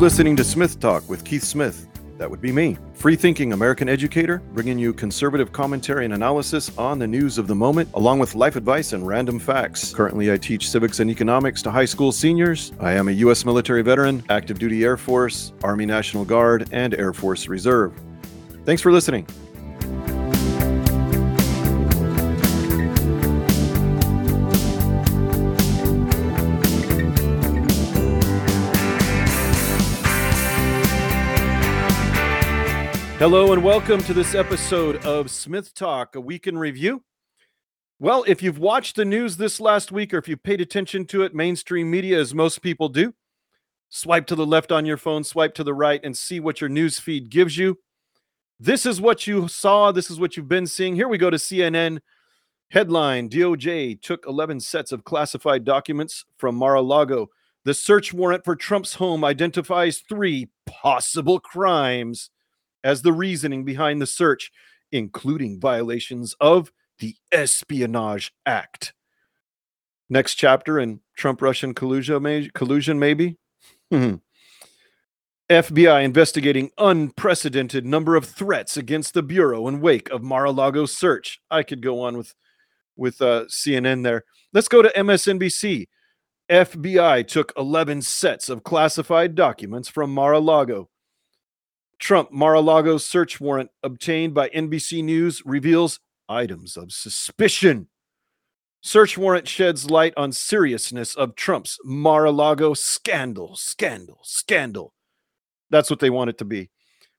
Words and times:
You're 0.00 0.06
listening 0.06 0.34
to 0.36 0.44
Smith 0.44 0.80
Talk 0.80 1.06
with 1.10 1.26
Keith 1.26 1.44
Smith. 1.44 1.86
That 2.16 2.30
would 2.30 2.40
be 2.40 2.52
me, 2.52 2.78
free 2.94 3.16
thinking 3.16 3.52
American 3.52 3.86
educator, 3.86 4.38
bringing 4.54 4.78
you 4.78 4.94
conservative 4.94 5.52
commentary 5.52 6.06
and 6.06 6.14
analysis 6.14 6.74
on 6.78 6.98
the 6.98 7.06
news 7.06 7.36
of 7.36 7.46
the 7.46 7.54
moment, 7.54 7.86
along 7.92 8.18
with 8.18 8.34
life 8.34 8.56
advice 8.56 8.94
and 8.94 9.06
random 9.06 9.38
facts. 9.38 9.92
Currently, 9.92 10.32
I 10.32 10.38
teach 10.38 10.70
civics 10.70 11.00
and 11.00 11.10
economics 11.10 11.60
to 11.64 11.70
high 11.70 11.84
school 11.84 12.12
seniors. 12.12 12.72
I 12.80 12.92
am 12.92 13.08
a 13.08 13.12
U.S. 13.12 13.44
military 13.44 13.82
veteran, 13.82 14.24
active 14.30 14.58
duty 14.58 14.84
Air 14.84 14.96
Force, 14.96 15.52
Army 15.62 15.84
National 15.84 16.24
Guard, 16.24 16.70
and 16.72 16.94
Air 16.94 17.12
Force 17.12 17.46
Reserve. 17.46 17.92
Thanks 18.64 18.80
for 18.80 18.92
listening. 18.92 19.26
Hello 33.20 33.52
and 33.52 33.62
welcome 33.62 34.02
to 34.04 34.14
this 34.14 34.34
episode 34.34 35.04
of 35.04 35.30
Smith 35.30 35.74
Talk, 35.74 36.16
a 36.16 36.20
week 36.22 36.46
in 36.46 36.56
review. 36.56 37.04
Well, 37.98 38.24
if 38.26 38.42
you've 38.42 38.58
watched 38.58 38.96
the 38.96 39.04
news 39.04 39.36
this 39.36 39.60
last 39.60 39.92
week 39.92 40.14
or 40.14 40.16
if 40.16 40.26
you've 40.26 40.42
paid 40.42 40.62
attention 40.62 41.04
to 41.08 41.20
it, 41.24 41.34
mainstream 41.34 41.90
media, 41.90 42.18
as 42.18 42.34
most 42.34 42.62
people 42.62 42.88
do, 42.88 43.12
swipe 43.90 44.26
to 44.28 44.34
the 44.34 44.46
left 44.46 44.72
on 44.72 44.86
your 44.86 44.96
phone, 44.96 45.22
swipe 45.22 45.52
to 45.56 45.64
the 45.64 45.74
right, 45.74 46.00
and 46.02 46.16
see 46.16 46.40
what 46.40 46.62
your 46.62 46.70
news 46.70 46.98
feed 46.98 47.28
gives 47.28 47.58
you. 47.58 47.78
This 48.58 48.86
is 48.86 49.02
what 49.02 49.26
you 49.26 49.48
saw. 49.48 49.92
This 49.92 50.10
is 50.10 50.18
what 50.18 50.38
you've 50.38 50.48
been 50.48 50.66
seeing. 50.66 50.94
Here 50.94 51.06
we 51.06 51.18
go 51.18 51.28
to 51.28 51.36
CNN. 51.36 51.98
Headline 52.70 53.28
DOJ 53.28 54.00
took 54.00 54.24
11 54.26 54.60
sets 54.60 54.92
of 54.92 55.04
classified 55.04 55.66
documents 55.66 56.24
from 56.38 56.54
Mar 56.54 56.76
a 56.76 56.80
Lago. 56.80 57.28
The 57.66 57.74
search 57.74 58.14
warrant 58.14 58.46
for 58.46 58.56
Trump's 58.56 58.94
home 58.94 59.26
identifies 59.26 59.98
three 60.08 60.48
possible 60.64 61.38
crimes 61.38 62.30
as 62.82 63.02
the 63.02 63.12
reasoning 63.12 63.64
behind 63.64 64.00
the 64.00 64.06
search, 64.06 64.50
including 64.92 65.60
violations 65.60 66.34
of 66.40 66.72
the 66.98 67.16
Espionage 67.32 68.32
Act. 68.46 68.92
Next 70.08 70.34
chapter 70.34 70.78
in 70.78 71.00
Trump 71.16 71.40
Russian 71.40 71.72
collusion, 71.74 72.98
maybe? 72.98 73.36
Hmm. 73.90 74.16
FBI 75.48 76.04
investigating 76.04 76.70
unprecedented 76.78 77.84
number 77.84 78.14
of 78.14 78.24
threats 78.24 78.76
against 78.76 79.14
the 79.14 79.22
Bureau 79.22 79.66
in 79.66 79.80
wake 79.80 80.08
of 80.10 80.22
Mar-a-Lago 80.22 80.86
search. 80.86 81.40
I 81.50 81.64
could 81.64 81.82
go 81.82 82.00
on 82.02 82.16
with 82.16 82.34
with 82.96 83.20
uh, 83.22 83.46
CNN 83.46 84.04
there. 84.04 84.24
Let's 84.52 84.68
go 84.68 84.82
to 84.82 84.90
MSNBC. 84.90 85.86
FBI 86.50 87.26
took 87.26 87.52
11 87.56 88.02
sets 88.02 88.48
of 88.48 88.62
classified 88.62 89.34
documents 89.34 89.88
from 89.88 90.12
Mar-a-Lago 90.12 90.88
Trump 92.00 92.32
Mar 92.32 92.54
a 92.54 92.60
Lago 92.60 92.96
search 92.96 93.40
warrant 93.40 93.70
obtained 93.82 94.32
by 94.32 94.48
NBC 94.48 95.04
News 95.04 95.42
reveals 95.44 96.00
items 96.28 96.76
of 96.76 96.92
suspicion. 96.92 97.88
Search 98.80 99.18
warrant 99.18 99.46
sheds 99.46 99.90
light 99.90 100.14
on 100.16 100.32
seriousness 100.32 101.14
of 101.14 101.36
Trump's 101.36 101.78
Mar 101.84 102.24
a 102.24 102.30
Lago 102.30 102.72
scandal, 102.72 103.54
scandal, 103.54 104.20
scandal. 104.22 104.94
That's 105.68 105.90
what 105.90 106.00
they 106.00 106.08
want 106.08 106.30
it 106.30 106.38
to 106.38 106.46
be. 106.46 106.70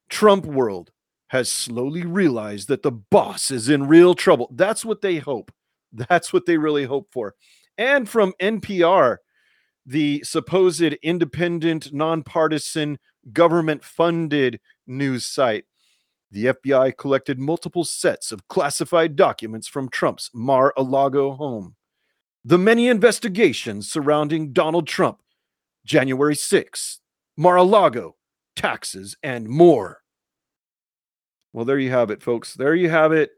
Trump 0.10 0.46
world 0.46 0.92
has 1.28 1.50
slowly 1.50 2.04
realized 2.04 2.68
that 2.68 2.82
the 2.82 2.92
boss 2.92 3.52
is 3.52 3.70
in 3.70 3.88
real 3.88 4.16
trouble. 4.16 4.50
That's 4.52 4.84
what 4.84 5.02
they 5.02 5.18
hope. 5.18 5.52
That's 5.94 6.34
what 6.34 6.46
they 6.46 6.58
really 6.58 6.86
hope 6.86 7.10
for. 7.12 7.36
And 7.78 8.10
from 8.10 8.34
NPR, 8.42 9.18
the 9.86 10.24
supposed 10.24 10.82
independent, 10.82 11.94
nonpartisan, 11.94 12.98
government 13.32 13.84
funded 13.84 14.60
news 14.88 15.26
site. 15.26 15.66
The 16.32 16.46
FBI 16.46 16.96
collected 16.98 17.40
multiple 17.40 17.84
sets 17.84 18.32
of 18.32 18.48
classified 18.48 19.16
documents 19.16 19.68
from 19.68 19.90
Trump's 19.90 20.30
Mar 20.34 20.74
a 20.78 20.84
Lago 20.84 21.32
home. 21.34 21.76
The 22.46 22.58
many 22.58 22.88
investigations 22.88 23.92
surrounding 23.92 24.54
Donald 24.54 24.88
Trump, 24.88 25.20
January 25.86 26.36
6th, 26.36 27.00
Mar 27.38 27.58
a 27.58 27.64
Lago, 27.64 28.16
taxes, 28.56 29.16
and 29.22 29.48
more. 29.48 30.02
Well, 31.54 31.66
there 31.66 31.80
you 31.80 31.92
have 31.92 32.12
it, 32.12 32.24
folks. 32.24 32.54
There 32.54 32.76
you 32.76 32.90
have 32.90 33.12
it. 33.12 33.32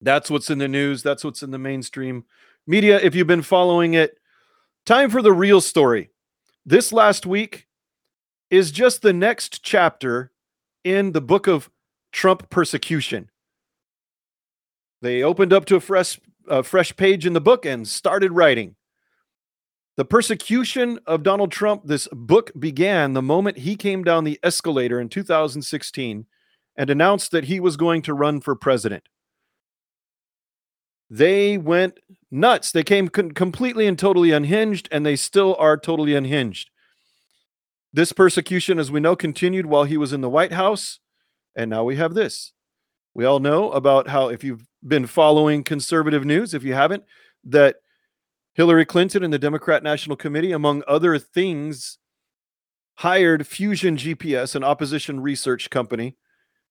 That's 0.00 0.30
what's 0.30 0.50
in 0.50 0.58
the 0.58 0.68
news. 0.68 1.02
That's 1.02 1.24
what's 1.24 1.42
in 1.42 1.50
the 1.50 1.58
mainstream 1.58 2.24
media. 2.66 3.00
If 3.00 3.14
you've 3.14 3.26
been 3.26 3.42
following 3.42 3.94
it, 3.94 4.18
time 4.86 5.10
for 5.10 5.22
the 5.22 5.32
real 5.32 5.60
story. 5.60 6.10
This 6.64 6.92
last 6.92 7.26
week 7.26 7.67
is 8.50 8.70
just 8.70 9.02
the 9.02 9.12
next 9.12 9.62
chapter 9.62 10.32
in 10.84 11.12
the 11.12 11.20
book 11.20 11.46
of 11.46 11.70
Trump 12.12 12.50
persecution. 12.50 13.30
They 15.02 15.22
opened 15.22 15.52
up 15.52 15.64
to 15.66 15.76
a 15.76 15.80
fresh, 15.80 16.18
a 16.48 16.62
fresh 16.62 16.96
page 16.96 17.26
in 17.26 17.32
the 17.32 17.40
book 17.40 17.64
and 17.64 17.86
started 17.86 18.32
writing. 18.32 18.74
The 19.96 20.04
persecution 20.04 21.00
of 21.06 21.22
Donald 21.22 21.50
Trump, 21.50 21.82
this 21.84 22.08
book 22.12 22.52
began 22.58 23.12
the 23.12 23.22
moment 23.22 23.58
he 23.58 23.76
came 23.76 24.04
down 24.04 24.24
the 24.24 24.38
escalator 24.42 25.00
in 25.00 25.08
2016 25.08 26.26
and 26.76 26.90
announced 26.90 27.32
that 27.32 27.44
he 27.44 27.58
was 27.58 27.76
going 27.76 28.02
to 28.02 28.14
run 28.14 28.40
for 28.40 28.54
president. 28.54 29.08
They 31.10 31.58
went 31.58 31.98
nuts. 32.30 32.70
They 32.70 32.84
came 32.84 33.08
completely 33.08 33.86
and 33.86 33.98
totally 33.98 34.30
unhinged, 34.30 34.88
and 34.92 35.04
they 35.04 35.16
still 35.16 35.56
are 35.58 35.76
totally 35.76 36.14
unhinged. 36.14 36.70
This 37.92 38.12
persecution, 38.12 38.78
as 38.78 38.90
we 38.90 39.00
know, 39.00 39.16
continued 39.16 39.66
while 39.66 39.84
he 39.84 39.96
was 39.96 40.12
in 40.12 40.20
the 40.20 40.28
White 40.28 40.52
House. 40.52 41.00
And 41.56 41.70
now 41.70 41.84
we 41.84 41.96
have 41.96 42.14
this. 42.14 42.52
We 43.14 43.24
all 43.24 43.40
know 43.40 43.70
about 43.72 44.08
how, 44.08 44.28
if 44.28 44.44
you've 44.44 44.66
been 44.86 45.06
following 45.06 45.64
conservative 45.64 46.24
news, 46.24 46.54
if 46.54 46.62
you 46.62 46.74
haven't, 46.74 47.04
that 47.44 47.76
Hillary 48.54 48.84
Clinton 48.84 49.24
and 49.24 49.32
the 49.32 49.38
Democrat 49.38 49.82
National 49.82 50.16
Committee, 50.16 50.52
among 50.52 50.82
other 50.86 51.18
things, 51.18 51.98
hired 52.96 53.46
Fusion 53.46 53.96
GPS, 53.96 54.54
an 54.54 54.64
opposition 54.64 55.20
research 55.20 55.70
company, 55.70 56.16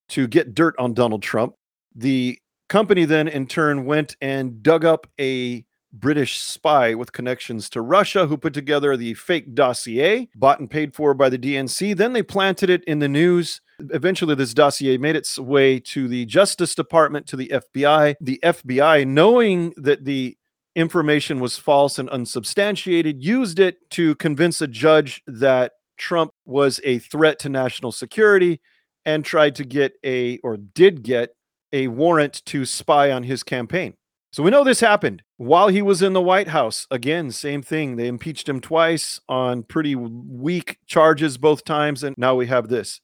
to 0.10 0.28
get 0.28 0.54
dirt 0.54 0.76
on 0.78 0.94
Donald 0.94 1.24
Trump. 1.24 1.56
The 1.96 2.40
company 2.70 3.06
then, 3.06 3.28
in 3.28 3.48
turn, 3.48 3.86
went 3.86 4.16
and 4.22 4.62
dug 4.62 4.86
up 4.86 5.08
a 5.20 5.66
British 5.94 6.40
spy 6.40 6.94
with 6.94 7.12
connections 7.12 7.70
to 7.70 7.82
Russia 7.82 8.28
who 8.28 8.38
put 8.38 8.54
together 8.54 8.96
the 8.96 9.14
fake 9.14 9.56
dossier, 9.56 10.28
bought 10.36 10.60
and 10.60 10.70
paid 10.70 10.94
for 10.94 11.14
by 11.14 11.30
the 11.30 11.38
DNC. 11.38 11.96
Then 11.96 12.14
they 12.14 12.24
planted 12.24 12.70
it 12.70 12.84
in 12.86 13.00
the 13.00 13.08
news. 13.08 13.62
Eventually, 13.80 14.36
this 14.36 14.54
dossier 14.54 14.98
made 14.98 15.16
its 15.16 15.38
way 15.38 15.80
to 15.80 16.08
the 16.08 16.26
Justice 16.26 16.76
Department, 16.76 17.28
to 17.28 17.36
the 17.36 17.52
FBI. 17.54 18.16
The 18.20 18.40
FBI, 18.44 19.08
knowing 19.08 19.74
that 19.78 20.06
the 20.06 20.38
information 20.76 21.40
was 21.40 21.58
false 21.58 21.98
and 21.98 22.10
unsubstantiated, 22.10 23.24
used 23.24 23.60
it 23.60 23.78
to 23.92 24.16
convince 24.16 24.62
a 24.62 24.68
judge 24.68 25.22
that 25.28 25.74
Trump 25.98 26.32
was 26.46 26.80
a 26.84 27.00
threat 27.00 27.40
to 27.40 27.50
national 27.50 27.92
security 27.92 28.62
and 29.06 29.24
tried 29.24 29.56
to 29.56 29.64
get 29.64 29.94
a, 30.04 30.38
or 30.40 30.58
did 30.58 31.02
get, 31.02 31.30
a 31.74 31.88
warrant 31.88 32.46
to 32.46 32.66
spy 32.66 33.12
on 33.12 33.24
his 33.24 33.44
campaign. 33.44 33.94
So 34.38 34.44
we 34.44 34.52
know 34.52 34.64
this 34.64 34.82
happened 34.82 35.24
while 35.38 35.68
he 35.68 35.82
was 35.82 36.04
in 36.04 36.14
the 36.14 36.22
White 36.22 36.50
House. 36.50 36.86
Again, 36.92 37.32
same 37.32 37.64
thing. 37.64 37.96
They 37.96 38.06
impeached 38.06 38.48
him 38.48 38.62
twice 38.62 39.20
on 39.28 39.64
pretty 39.64 39.96
weak 39.96 40.78
charges 40.86 41.40
both 41.40 41.66
times. 41.66 42.04
And 42.04 42.16
now 42.20 42.36
we 42.36 42.46
have 42.46 42.68
this. 42.68 43.02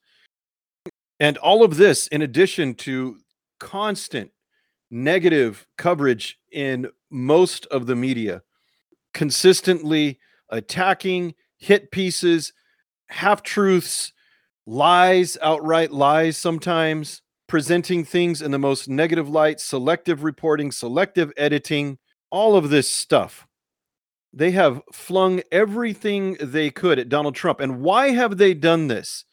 And 1.19 1.39
all 1.39 1.63
of 1.63 1.77
this, 1.77 2.05
in 2.05 2.21
addition 2.21 2.75
to 2.75 3.17
constant 3.59 4.29
negative 4.91 5.65
coverage 5.75 6.37
in 6.51 6.89
most 7.09 7.65
of 7.71 7.87
the 7.87 7.95
media, 7.95 8.43
consistently 9.15 10.19
attacking 10.49 11.33
hit 11.57 11.89
pieces, 11.89 12.53
half 13.07 13.41
truths, 13.41 14.13
lies, 14.67 15.35
outright 15.41 15.91
lies 15.91 16.37
sometimes 16.37 17.22
presenting 17.53 18.03
things 18.03 18.41
in 18.41 18.49
the 18.49 18.57
most 18.57 18.89
negative 18.89 19.29
light, 19.29 19.59
selective 19.59 20.23
reporting, 20.23 20.71
selective 20.71 21.31
editing, 21.37 21.99
all 22.31 22.55
of 22.55 22.71
this 22.71 22.89
stuff. 22.89 23.45
They 24.33 24.49
have 24.49 24.81
flung 24.91 25.39
everything 25.51 26.35
they 26.41 26.71
could 26.71 26.97
at 26.97 27.09
Donald 27.09 27.35
Trump. 27.35 27.59
And 27.59 27.81
why 27.81 28.09
have 28.09 28.37
they 28.37 28.55
done 28.55 28.87
this? 28.87 29.23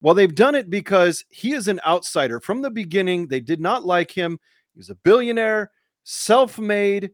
Well, 0.00 0.14
they've 0.14 0.34
done 0.34 0.54
it 0.54 0.70
because 0.70 1.22
he 1.28 1.52
is 1.52 1.68
an 1.68 1.82
outsider. 1.86 2.40
From 2.40 2.62
the 2.62 2.70
beginning, 2.70 3.26
they 3.26 3.40
did 3.40 3.60
not 3.60 3.84
like 3.84 4.10
him. 4.10 4.38
He 4.72 4.78
was 4.78 4.88
a 4.88 4.94
billionaire, 4.94 5.70
self 6.02 6.58
made. 6.58 7.10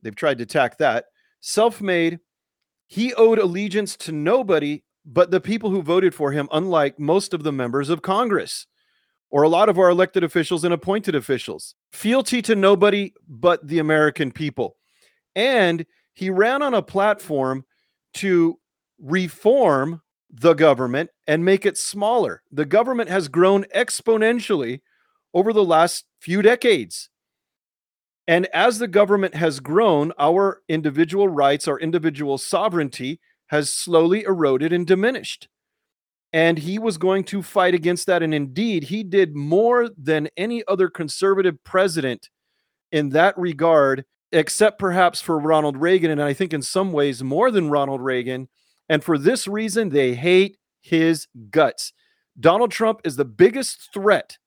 They've 0.00 0.16
tried 0.16 0.38
to 0.38 0.44
attack 0.44 0.78
that. 0.78 1.04
Self 1.40 1.82
made. 1.82 2.20
He 2.86 3.12
owed 3.12 3.38
allegiance 3.38 3.98
to 3.98 4.12
nobody 4.12 4.82
but 5.04 5.30
the 5.30 5.42
people 5.42 5.68
who 5.68 5.82
voted 5.82 6.14
for 6.14 6.32
him, 6.32 6.48
unlike 6.52 6.98
most 6.98 7.34
of 7.34 7.42
the 7.42 7.52
members 7.52 7.90
of 7.90 8.00
Congress 8.00 8.66
or 9.30 9.42
a 9.42 9.48
lot 9.48 9.68
of 9.68 9.78
our 9.78 9.88
elected 9.88 10.24
officials 10.24 10.64
and 10.64 10.74
appointed 10.74 11.14
officials. 11.14 11.74
Fealty 11.92 12.42
to 12.42 12.54
nobody 12.54 13.12
but 13.28 13.66
the 13.66 13.78
American 13.78 14.32
people. 14.32 14.76
And 15.34 15.86
he 16.14 16.30
ran 16.30 16.62
on 16.62 16.74
a 16.74 16.82
platform 16.82 17.64
to 18.14 18.58
reform 18.98 20.02
the 20.32 20.54
government 20.54 21.10
and 21.26 21.44
make 21.44 21.64
it 21.64 21.78
smaller. 21.78 22.42
The 22.50 22.64
government 22.64 23.08
has 23.08 23.28
grown 23.28 23.64
exponentially 23.74 24.80
over 25.32 25.52
the 25.52 25.64
last 25.64 26.04
few 26.20 26.42
decades. 26.42 27.08
And 28.26 28.46
as 28.46 28.78
the 28.78 28.88
government 28.88 29.34
has 29.34 29.60
grown, 29.60 30.12
our 30.18 30.62
individual 30.68 31.28
rights, 31.28 31.66
our 31.66 31.78
individual 31.78 32.38
sovereignty 32.38 33.20
has 33.48 33.70
slowly 33.70 34.22
eroded 34.22 34.72
and 34.72 34.86
diminished. 34.86 35.48
And 36.32 36.58
he 36.58 36.78
was 36.78 36.96
going 36.96 37.24
to 37.24 37.42
fight 37.42 37.74
against 37.74 38.06
that. 38.06 38.22
And 38.22 38.32
indeed, 38.32 38.84
he 38.84 39.02
did 39.02 39.34
more 39.34 39.88
than 39.96 40.28
any 40.36 40.62
other 40.68 40.88
conservative 40.88 41.62
president 41.64 42.28
in 42.92 43.10
that 43.10 43.36
regard, 43.36 44.04
except 44.32 44.78
perhaps 44.78 45.20
for 45.20 45.38
Ronald 45.38 45.76
Reagan. 45.76 46.10
And 46.10 46.22
I 46.22 46.32
think 46.32 46.52
in 46.52 46.62
some 46.62 46.92
ways 46.92 47.22
more 47.22 47.50
than 47.50 47.70
Ronald 47.70 48.00
Reagan. 48.00 48.48
And 48.88 49.02
for 49.02 49.18
this 49.18 49.48
reason, 49.48 49.88
they 49.88 50.14
hate 50.14 50.56
his 50.80 51.26
guts. 51.50 51.92
Donald 52.38 52.70
Trump 52.70 53.00
is 53.04 53.16
the 53.16 53.24
biggest 53.24 53.92
threat 53.92 54.38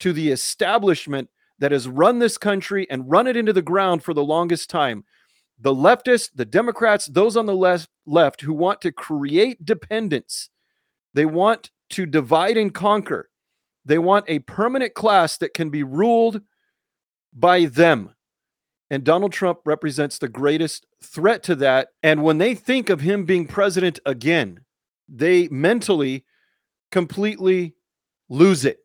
to 0.00 0.12
the 0.12 0.30
establishment 0.30 1.28
that 1.58 1.72
has 1.72 1.88
run 1.88 2.18
this 2.18 2.38
country 2.38 2.86
and 2.90 3.10
run 3.10 3.26
it 3.26 3.36
into 3.36 3.52
the 3.52 3.62
ground 3.62 4.02
for 4.02 4.14
the 4.14 4.24
longest 4.24 4.70
time. 4.70 5.04
The 5.60 5.74
leftists, 5.74 6.30
the 6.34 6.44
Democrats, 6.44 7.06
those 7.06 7.36
on 7.36 7.46
the 7.46 7.54
left, 7.54 7.88
left 8.06 8.40
who 8.40 8.52
want 8.52 8.80
to 8.80 8.92
create 8.92 9.64
dependence, 9.64 10.50
they 11.14 11.24
want 11.24 11.70
to 11.90 12.06
divide 12.06 12.56
and 12.56 12.74
conquer. 12.74 13.30
They 13.84 13.98
want 13.98 14.26
a 14.28 14.40
permanent 14.40 14.94
class 14.94 15.38
that 15.38 15.54
can 15.54 15.70
be 15.70 15.82
ruled 15.82 16.40
by 17.32 17.66
them. 17.66 18.10
And 18.90 19.04
Donald 19.04 19.32
Trump 19.32 19.60
represents 19.64 20.18
the 20.18 20.28
greatest 20.28 20.86
threat 21.02 21.42
to 21.44 21.54
that. 21.56 21.88
And 22.02 22.22
when 22.22 22.38
they 22.38 22.54
think 22.54 22.90
of 22.90 23.00
him 23.00 23.24
being 23.24 23.46
president 23.46 23.98
again, 24.06 24.60
they 25.08 25.48
mentally 25.48 26.24
completely 26.90 27.74
lose 28.28 28.64
it. 28.64 28.78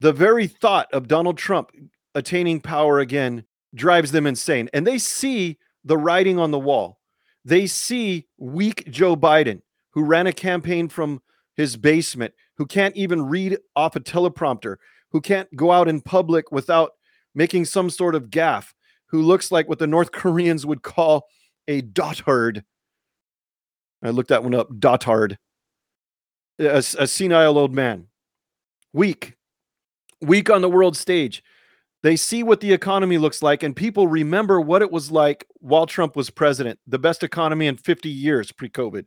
The 0.00 0.12
very 0.12 0.46
thought 0.46 0.92
of 0.92 1.08
Donald 1.08 1.38
Trump 1.38 1.70
attaining 2.14 2.60
power 2.60 3.00
again 3.00 3.44
drives 3.74 4.12
them 4.12 4.26
insane. 4.26 4.68
And 4.72 4.86
they 4.86 4.98
see 4.98 5.58
the 5.84 5.98
writing 5.98 6.38
on 6.38 6.50
the 6.50 6.58
wall. 6.58 7.00
They 7.44 7.66
see 7.66 8.26
weak 8.38 8.90
Joe 8.90 9.16
Biden, 9.16 9.62
who 9.92 10.04
ran 10.04 10.26
a 10.26 10.32
campaign 10.32 10.88
from 10.88 11.22
his 11.56 11.76
basement, 11.76 12.34
who 12.56 12.66
can't 12.66 12.96
even 12.96 13.26
read 13.26 13.58
off 13.74 13.96
a 13.96 14.00
teleprompter, 14.00 14.76
who 15.10 15.20
can't 15.20 15.54
go 15.56 15.72
out 15.72 15.88
in 15.88 16.00
public 16.00 16.52
without 16.52 16.92
making 17.34 17.64
some 17.64 17.90
sort 17.90 18.14
of 18.14 18.30
gaffe, 18.30 18.72
who 19.06 19.22
looks 19.22 19.50
like 19.50 19.68
what 19.68 19.78
the 19.78 19.86
North 19.86 20.12
Koreans 20.12 20.66
would 20.66 20.82
call 20.82 21.26
a 21.68 21.82
dotard. 21.82 22.62
I 24.02 24.10
looked 24.10 24.28
that 24.28 24.44
one 24.44 24.54
up, 24.54 24.68
dotard. 24.70 25.36
A, 26.58 26.78
a 26.98 27.06
senile 27.06 27.58
old 27.58 27.74
man. 27.74 28.06
Weak, 28.92 29.36
Weak 30.20 30.48
on 30.48 30.62
the 30.62 30.70
world 30.70 30.96
stage. 30.96 31.42
They 32.02 32.16
see 32.16 32.42
what 32.42 32.60
the 32.60 32.72
economy 32.72 33.18
looks 33.18 33.42
like, 33.42 33.62
and 33.62 33.74
people 33.74 34.06
remember 34.06 34.60
what 34.60 34.80
it 34.80 34.90
was 34.90 35.10
like 35.10 35.46
while 35.60 35.86
Trump 35.86 36.14
was 36.16 36.30
president, 36.30 36.78
the 36.86 36.98
best 36.98 37.22
economy 37.22 37.66
in 37.66 37.76
50 37.76 38.08
years 38.08 38.52
pre 38.52 38.68
COVID. 38.68 39.06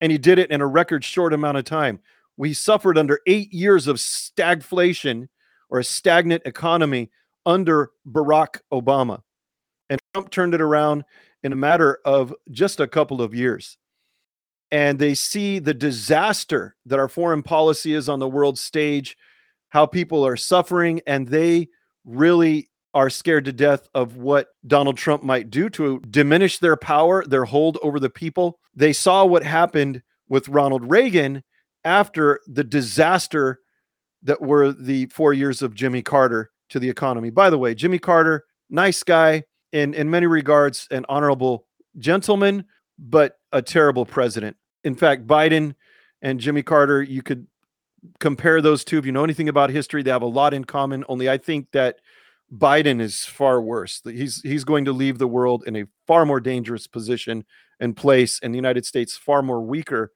And 0.00 0.10
he 0.10 0.18
did 0.18 0.38
it 0.38 0.50
in 0.50 0.60
a 0.60 0.66
record 0.66 1.04
short 1.04 1.32
amount 1.32 1.58
of 1.58 1.64
time. 1.64 2.00
We 2.36 2.54
suffered 2.54 2.96
under 2.96 3.20
eight 3.26 3.52
years 3.52 3.86
of 3.86 3.96
stagflation 3.96 5.28
or 5.68 5.78
a 5.78 5.84
stagnant 5.84 6.42
economy 6.46 7.10
under 7.44 7.90
Barack 8.08 8.60
Obama. 8.72 9.20
And 9.90 10.00
Trump 10.14 10.30
turned 10.30 10.54
it 10.54 10.60
around 10.60 11.04
in 11.42 11.52
a 11.52 11.56
matter 11.56 11.98
of 12.04 12.34
just 12.50 12.80
a 12.80 12.88
couple 12.88 13.20
of 13.20 13.34
years. 13.34 13.76
And 14.70 14.98
they 14.98 15.14
see 15.14 15.58
the 15.58 15.74
disaster 15.74 16.76
that 16.86 16.98
our 16.98 17.08
foreign 17.08 17.42
policy 17.42 17.92
is 17.92 18.08
on 18.08 18.20
the 18.20 18.28
world 18.28 18.58
stage 18.58 19.16
how 19.68 19.86
people 19.86 20.26
are 20.26 20.36
suffering, 20.36 21.00
and 21.06 21.28
they 21.28 21.68
really 22.04 22.69
are 22.92 23.10
scared 23.10 23.44
to 23.44 23.52
death 23.52 23.88
of 23.94 24.16
what 24.16 24.48
Donald 24.66 24.96
Trump 24.96 25.22
might 25.22 25.50
do 25.50 25.70
to 25.70 26.00
diminish 26.10 26.58
their 26.58 26.76
power, 26.76 27.24
their 27.24 27.44
hold 27.44 27.78
over 27.82 28.00
the 28.00 28.10
people. 28.10 28.58
They 28.74 28.92
saw 28.92 29.24
what 29.24 29.44
happened 29.44 30.02
with 30.28 30.48
Ronald 30.48 30.90
Reagan 30.90 31.42
after 31.84 32.40
the 32.46 32.64
disaster 32.64 33.60
that 34.22 34.40
were 34.40 34.72
the 34.72 35.06
four 35.06 35.32
years 35.32 35.62
of 35.62 35.74
Jimmy 35.74 36.02
Carter 36.02 36.50
to 36.70 36.78
the 36.78 36.90
economy. 36.90 37.30
By 37.30 37.50
the 37.50 37.58
way, 37.58 37.74
Jimmy 37.74 37.98
Carter, 37.98 38.44
nice 38.68 39.02
guy, 39.02 39.44
in, 39.72 39.94
in 39.94 40.10
many 40.10 40.26
regards, 40.26 40.88
an 40.90 41.06
honorable 41.08 41.66
gentleman, 41.98 42.64
but 42.98 43.38
a 43.52 43.62
terrible 43.62 44.04
president. 44.04 44.56
In 44.84 44.94
fact, 44.94 45.26
Biden 45.26 45.74
and 46.22 46.40
Jimmy 46.40 46.62
Carter, 46.62 47.02
you 47.02 47.22
could 47.22 47.46
compare 48.18 48.60
those 48.60 48.84
two. 48.84 48.98
If 48.98 49.06
you 49.06 49.12
know 49.12 49.24
anything 49.24 49.48
about 49.48 49.70
history, 49.70 50.02
they 50.02 50.10
have 50.10 50.22
a 50.22 50.26
lot 50.26 50.54
in 50.54 50.64
common. 50.64 51.04
Only 51.08 51.30
I 51.30 51.38
think 51.38 51.68
that 51.72 51.96
Biden 52.52 53.00
is 53.00 53.24
far 53.24 53.60
worse. 53.60 54.00
He's 54.04 54.40
he's 54.42 54.64
going 54.64 54.84
to 54.86 54.92
leave 54.92 55.18
the 55.18 55.28
world 55.28 55.64
in 55.66 55.76
a 55.76 55.84
far 56.06 56.26
more 56.26 56.40
dangerous 56.40 56.86
position 56.86 57.44
and 57.78 57.96
place, 57.96 58.40
and 58.42 58.52
the 58.52 58.58
United 58.58 58.84
States 58.84 59.16
far 59.16 59.42
more 59.42 59.62
weaker 59.62 60.12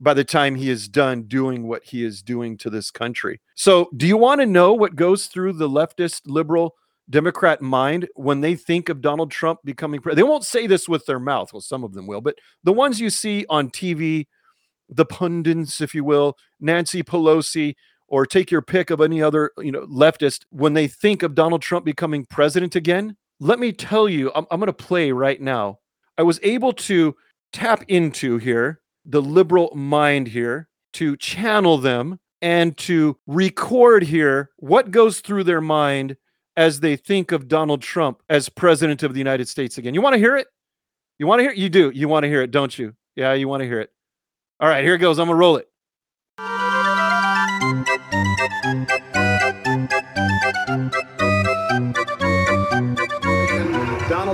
by 0.00 0.14
the 0.14 0.24
time 0.24 0.54
he 0.54 0.70
is 0.70 0.88
done 0.88 1.22
doing 1.24 1.66
what 1.66 1.84
he 1.84 2.04
is 2.04 2.22
doing 2.22 2.56
to 2.58 2.70
this 2.70 2.90
country. 2.90 3.40
So, 3.54 3.88
do 3.96 4.06
you 4.06 4.16
want 4.16 4.40
to 4.40 4.46
know 4.46 4.72
what 4.72 4.96
goes 4.96 5.26
through 5.26 5.54
the 5.54 5.68
leftist 5.68 6.22
liberal 6.26 6.74
Democrat 7.10 7.60
mind 7.60 8.08
when 8.14 8.40
they 8.40 8.54
think 8.54 8.88
of 8.88 9.00
Donald 9.00 9.30
Trump 9.30 9.60
becoming 9.64 10.00
president? 10.00 10.24
They 10.24 10.30
won't 10.30 10.44
say 10.44 10.66
this 10.66 10.88
with 10.88 11.06
their 11.06 11.20
mouth. 11.20 11.52
Well, 11.52 11.60
some 11.60 11.84
of 11.84 11.94
them 11.94 12.06
will, 12.06 12.20
but 12.20 12.36
the 12.62 12.72
ones 12.72 13.00
you 13.00 13.10
see 13.10 13.44
on 13.48 13.70
TV 13.70 14.26
the 14.88 15.06
pundits, 15.06 15.80
if 15.80 15.94
you 15.94 16.04
will, 16.04 16.36
Nancy 16.60 17.02
Pelosi, 17.02 17.74
or 18.12 18.26
take 18.26 18.50
your 18.50 18.60
pick 18.60 18.90
of 18.90 19.00
any 19.00 19.22
other, 19.22 19.50
you 19.56 19.72
know, 19.72 19.86
leftist, 19.86 20.44
when 20.50 20.74
they 20.74 20.86
think 20.86 21.22
of 21.22 21.34
Donald 21.34 21.62
Trump 21.62 21.82
becoming 21.82 22.26
president 22.26 22.76
again, 22.76 23.16
let 23.40 23.58
me 23.58 23.72
tell 23.72 24.06
you, 24.06 24.30
I'm, 24.34 24.46
I'm 24.50 24.60
going 24.60 24.66
to 24.66 24.72
play 24.74 25.12
right 25.12 25.40
now. 25.40 25.78
I 26.18 26.22
was 26.22 26.38
able 26.42 26.74
to 26.74 27.16
tap 27.54 27.82
into 27.88 28.36
here 28.36 28.80
the 29.06 29.22
liberal 29.22 29.74
mind 29.74 30.28
here 30.28 30.68
to 30.92 31.16
channel 31.16 31.78
them 31.78 32.20
and 32.42 32.76
to 32.76 33.16
record 33.26 34.02
here 34.02 34.50
what 34.58 34.90
goes 34.90 35.20
through 35.20 35.44
their 35.44 35.62
mind 35.62 36.18
as 36.58 36.80
they 36.80 36.96
think 36.96 37.32
of 37.32 37.48
Donald 37.48 37.80
Trump 37.80 38.22
as 38.28 38.50
president 38.50 39.02
of 39.02 39.14
the 39.14 39.18
United 39.18 39.48
States 39.48 39.78
again. 39.78 39.94
You 39.94 40.02
want 40.02 40.12
to 40.12 40.18
hear 40.18 40.36
it? 40.36 40.48
You 41.18 41.26
want 41.26 41.38
to 41.38 41.44
hear 41.44 41.52
it? 41.52 41.56
You 41.56 41.70
do. 41.70 41.90
You 41.94 42.08
want 42.08 42.24
to 42.24 42.28
hear 42.28 42.42
it, 42.42 42.50
don't 42.50 42.78
you? 42.78 42.92
Yeah, 43.16 43.32
you 43.32 43.48
want 43.48 43.62
to 43.62 43.66
hear 43.66 43.80
it. 43.80 43.88
All 44.60 44.68
right, 44.68 44.84
here 44.84 44.96
it 44.96 44.98
goes. 44.98 45.18
I'm 45.18 45.28
going 45.28 45.36
to 45.36 45.40
roll 45.40 45.56
it. 45.56 45.71
Donald 48.62 48.86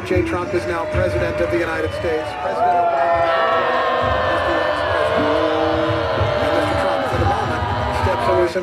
J. 0.04 0.20
Trump 0.20 0.52
is 0.52 0.66
now 0.66 0.84
president 0.92 1.40
of 1.40 1.50
the 1.50 1.58
United 1.58 1.90
States. 1.92 2.28
President 2.42 2.76
Obama 2.76 3.08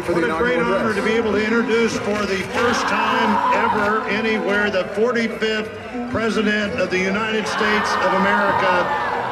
for 0.06 0.14
what 0.14 0.24
a 0.24 0.38
great 0.38 0.60
honor 0.60 0.94
to 0.94 1.02
be 1.02 1.14
able 1.14 1.32
to 1.32 1.44
introduce 1.44 1.98
for 1.98 2.28
the 2.28 2.44
first 2.54 2.82
time 2.82 3.56
ever 3.56 4.08
anywhere 4.10 4.70
the 4.70 4.84
45th 4.94 6.12
President 6.12 6.80
of 6.80 6.92
the 6.92 7.00
United 7.00 7.48
States 7.48 7.92
of 8.06 8.14
America, 8.14 8.86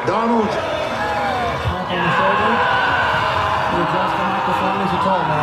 Donald 0.08 0.50
on 0.50 1.94
the 1.94 2.12
shoulder. 2.18 2.58
You 3.70 3.78
adjust 3.86 4.18
the 4.18 4.24
microphone 4.24 4.82
as 4.82 4.92
you 4.94 4.98
tall 4.98 5.22
man. 5.30 5.43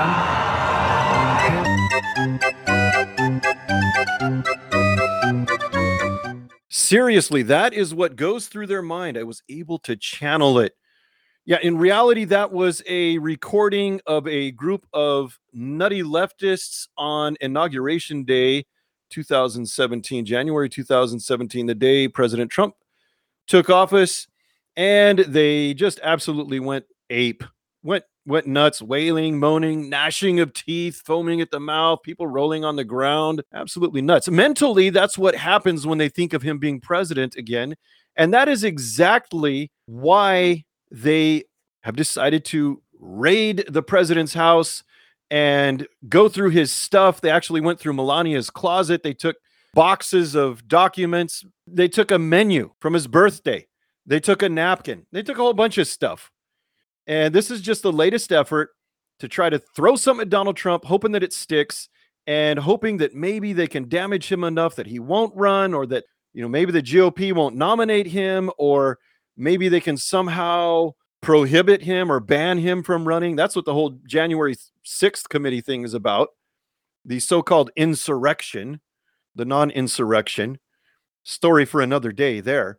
Seriously, 6.69 7.43
that 7.45 7.73
is 7.73 7.95
what 7.95 8.17
goes 8.17 8.49
through 8.49 8.67
their 8.67 8.83
mind. 8.83 9.17
I 9.17 9.23
was 9.23 9.43
able 9.49 9.79
to 9.81 9.97
channel 9.97 10.59
it. 10.59 10.75
Yeah, 11.45 11.59
in 11.62 11.79
reality, 11.79 12.25
that 12.26 12.52
was 12.52 12.83
a 12.87 13.19
recording 13.19 14.00
of 14.07 14.26
a 14.26 14.50
group 14.52 14.87
of 14.93 15.38
nutty 15.52 16.02
leftists 16.02 16.88
on 16.97 17.37
Inauguration 17.40 18.25
Day 18.25 18.67
2017, 19.11 20.25
January 20.25 20.69
2017, 20.69 21.67
the 21.67 21.75
day 21.75 22.09
President 22.09 22.50
Trump 22.50 22.75
took 23.47 23.69
office 23.69 24.26
and 24.76 25.19
they 25.21 25.75
just 25.75 26.00
absolutely 26.02 26.61
went 26.61 26.85
ape, 27.11 27.43
went 27.83 28.05
went 28.27 28.47
nuts, 28.47 28.83
wailing, 28.83 29.39
moaning, 29.39 29.89
gnashing 29.89 30.41
of 30.41 30.53
teeth, 30.53 31.03
foaming 31.05 31.41
at 31.41 31.50
the 31.50 31.61
mouth, 31.61 32.00
people 32.03 32.27
rolling 32.27 32.65
on 32.65 32.77
the 32.77 32.85
ground, 32.85 33.43
absolutely 33.55 34.03
nuts. 34.03 34.29
Mentally, 34.29 34.91
that's 34.91 35.17
what 35.17 35.35
happens 35.35 35.87
when 35.87 35.99
they 35.99 36.09
think 36.09 36.33
of 36.33 36.43
him 36.43 36.59
being 36.59 36.81
president 36.81 37.37
again, 37.37 37.75
and 38.17 38.33
that 38.35 38.49
is 38.49 38.65
exactly 38.65 39.71
why 39.87 40.65
they 40.91 41.45
have 41.83 41.97
decided 41.97 42.45
to 42.45 42.83
raid 42.99 43.65
the 43.69 43.83
president's 43.83 44.35
house 44.35 44.83
and 45.31 45.87
go 46.09 46.29
through 46.29 46.50
his 46.50 46.73
stuff. 46.73 47.21
They 47.21 47.31
actually 47.31 47.61
went 47.61 47.81
through 47.81 47.95
Melania's 47.95 48.50
closet. 48.50 49.03
They 49.03 49.15
took 49.15 49.37
boxes 49.75 50.35
of 50.35 50.67
documents. 50.69 51.45
They 51.67 51.89
took 51.89 52.11
a 52.11 52.19
menu 52.19 52.73
from 52.81 52.93
his 52.93 53.07
birthday 53.07 53.67
they 54.11 54.21
took 54.21 54.43
a 54.43 54.49
napkin. 54.49 55.07
They 55.12 55.23
took 55.23 55.39
a 55.39 55.41
whole 55.41 55.55
bunch 55.55 55.79
of 55.79 55.87
stuff. 55.87 56.31
And 57.07 57.35
this 57.35 57.50
is 57.50 57.61
just 57.61 57.83
the 57.83 57.92
latest 57.92 58.33
effort 58.33 58.71
to 59.21 59.28
try 59.28 59.50
to 59.50 59.59
throw 59.59 59.97
something 59.97 60.23
at 60.23 60.30
Donald 60.30 60.57
Trump, 60.57 60.85
hoping 60.85 61.12
that 61.12 61.23
it 61.23 61.33
sticks 61.33 61.88
and 62.26 62.59
hoping 62.59 62.99
that 62.99 63.14
maybe 63.14 63.52
they 63.52 63.66
can 63.66 63.88
damage 63.88 64.30
him 64.30 64.45
enough 64.45 64.76
that 64.76 64.87
he 64.87 64.99
won't 64.99 65.35
run 65.35 65.75
or 65.75 65.87
that, 65.87 66.04
you 66.33 66.42
know, 66.42 66.49
maybe 66.49 66.73
the 66.73 66.83
GOP 66.83 67.33
won't 67.33 67.57
nominate 67.57 68.07
him 68.07 68.50
or 68.59 68.99
maybe 69.37 69.69
they 69.69 69.80
can 69.80 69.97
somehow 69.97 70.92
prohibit 71.21 71.83
him 71.83 72.11
or 72.11 72.21
ban 72.21 72.59
him 72.59 72.83
from 72.83 73.07
running. 73.07 73.37
That's 73.37 73.57
what 73.57 73.64
the 73.64 73.75
whole 73.75 73.99
January 74.07 74.57
6th 74.87 75.28
committee 75.28 75.61
thing 75.61 75.85
is 75.85 75.95
about. 75.95 76.28
The 77.04 77.21
so 77.21 77.42
called 77.42 77.71
insurrection, 77.76 78.80
the 79.35 79.45
non 79.45 79.71
insurrection 79.71 80.59
story 81.23 81.64
for 81.64 81.80
another 81.80 82.12
day 82.12 82.40
there. 82.40 82.78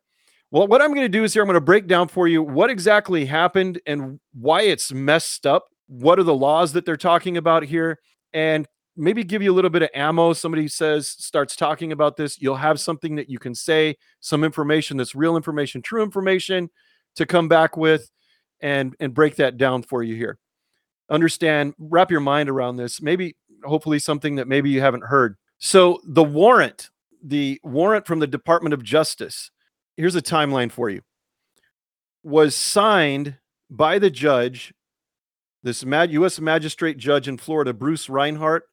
Well, 0.51 0.67
what 0.67 0.81
I'm 0.81 0.89
going 0.89 1.01
to 1.01 1.09
do 1.09 1.23
is 1.23 1.33
here, 1.33 1.41
I'm 1.41 1.47
going 1.47 1.55
to 1.55 1.61
break 1.61 1.87
down 1.87 2.09
for 2.09 2.27
you 2.27 2.43
what 2.43 2.69
exactly 2.69 3.25
happened 3.25 3.79
and 3.87 4.19
why 4.33 4.63
it's 4.63 4.91
messed 4.91 5.47
up. 5.47 5.65
What 5.87 6.19
are 6.19 6.23
the 6.23 6.35
laws 6.35 6.73
that 6.73 6.85
they're 6.85 6.97
talking 6.97 7.37
about 7.37 7.63
here? 7.63 7.99
And 8.33 8.67
maybe 8.97 9.23
give 9.23 9.41
you 9.41 9.51
a 9.51 9.55
little 9.55 9.69
bit 9.69 9.81
of 9.81 9.89
ammo. 9.95 10.33
Somebody 10.33 10.67
says, 10.67 11.07
starts 11.07 11.55
talking 11.55 11.93
about 11.93 12.17
this. 12.17 12.41
You'll 12.41 12.57
have 12.57 12.81
something 12.81 13.15
that 13.15 13.29
you 13.29 13.39
can 13.39 13.55
say, 13.55 13.95
some 14.19 14.43
information 14.43 14.97
that's 14.97 15.15
real 15.15 15.37
information, 15.37 15.81
true 15.81 16.03
information 16.03 16.69
to 17.15 17.25
come 17.25 17.47
back 17.47 17.77
with 17.77 18.11
and 18.59 18.93
and 18.99 19.13
break 19.13 19.37
that 19.37 19.57
down 19.57 19.83
for 19.83 20.03
you 20.03 20.15
here. 20.15 20.37
Understand, 21.09 21.73
wrap 21.79 22.11
your 22.11 22.19
mind 22.19 22.49
around 22.49 22.75
this. 22.75 23.01
Maybe 23.01 23.35
hopefully 23.63 23.99
something 23.99 24.35
that 24.35 24.47
maybe 24.47 24.69
you 24.69 24.81
haven't 24.81 25.05
heard. 25.05 25.37
So 25.59 26.01
the 26.05 26.23
warrant, 26.23 26.89
the 27.23 27.59
warrant 27.63 28.05
from 28.05 28.19
the 28.19 28.27
Department 28.27 28.73
of 28.73 28.83
Justice, 28.83 29.49
here's 30.01 30.15
a 30.15 30.21
timeline 30.21 30.71
for 30.71 30.89
you. 30.89 31.01
Was 32.23 32.55
signed 32.55 33.37
by 33.69 33.99
the 33.99 34.09
judge, 34.09 34.73
this 35.63 35.83
U.S. 35.83 36.39
magistrate 36.39 36.97
judge 36.97 37.27
in 37.27 37.37
Florida, 37.37 37.73
Bruce 37.73 38.09
Reinhart, 38.09 38.63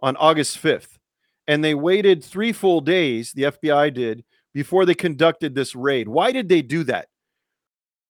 on 0.00 0.16
August 0.16 0.62
5th. 0.62 0.98
And 1.46 1.62
they 1.62 1.74
waited 1.74 2.24
three 2.24 2.52
full 2.52 2.80
days, 2.80 3.32
the 3.32 3.44
FBI 3.44 3.92
did, 3.92 4.24
before 4.52 4.84
they 4.84 4.94
conducted 4.94 5.54
this 5.54 5.74
raid. 5.74 6.08
Why 6.08 6.32
did 6.32 6.48
they 6.48 6.62
do 6.62 6.84
that? 6.84 7.08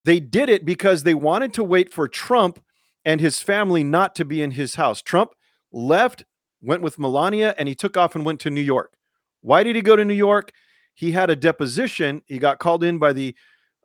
They 0.04 0.20
did 0.20 0.48
it 0.48 0.64
because 0.64 1.02
they 1.02 1.14
wanted 1.14 1.52
to 1.54 1.64
wait 1.64 1.92
for 1.92 2.08
Trump 2.08 2.60
and 3.04 3.20
his 3.20 3.40
family 3.40 3.84
not 3.84 4.14
to 4.16 4.24
be 4.24 4.42
in 4.42 4.52
his 4.52 4.76
house. 4.76 5.02
Trump 5.02 5.32
left, 5.72 6.24
went 6.60 6.82
with 6.82 6.98
Melania, 6.98 7.54
and 7.58 7.68
he 7.68 7.74
took 7.74 7.96
off 7.96 8.14
and 8.14 8.24
went 8.24 8.40
to 8.40 8.50
New 8.50 8.60
York. 8.60 8.92
Why 9.40 9.62
did 9.62 9.76
he 9.76 9.82
go 9.82 9.96
to 9.96 10.04
New 10.04 10.14
York? 10.14 10.52
He 10.98 11.12
had 11.12 11.30
a 11.30 11.36
deposition. 11.36 12.22
He 12.26 12.40
got 12.40 12.58
called 12.58 12.82
in 12.82 12.98
by 12.98 13.12
the 13.12 13.32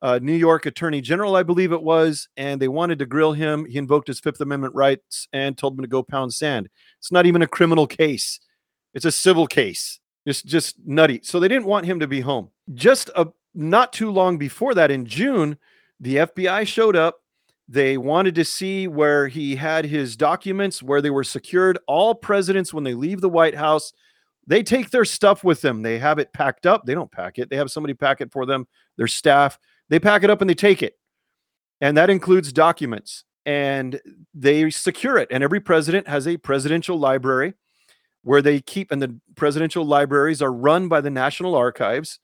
uh, 0.01 0.17
New 0.19 0.33
York 0.33 0.65
Attorney 0.65 0.99
General, 0.99 1.35
I 1.35 1.43
believe 1.43 1.71
it 1.71 1.83
was, 1.83 2.27
and 2.37 2.59
they 2.59 2.67
wanted 2.67 2.97
to 2.99 3.05
grill 3.05 3.33
him. 3.33 3.65
He 3.65 3.77
invoked 3.77 4.07
his 4.07 4.19
Fifth 4.19 4.41
Amendment 4.41 4.73
rights 4.73 5.27
and 5.31 5.55
told 5.55 5.77
him 5.77 5.83
to 5.83 5.87
go 5.87 6.01
pound 6.01 6.33
sand. 6.33 6.69
It's 6.97 7.11
not 7.11 7.27
even 7.27 7.43
a 7.43 7.47
criminal 7.47 7.85
case; 7.85 8.39
it's 8.95 9.05
a 9.05 9.11
civil 9.11 9.45
case. 9.45 9.99
It's 10.25 10.41
just 10.41 10.75
nutty. 10.87 11.19
So 11.21 11.39
they 11.39 11.47
didn't 11.47 11.67
want 11.67 11.85
him 11.85 11.99
to 11.99 12.07
be 12.07 12.19
home. 12.19 12.49
Just 12.73 13.11
a 13.15 13.27
not 13.53 13.93
too 13.93 14.09
long 14.09 14.39
before 14.39 14.73
that, 14.73 14.89
in 14.89 15.05
June, 15.05 15.59
the 15.99 16.15
FBI 16.15 16.65
showed 16.65 16.95
up. 16.95 17.17
They 17.69 17.95
wanted 17.95 18.33
to 18.35 18.43
see 18.43 18.87
where 18.87 19.27
he 19.27 19.55
had 19.55 19.85
his 19.85 20.17
documents, 20.17 20.81
where 20.81 20.99
they 20.99 21.11
were 21.11 21.23
secured. 21.23 21.77
All 21.85 22.15
presidents, 22.15 22.73
when 22.73 22.83
they 22.83 22.95
leave 22.95 23.21
the 23.21 23.29
White 23.29 23.55
House, 23.55 23.93
they 24.47 24.63
take 24.63 24.89
their 24.89 25.05
stuff 25.05 25.43
with 25.43 25.61
them. 25.61 25.81
They 25.81 25.99
have 25.99 26.19
it 26.19 26.33
packed 26.33 26.65
up. 26.65 26.85
They 26.85 26.93
don't 26.93 27.11
pack 27.11 27.39
it, 27.39 27.49
they 27.49 27.55
have 27.55 27.71
somebody 27.71 27.93
pack 27.93 28.21
it 28.21 28.31
for 28.31 28.45
them, 28.45 28.67
their 28.97 29.07
staff. 29.07 29.57
They 29.89 29.99
pack 29.99 30.23
it 30.23 30.29
up 30.29 30.41
and 30.41 30.49
they 30.49 30.55
take 30.55 30.81
it. 30.81 30.97
And 31.81 31.97
that 31.97 32.09
includes 32.09 32.53
documents 32.53 33.25
and 33.45 33.99
they 34.33 34.69
secure 34.69 35.17
it. 35.17 35.27
And 35.31 35.43
every 35.43 35.59
president 35.59 36.07
has 36.07 36.27
a 36.27 36.37
presidential 36.37 36.97
library 36.97 37.53
where 38.23 38.41
they 38.41 38.61
keep, 38.61 38.91
and 38.91 39.01
the 39.01 39.19
presidential 39.35 39.85
libraries 39.85 40.41
are 40.41 40.51
run 40.51 40.87
by 40.87 41.01
the 41.01 41.09
National 41.09 41.55
Archives 41.55 42.19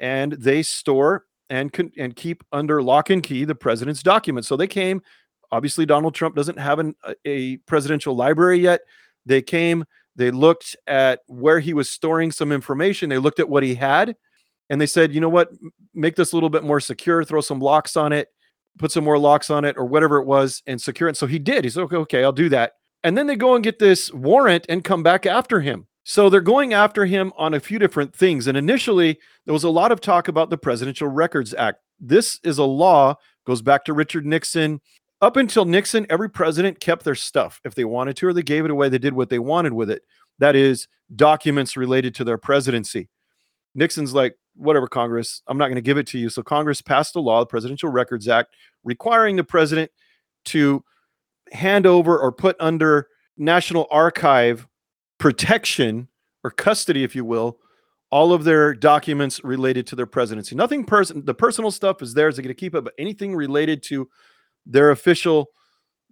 and 0.00 0.32
they 0.32 0.62
store 0.62 1.24
and 1.50 1.72
con- 1.72 1.92
and 1.96 2.14
keep 2.14 2.44
under 2.52 2.82
lock 2.82 3.10
and 3.10 3.22
key 3.22 3.44
the 3.44 3.54
president's 3.54 4.02
documents. 4.02 4.48
So 4.48 4.56
they 4.56 4.66
came. 4.66 5.02
Obviously, 5.50 5.86
Donald 5.86 6.14
Trump 6.14 6.34
doesn't 6.34 6.58
have 6.58 6.78
an, 6.78 6.94
a 7.24 7.56
presidential 7.58 8.14
library 8.14 8.58
yet. 8.58 8.80
They 9.24 9.42
came. 9.42 9.84
They 10.18 10.32
looked 10.32 10.76
at 10.88 11.20
where 11.28 11.60
he 11.60 11.72
was 11.72 11.88
storing 11.88 12.32
some 12.32 12.50
information. 12.50 13.08
They 13.08 13.18
looked 13.18 13.38
at 13.38 13.48
what 13.48 13.62
he 13.62 13.76
had, 13.76 14.16
and 14.68 14.80
they 14.80 14.86
said, 14.86 15.14
"You 15.14 15.20
know 15.20 15.28
what? 15.28 15.50
Make 15.94 16.16
this 16.16 16.32
a 16.32 16.36
little 16.36 16.50
bit 16.50 16.64
more 16.64 16.80
secure. 16.80 17.22
Throw 17.22 17.40
some 17.40 17.60
locks 17.60 17.96
on 17.96 18.12
it. 18.12 18.28
Put 18.78 18.90
some 18.90 19.04
more 19.04 19.18
locks 19.18 19.48
on 19.48 19.64
it, 19.64 19.76
or 19.78 19.84
whatever 19.84 20.18
it 20.18 20.26
was, 20.26 20.60
and 20.66 20.80
secure 20.80 21.08
it." 21.08 21.16
So 21.16 21.28
he 21.28 21.38
did. 21.38 21.62
He 21.62 21.70
said, 21.70 21.84
"Okay, 21.84 21.96
okay, 21.96 22.24
I'll 22.24 22.32
do 22.32 22.48
that." 22.48 22.72
And 23.04 23.16
then 23.16 23.28
they 23.28 23.36
go 23.36 23.54
and 23.54 23.62
get 23.62 23.78
this 23.78 24.12
warrant 24.12 24.66
and 24.68 24.82
come 24.82 25.04
back 25.04 25.24
after 25.24 25.60
him. 25.60 25.86
So 26.02 26.28
they're 26.28 26.40
going 26.40 26.74
after 26.74 27.06
him 27.06 27.32
on 27.36 27.54
a 27.54 27.60
few 27.60 27.78
different 27.78 28.12
things. 28.12 28.48
And 28.48 28.58
initially, 28.58 29.20
there 29.44 29.52
was 29.52 29.62
a 29.62 29.70
lot 29.70 29.92
of 29.92 30.00
talk 30.00 30.26
about 30.26 30.50
the 30.50 30.58
Presidential 30.58 31.06
Records 31.06 31.54
Act. 31.54 31.78
This 32.00 32.40
is 32.42 32.58
a 32.58 32.64
law, 32.64 33.14
goes 33.46 33.62
back 33.62 33.84
to 33.84 33.92
Richard 33.92 34.26
Nixon. 34.26 34.80
Up 35.20 35.36
until 35.36 35.64
Nixon, 35.64 36.06
every 36.10 36.30
president 36.30 36.78
kept 36.78 37.04
their 37.04 37.16
stuff. 37.16 37.60
If 37.64 37.74
they 37.74 37.84
wanted 37.84 38.16
to 38.18 38.28
or 38.28 38.32
they 38.32 38.42
gave 38.42 38.64
it 38.64 38.70
away, 38.70 38.88
they 38.88 38.98
did 38.98 39.14
what 39.14 39.30
they 39.30 39.40
wanted 39.40 39.72
with 39.72 39.90
it. 39.90 40.02
That 40.38 40.54
is, 40.54 40.86
documents 41.16 41.76
related 41.76 42.14
to 42.16 42.24
their 42.24 42.38
presidency. 42.38 43.08
Nixon's 43.74 44.14
like, 44.14 44.36
whatever, 44.54 44.86
Congress, 44.86 45.42
I'm 45.48 45.58
not 45.58 45.66
going 45.66 45.76
to 45.76 45.82
give 45.82 45.98
it 45.98 46.06
to 46.08 46.18
you. 46.18 46.28
So 46.28 46.42
Congress 46.42 46.80
passed 46.80 47.16
a 47.16 47.20
law, 47.20 47.40
the 47.40 47.46
Presidential 47.46 47.90
Records 47.90 48.28
Act, 48.28 48.54
requiring 48.84 49.36
the 49.36 49.44
president 49.44 49.90
to 50.46 50.84
hand 51.52 51.86
over 51.86 52.18
or 52.18 52.30
put 52.30 52.56
under 52.60 53.08
National 53.36 53.88
Archive 53.90 54.68
protection 55.18 56.08
or 56.44 56.50
custody, 56.50 57.02
if 57.02 57.16
you 57.16 57.24
will, 57.24 57.58
all 58.10 58.32
of 58.32 58.44
their 58.44 58.72
documents 58.72 59.42
related 59.42 59.86
to 59.88 59.96
their 59.96 60.06
presidency. 60.06 60.54
Nothing 60.54 60.84
person, 60.84 61.24
the 61.24 61.34
personal 61.34 61.70
stuff 61.70 62.02
is 62.02 62.14
theirs. 62.14 62.36
They're 62.36 62.42
going 62.42 62.54
to 62.54 62.58
keep 62.58 62.74
it, 62.74 62.84
but 62.84 62.94
anything 62.98 63.34
related 63.34 63.82
to 63.84 64.08
their 64.66 64.90
official 64.90 65.48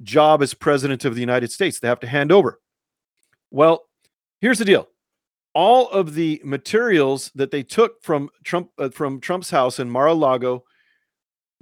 job 0.02 0.42
as 0.42 0.54
president 0.54 1.04
of 1.04 1.14
the 1.14 1.20
United 1.20 1.50
States, 1.50 1.78
they 1.78 1.88
have 1.88 2.00
to 2.00 2.06
hand 2.06 2.32
over. 2.32 2.60
Well, 3.50 3.86
here's 4.40 4.58
the 4.58 4.64
deal. 4.64 4.88
All 5.54 5.88
of 5.88 6.14
the 6.14 6.40
materials 6.44 7.30
that 7.34 7.50
they 7.50 7.62
took 7.62 8.02
from 8.02 8.28
Trump 8.44 8.70
uh, 8.78 8.90
from 8.90 9.20
Trump's 9.20 9.50
house 9.50 9.78
in 9.78 9.90
Mar-a-Lago, 9.90 10.64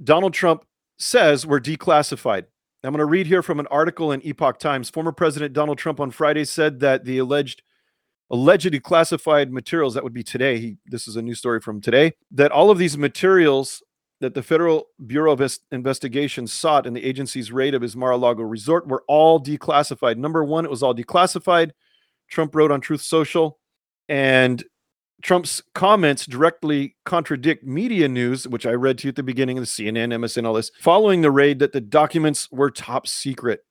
Donald 0.03 0.33
Trump 0.33 0.65
says 0.97 1.45
were 1.45 1.61
declassified. 1.61 2.45
I'm 2.83 2.91
going 2.91 2.99
to 2.99 3.05
read 3.05 3.25
here 3.25 3.41
from 3.41 3.59
an 3.59 3.67
article 3.67 4.11
in 4.11 4.21
Epoch 4.23 4.59
Times. 4.59 4.89
Former 4.89 5.11
President 5.11 5.53
Donald 5.53 5.77
Trump 5.77 5.99
on 5.99 6.11
Friday 6.11 6.45
said 6.45 6.79
that 6.81 7.03
the 7.05 7.17
alleged 7.17 7.63
allegedly 8.29 8.79
classified 8.79 9.51
materials 9.51 9.93
that 9.93 10.03
would 10.03 10.13
be 10.13 10.23
today 10.23 10.57
he, 10.59 10.77
this 10.87 11.07
is 11.07 11.15
a 11.15 11.21
new 11.21 11.35
story 11.35 11.59
from 11.59 11.79
today 11.79 12.11
that 12.31 12.51
all 12.51 12.71
of 12.71 12.77
these 12.77 12.97
materials 12.97 13.83
that 14.21 14.33
the 14.33 14.43
federal 14.43 14.87
bureau 15.05 15.33
of 15.33 15.59
investigation 15.71 16.47
sought 16.47 16.85
in 16.85 16.93
the 16.93 17.03
agency's 17.03 17.51
raid 17.51 17.73
of 17.73 17.81
his 17.81 17.95
mar-a-lago 17.95 18.43
resort 18.43 18.87
were 18.87 19.03
all 19.07 19.41
declassified 19.41 20.17
number 20.17 20.43
one 20.43 20.65
it 20.65 20.71
was 20.71 20.83
all 20.83 20.95
declassified 20.95 21.71
trump 22.29 22.55
wrote 22.55 22.71
on 22.71 22.81
truth 22.81 23.01
social 23.01 23.59
and 24.07 24.63
Trump's 25.21 25.63
comments 25.73 26.25
directly 26.25 26.95
contradict 27.05 27.63
media 27.63 28.07
news, 28.07 28.47
which 28.47 28.65
I 28.65 28.73
read 28.73 28.99
to 28.99 29.07
you 29.07 29.09
at 29.09 29.15
the 29.15 29.23
beginning 29.23 29.57
of 29.57 29.63
the 29.63 29.67
CNN, 29.67 30.13
MSN, 30.13 30.45
all 30.45 30.53
this, 30.53 30.71
following 30.81 31.21
the 31.21 31.31
raid 31.31 31.59
that 31.59 31.71
the 31.71 31.81
documents 31.81 32.51
were 32.51 32.69
top 32.69 33.07
secret. 33.07 33.61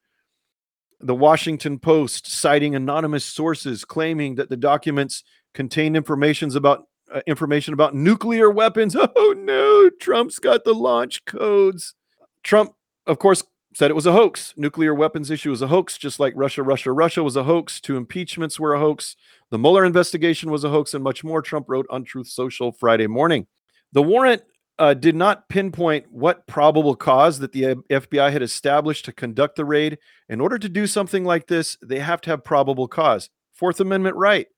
The 1.00 1.14
Washington 1.14 1.78
Post 1.78 2.30
citing 2.30 2.74
anonymous 2.74 3.24
sources 3.24 3.84
claiming 3.84 4.36
that 4.36 4.48
the 4.48 4.56
documents 4.56 5.22
contained 5.52 5.96
information 5.96 6.54
about 6.56 6.88
uh, 7.14 7.20
information 7.26 7.72
about 7.72 7.94
nuclear 7.94 8.50
weapons. 8.50 8.94
Oh 9.16 9.34
no, 9.36 9.90
Trump's 10.00 10.38
got 10.38 10.64
the 10.64 10.74
launch 10.74 11.24
codes. 11.24 11.94
Trump, 12.42 12.74
of 13.06 13.18
course, 13.18 13.44
said 13.74 13.90
it 13.90 13.94
was 13.94 14.06
a 14.06 14.12
hoax. 14.12 14.54
Nuclear 14.56 14.94
weapons 14.94 15.30
issue 15.30 15.50
was 15.50 15.62
a 15.62 15.68
hoax, 15.68 15.96
just 15.96 16.20
like 16.20 16.32
Russia, 16.36 16.62
Russia, 16.62 16.92
Russia 16.92 17.22
was 17.22 17.36
a 17.36 17.44
hoax. 17.44 17.80
Two 17.80 17.96
impeachments 17.96 18.58
were 18.58 18.74
a 18.74 18.80
hoax. 18.80 19.16
The 19.50 19.58
Mueller 19.58 19.84
investigation 19.84 20.50
was 20.50 20.64
a 20.64 20.68
hoax, 20.68 20.94
and 20.94 21.04
much 21.04 21.24
more. 21.24 21.42
Trump 21.42 21.66
wrote 21.68 21.86
on 21.90 22.04
Truth 22.04 22.28
Social 22.28 22.72
Friday 22.72 23.06
morning. 23.06 23.46
The 23.92 24.02
warrant 24.02 24.42
uh, 24.78 24.94
did 24.94 25.14
not 25.14 25.48
pinpoint 25.48 26.06
what 26.10 26.46
probable 26.46 26.96
cause 26.96 27.38
that 27.38 27.52
the 27.52 27.76
FBI 27.90 28.32
had 28.32 28.42
established 28.42 29.04
to 29.04 29.12
conduct 29.12 29.56
the 29.56 29.64
raid. 29.64 29.98
In 30.28 30.40
order 30.40 30.58
to 30.58 30.68
do 30.68 30.86
something 30.86 31.24
like 31.24 31.46
this, 31.46 31.76
they 31.82 32.00
have 32.00 32.20
to 32.22 32.30
have 32.30 32.44
probable 32.44 32.88
cause. 32.88 33.30
Fourth 33.52 33.78
Amendment 33.80 34.16
right, 34.16 34.48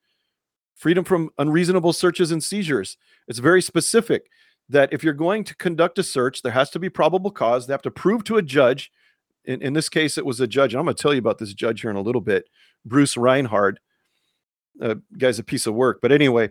freedom 0.77 1.05
from 1.05 1.31
unreasonable 1.39 1.93
searches 1.93 2.31
and 2.31 2.43
seizures. 2.43 2.97
It's 3.27 3.41
very 3.41 3.63
specific 3.63 4.29
that 4.69 4.93
if 4.93 5.03
you're 5.03 5.15
going 5.15 5.45
to 5.45 5.57
conduct 5.57 5.99
a 5.99 6.03
search, 6.03 6.43
there 6.43 6.53
has 6.53 6.71
to 6.71 6.79
be 6.79 6.89
probable 6.89 7.31
cause. 7.31 7.67
They 7.67 7.73
have 7.73 7.83
to 7.83 7.91
prove 7.91 8.25
to 8.25 8.37
a 8.37 8.43
judge 8.43 8.91
in, 9.47 9.63
in 9.63 9.73
this 9.73 9.89
case, 9.89 10.19
it 10.19 10.27
was 10.27 10.41
a 10.41 10.47
judge. 10.47 10.75
I'm 10.75 10.85
going 10.85 10.97
to 10.97 11.03
tell 11.03 11.15
you 11.15 11.21
about 11.21 11.39
this 11.39 11.55
judge 11.55 11.81
here 11.81 11.91
in 11.91 11.97
a 11.97 12.03
little 12.03 12.21
bit, 12.21 12.49
Bruce 12.85 13.17
Reinhart. 13.17 13.79
Uh, 14.81 14.97
guy's 15.17 15.39
a 15.39 15.45
piece 15.45 15.67
of 15.67 15.75
work. 15.75 16.01
But 16.03 16.13
anyway, 16.13 16.51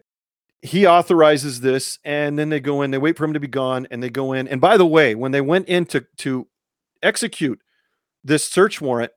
he 0.62 0.88
authorizes 0.88 1.62
this, 1.62 2.00
and 2.04 2.40
then 2.40 2.50
they 2.50 2.60
go 2.60 2.82
in, 2.82 2.92
they 2.92 2.98
wait 2.98 3.18
for 3.18 3.26
him 3.26 3.34
to 3.34 3.40
be 3.40 3.48
gone, 3.48 3.86
and 3.92 4.02
they 4.02 4.10
go 4.10 4.34
in. 4.34 4.48
And 4.48 4.60
by 4.60 4.78
the 4.78 4.86
way, 4.86 5.14
when 5.14 5.32
they 5.32 5.42
went 5.42 5.68
in 5.68 5.86
to, 5.88 6.06
to 6.20 6.48
execute 7.04 7.60
this 8.24 8.44
search 8.44 8.82
warrant. 8.82 9.12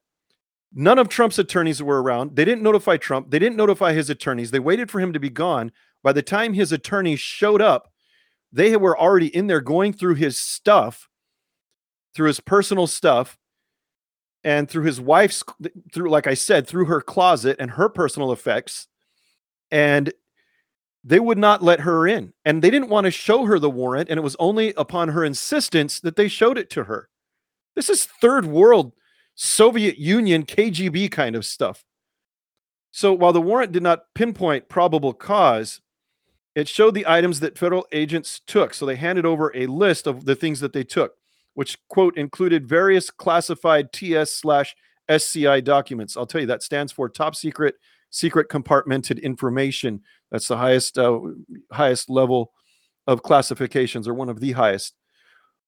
None 0.74 0.98
of 0.98 1.08
Trump's 1.08 1.38
attorneys 1.38 1.82
were 1.82 2.02
around. 2.02 2.36
They 2.36 2.44
didn't 2.44 2.62
notify 2.62 2.98
Trump. 2.98 3.30
They 3.30 3.38
didn't 3.38 3.56
notify 3.56 3.92
his 3.92 4.10
attorneys. 4.10 4.50
They 4.50 4.58
waited 4.58 4.90
for 4.90 5.00
him 5.00 5.12
to 5.12 5.20
be 5.20 5.30
gone. 5.30 5.72
By 6.02 6.12
the 6.12 6.22
time 6.22 6.52
his 6.52 6.72
attorneys 6.72 7.20
showed 7.20 7.62
up, 7.62 7.90
they 8.52 8.76
were 8.76 8.98
already 8.98 9.34
in 9.34 9.46
there 9.46 9.60
going 9.60 9.92
through 9.92 10.14
his 10.14 10.38
stuff, 10.38 11.08
through 12.14 12.28
his 12.28 12.40
personal 12.40 12.86
stuff, 12.86 13.38
and 14.44 14.68
through 14.68 14.84
his 14.84 15.00
wife's, 15.00 15.42
through, 15.92 16.10
like 16.10 16.26
I 16.26 16.34
said, 16.34 16.66
through 16.66 16.86
her 16.86 17.00
closet 17.00 17.56
and 17.58 17.72
her 17.72 17.88
personal 17.88 18.32
effects. 18.32 18.86
And 19.70 20.12
they 21.04 21.20
would 21.20 21.38
not 21.38 21.62
let 21.62 21.80
her 21.80 22.06
in. 22.06 22.32
And 22.44 22.62
they 22.62 22.70
didn't 22.70 22.88
want 22.88 23.06
to 23.06 23.10
show 23.10 23.46
her 23.46 23.58
the 23.58 23.70
warrant. 23.70 24.08
And 24.08 24.18
it 24.18 24.22
was 24.22 24.36
only 24.38 24.74
upon 24.76 25.08
her 25.08 25.24
insistence 25.24 26.00
that 26.00 26.16
they 26.16 26.28
showed 26.28 26.58
it 26.58 26.70
to 26.70 26.84
her. 26.84 27.08
This 27.74 27.88
is 27.88 28.04
third 28.04 28.46
world 28.46 28.92
Soviet 29.40 29.98
Union 29.98 30.44
KGB 30.44 31.12
kind 31.12 31.36
of 31.36 31.44
stuff. 31.44 31.84
So 32.90 33.12
while 33.12 33.32
the 33.32 33.40
warrant 33.40 33.70
did 33.70 33.84
not 33.84 34.12
pinpoint 34.12 34.68
probable 34.68 35.12
cause, 35.12 35.80
it 36.56 36.66
showed 36.66 36.94
the 36.94 37.06
items 37.06 37.38
that 37.38 37.56
federal 37.56 37.86
agents 37.92 38.40
took. 38.48 38.74
So 38.74 38.84
they 38.84 38.96
handed 38.96 39.24
over 39.24 39.52
a 39.54 39.66
list 39.66 40.08
of 40.08 40.24
the 40.24 40.34
things 40.34 40.58
that 40.58 40.72
they 40.72 40.82
took, 40.82 41.12
which 41.54 41.78
quote 41.86 42.18
included 42.18 42.68
various 42.68 43.10
classified 43.10 43.92
TS 43.92 44.32
slash 44.32 44.74
SCI 45.08 45.60
documents. 45.60 46.16
I'll 46.16 46.26
tell 46.26 46.40
you 46.40 46.48
that 46.48 46.64
stands 46.64 46.90
for 46.90 47.08
top 47.08 47.36
secret, 47.36 47.76
secret 48.10 48.48
compartmented 48.48 49.22
information. 49.22 50.00
That's 50.32 50.48
the 50.48 50.56
highest 50.56 50.98
uh, 50.98 51.20
highest 51.70 52.10
level 52.10 52.50
of 53.06 53.22
classifications, 53.22 54.08
or 54.08 54.14
one 54.14 54.30
of 54.30 54.40
the 54.40 54.50
highest. 54.50 54.96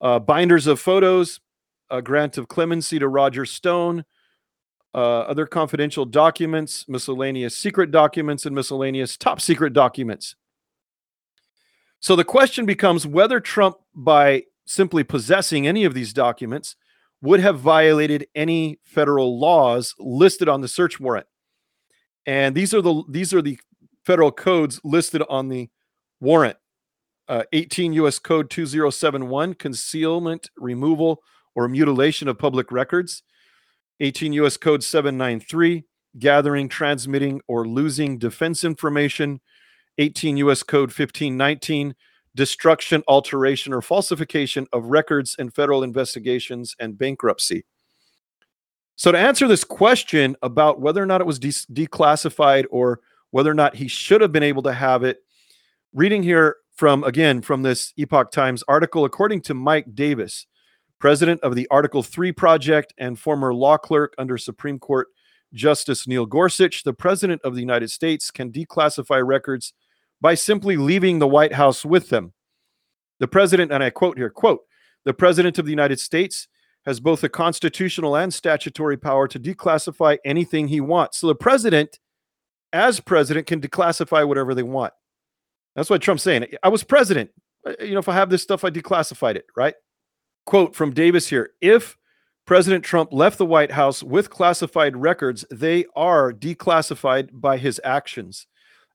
Uh, 0.00 0.18
binders 0.18 0.66
of 0.66 0.80
photos, 0.80 1.38
a 1.90 2.02
grant 2.02 2.38
of 2.38 2.48
clemency 2.48 2.98
to 2.98 3.08
Roger 3.08 3.44
Stone, 3.44 4.04
uh, 4.94 5.20
other 5.20 5.46
confidential 5.46 6.04
documents, 6.04 6.86
miscellaneous 6.88 7.56
secret 7.56 7.90
documents, 7.90 8.46
and 8.46 8.54
miscellaneous 8.54 9.16
top 9.16 9.40
secret 9.40 9.72
documents. 9.72 10.36
So 12.00 12.16
the 12.16 12.24
question 12.24 12.66
becomes 12.66 13.06
whether 13.06 13.40
Trump, 13.40 13.76
by 13.94 14.44
simply 14.64 15.04
possessing 15.04 15.66
any 15.66 15.84
of 15.84 15.94
these 15.94 16.12
documents, 16.12 16.76
would 17.22 17.40
have 17.40 17.58
violated 17.58 18.26
any 18.34 18.78
federal 18.82 19.38
laws 19.38 19.94
listed 19.98 20.48
on 20.48 20.62
the 20.62 20.68
search 20.68 20.98
warrant. 20.98 21.26
And 22.26 22.54
these 22.54 22.72
are 22.72 22.80
the 22.80 23.02
these 23.08 23.34
are 23.34 23.42
the 23.42 23.58
federal 24.04 24.32
codes 24.32 24.80
listed 24.82 25.22
on 25.28 25.48
the 25.48 25.68
warrant. 26.20 26.56
Uh, 27.28 27.44
18 27.52 27.92
U.S. 27.94 28.18
Code 28.18 28.50
2071, 28.50 29.54
concealment, 29.54 30.50
removal, 30.56 31.22
or 31.54 31.68
mutilation 31.68 32.28
of 32.28 32.38
public 32.38 32.70
records. 32.72 33.22
18 34.00 34.32
U.S. 34.34 34.56
Code 34.56 34.82
793, 34.82 35.84
gathering, 36.18 36.68
transmitting, 36.68 37.40
or 37.46 37.66
losing 37.66 38.18
defense 38.18 38.64
information. 38.64 39.40
18 39.98 40.38
U.S. 40.38 40.62
Code 40.62 40.88
1519, 40.88 41.94
destruction, 42.34 43.02
alteration, 43.06 43.72
or 43.72 43.82
falsification 43.82 44.66
of 44.72 44.86
records 44.86 45.36
in 45.38 45.50
federal 45.50 45.82
investigations 45.82 46.74
and 46.78 46.96
bankruptcy. 46.96 47.64
So, 48.96 49.12
to 49.12 49.18
answer 49.18 49.48
this 49.48 49.64
question 49.64 50.36
about 50.42 50.80
whether 50.80 51.02
or 51.02 51.06
not 51.06 51.20
it 51.20 51.26
was 51.26 51.38
de- 51.38 51.48
declassified 51.48 52.66
or 52.70 53.00
whether 53.30 53.50
or 53.50 53.54
not 53.54 53.76
he 53.76 53.88
should 53.88 54.20
have 54.20 54.32
been 54.32 54.42
able 54.42 54.62
to 54.64 54.72
have 54.72 55.04
it, 55.04 55.18
reading 55.94 56.22
here 56.22 56.56
from 56.74 57.04
again 57.04 57.42
from 57.42 57.62
this 57.62 57.92
Epoch 57.96 58.30
Times 58.30 58.64
article, 58.68 59.04
according 59.04 59.42
to 59.42 59.54
Mike 59.54 59.94
Davis, 59.94 60.46
president 61.00 61.40
of 61.40 61.54
the 61.54 61.66
Article 61.70 62.02
3 62.02 62.30
Project 62.32 62.94
and 62.98 63.18
former 63.18 63.52
law 63.52 63.76
clerk 63.76 64.14
under 64.18 64.38
Supreme 64.38 64.78
Court 64.78 65.08
Justice 65.52 66.06
Neil 66.06 66.26
Gorsuch, 66.26 66.84
the 66.84 66.92
president 66.92 67.40
of 67.42 67.54
the 67.54 67.60
United 67.60 67.90
States 67.90 68.30
can 68.30 68.52
declassify 68.52 69.26
records 69.26 69.72
by 70.20 70.34
simply 70.34 70.76
leaving 70.76 71.18
the 71.18 71.26
White 71.26 71.54
House 71.54 71.84
with 71.84 72.10
them. 72.10 72.32
The 73.18 73.26
president, 73.26 73.72
and 73.72 73.82
I 73.82 73.90
quote 73.90 74.16
here, 74.16 74.30
quote, 74.30 74.60
the 75.04 75.14
president 75.14 75.58
of 75.58 75.64
the 75.64 75.72
United 75.72 75.98
States 75.98 76.46
has 76.86 77.00
both 77.00 77.22
the 77.22 77.28
constitutional 77.28 78.16
and 78.16 78.32
statutory 78.32 78.96
power 78.96 79.26
to 79.28 79.40
declassify 79.40 80.18
anything 80.24 80.68
he 80.68 80.80
wants. 80.80 81.18
So 81.18 81.26
the 81.26 81.34
president, 81.34 81.98
as 82.72 83.00
president, 83.00 83.46
can 83.46 83.60
declassify 83.60 84.26
whatever 84.26 84.54
they 84.54 84.62
want. 84.62 84.92
That's 85.74 85.90
what 85.90 86.02
Trump's 86.02 86.22
saying. 86.22 86.46
I 86.62 86.68
was 86.68 86.84
president. 86.84 87.30
Uh, 87.66 87.72
you 87.80 87.92
know, 87.92 87.98
if 87.98 88.08
I 88.08 88.14
have 88.14 88.30
this 88.30 88.42
stuff, 88.42 88.64
I 88.64 88.70
declassified 88.70 89.36
it, 89.36 89.46
right? 89.56 89.74
Quote 90.50 90.74
from 90.74 90.90
Davis 90.90 91.28
here 91.28 91.52
If 91.60 91.96
President 92.44 92.84
Trump 92.84 93.12
left 93.12 93.38
the 93.38 93.46
White 93.46 93.70
House 93.70 94.02
with 94.02 94.30
classified 94.30 94.96
records, 94.96 95.44
they 95.48 95.84
are 95.94 96.32
declassified 96.32 97.28
by 97.32 97.56
his 97.56 97.80
actions. 97.84 98.48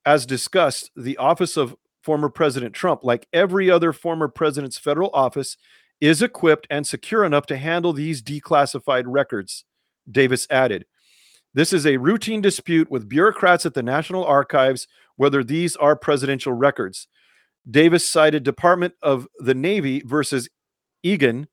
As 0.05 0.25
discussed, 0.25 0.91
the 0.97 1.15
office 1.15 1.55
of 1.55 1.77
former 2.03 2.27
President 2.27 2.73
Trump, 2.73 3.05
like 3.05 3.29
every 3.31 3.71
other 3.71 3.93
former 3.93 4.27
president's 4.27 4.77
federal 4.77 5.09
office, 5.13 5.55
is 6.01 6.21
equipped 6.21 6.67
and 6.69 6.85
secure 6.85 7.23
enough 7.23 7.45
to 7.45 7.55
handle 7.55 7.93
these 7.93 8.21
declassified 8.21 9.05
records, 9.07 9.63
Davis 10.11 10.47
added. 10.49 10.85
This 11.53 11.71
is 11.71 11.85
a 11.85 11.95
routine 11.95 12.41
dispute 12.41 12.91
with 12.91 13.07
bureaucrats 13.07 13.65
at 13.65 13.75
the 13.75 13.81
National 13.81 14.25
Archives 14.25 14.89
whether 15.15 15.41
these 15.41 15.77
are 15.77 15.95
presidential 15.95 16.51
records. 16.51 17.07
Davis 17.71 18.05
cited 18.05 18.43
Department 18.43 18.93
of 19.01 19.25
the 19.39 19.55
Navy 19.55 20.03
versus 20.05 20.49
Egan, 21.05 21.47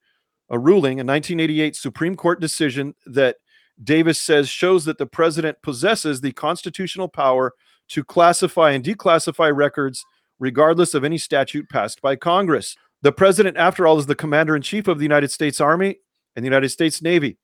a 0.51 0.59
ruling, 0.59 0.99
a 0.99 1.05
1988 1.05 1.77
Supreme 1.77 2.17
Court 2.17 2.41
decision 2.41 2.95
that 3.07 3.37
Davis 3.83 4.21
says 4.21 4.49
shows 4.49 4.85
that 4.85 4.99
the 4.99 5.07
president 5.07 5.59
possesses 5.63 6.21
the 6.21 6.33
constitutional 6.33 7.09
power 7.09 7.53
to 7.89 8.05
classify 8.05 8.71
and 8.71 8.85
declassify 8.85 9.55
records 9.55 10.05
regardless 10.39 10.95
of 10.95 11.05
any 11.05 11.19
statute 11.19 11.69
passed 11.69 12.01
by 12.03 12.17
Congress. 12.17 12.77
The 13.03 13.13
president, 13.13 13.57
after 13.57 13.87
all, 13.87 13.99
is 13.99 14.07
the 14.07 14.15
commander 14.15 14.57
in 14.57 14.63
chief 14.63 14.89
of 14.89 14.99
the 14.99 15.05
United 15.05 15.31
States 15.31 15.61
Army 15.61 15.99
and 16.35 16.45
the 16.45 16.49
United 16.49 16.71
States 16.71 17.03
Navy. 17.03 17.39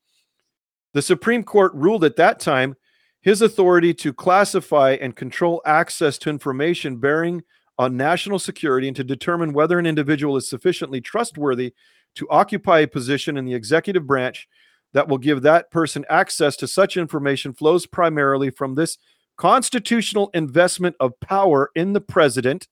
The 0.93 1.01
Supreme 1.01 1.43
Court 1.43 1.73
ruled 1.73 2.03
at 2.03 2.15
that 2.15 2.39
time 2.39 2.75
his 3.21 3.41
authority 3.41 3.93
to 3.93 4.13
classify 4.13 4.97
and 4.99 5.15
control 5.15 5.61
access 5.65 6.17
to 6.19 6.29
information 6.29 6.97
bearing 6.97 7.43
on 7.77 7.95
national 7.95 8.39
security 8.39 8.87
and 8.87 8.97
to 8.97 9.03
determine 9.03 9.53
whether 9.53 9.79
an 9.79 9.85
individual 9.85 10.35
is 10.35 10.49
sufficiently 10.49 10.99
trustworthy 10.99 11.73
to 12.15 12.27
occupy 12.29 12.79
a 12.79 12.87
position 12.87 13.37
in 13.37 13.45
the 13.45 13.53
executive 13.53 14.05
branch 14.05 14.47
that 14.93 15.07
will 15.07 15.17
give 15.17 15.41
that 15.41 15.71
person 15.71 16.05
access 16.09 16.55
to 16.57 16.67
such 16.67 16.97
information 16.97 17.53
flows 17.53 17.85
primarily 17.85 18.49
from 18.49 18.75
this 18.75 18.97
constitutional 19.37 20.29
investment 20.33 20.95
of 20.99 21.19
power 21.19 21.71
in 21.75 21.93
the 21.93 22.01
president 22.01 22.67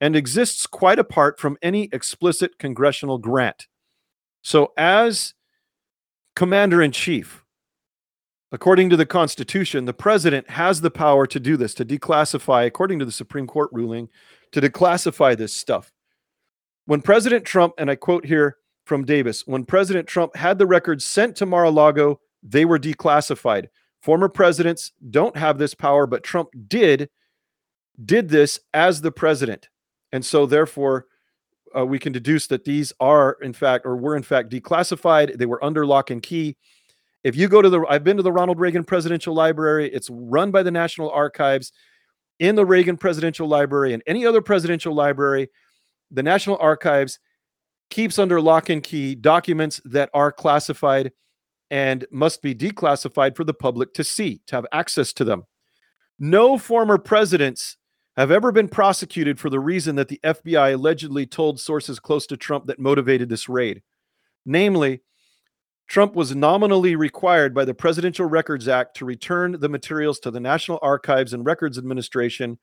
and 0.00 0.14
exists 0.14 0.66
quite 0.66 0.98
apart 0.98 1.40
from 1.40 1.56
any 1.62 1.88
explicit 1.92 2.58
congressional 2.58 3.18
grant. 3.18 3.66
So, 4.42 4.72
as 4.76 5.34
commander 6.36 6.82
in 6.82 6.92
chief, 6.92 7.44
according 8.52 8.90
to 8.90 8.96
the 8.96 9.06
Constitution, 9.06 9.86
the 9.86 9.94
president 9.94 10.50
has 10.50 10.80
the 10.80 10.90
power 10.90 11.26
to 11.26 11.40
do 11.40 11.56
this, 11.56 11.74
to 11.74 11.84
declassify, 11.84 12.66
according 12.66 12.98
to 12.98 13.04
the 13.04 13.12
Supreme 13.12 13.46
Court 13.46 13.70
ruling, 13.72 14.08
to 14.52 14.60
declassify 14.60 15.36
this 15.36 15.54
stuff. 15.54 15.90
When 16.86 17.00
President 17.00 17.44
Trump, 17.44 17.74
and 17.78 17.90
I 17.90 17.96
quote 17.96 18.26
here 18.26 18.58
from 18.84 19.04
Davis, 19.04 19.46
when 19.46 19.64
President 19.64 20.06
Trump 20.06 20.36
had 20.36 20.58
the 20.58 20.66
records 20.66 21.04
sent 21.04 21.36
to 21.36 21.46
Mar 21.46 21.64
a 21.64 21.70
Lago, 21.70 22.20
they 22.42 22.64
were 22.64 22.78
declassified. 22.78 23.68
Former 24.00 24.28
presidents 24.28 24.92
don't 25.10 25.36
have 25.36 25.56
this 25.56 25.74
power, 25.74 26.06
but 26.06 26.22
Trump 26.22 26.50
did 26.68 27.08
did 28.04 28.28
this 28.28 28.58
as 28.74 29.00
the 29.00 29.12
president. 29.12 29.68
And 30.12 30.24
so 30.24 30.46
therefore 30.46 31.06
uh, 31.76 31.86
we 31.86 31.98
can 31.98 32.12
deduce 32.12 32.48
that 32.48 32.64
these 32.64 32.92
are 33.00 33.36
in 33.40 33.52
fact 33.52 33.86
or 33.86 33.96
were 33.96 34.16
in 34.16 34.22
fact 34.22 34.50
declassified. 34.50 35.38
They 35.38 35.46
were 35.46 35.64
under 35.64 35.86
lock 35.86 36.10
and 36.10 36.22
key. 36.22 36.56
If 37.22 37.36
you 37.36 37.48
go 37.48 37.62
to 37.62 37.70
the 37.70 37.86
I've 37.88 38.04
been 38.04 38.18
to 38.18 38.22
the 38.22 38.32
Ronald 38.32 38.60
Reagan 38.60 38.84
Presidential 38.84 39.34
Library. 39.34 39.90
It's 39.90 40.10
run 40.10 40.50
by 40.50 40.62
the 40.62 40.70
National 40.70 41.10
Archives. 41.10 41.72
In 42.40 42.56
the 42.56 42.66
Reagan 42.66 42.96
Presidential 42.96 43.46
Library 43.46 43.94
and 43.94 44.02
any 44.08 44.26
other 44.26 44.42
presidential 44.42 44.92
library, 44.92 45.48
the 46.10 46.22
National 46.22 46.58
Archives 46.58 47.20
keeps 47.94 48.18
under 48.18 48.40
lock 48.40 48.70
and 48.70 48.82
key 48.82 49.14
documents 49.14 49.80
that 49.84 50.10
are 50.12 50.32
classified 50.32 51.12
and 51.70 52.04
must 52.10 52.42
be 52.42 52.52
declassified 52.52 53.36
for 53.36 53.44
the 53.44 53.54
public 53.54 53.94
to 53.94 54.02
see, 54.02 54.40
to 54.48 54.56
have 54.56 54.66
access 54.72 55.12
to 55.12 55.22
them. 55.22 55.44
No 56.18 56.58
former 56.58 56.98
presidents 56.98 57.76
have 58.16 58.32
ever 58.32 58.50
been 58.50 58.66
prosecuted 58.66 59.38
for 59.38 59.48
the 59.48 59.60
reason 59.60 59.94
that 59.94 60.08
the 60.08 60.18
FBI 60.24 60.74
allegedly 60.74 61.24
told 61.24 61.60
sources 61.60 62.00
close 62.00 62.26
to 62.26 62.36
Trump 62.36 62.66
that 62.66 62.80
motivated 62.80 63.28
this 63.28 63.48
raid. 63.48 63.80
Namely, 64.44 65.00
Trump 65.86 66.16
was 66.16 66.34
nominally 66.34 66.96
required 66.96 67.54
by 67.54 67.64
the 67.64 67.74
Presidential 67.74 68.26
Records 68.26 68.66
Act 68.66 68.96
to 68.96 69.04
return 69.04 69.60
the 69.60 69.68
materials 69.68 70.18
to 70.18 70.32
the 70.32 70.40
National 70.40 70.80
Archives 70.82 71.32
and 71.32 71.46
Records 71.46 71.78
Administration 71.78 72.58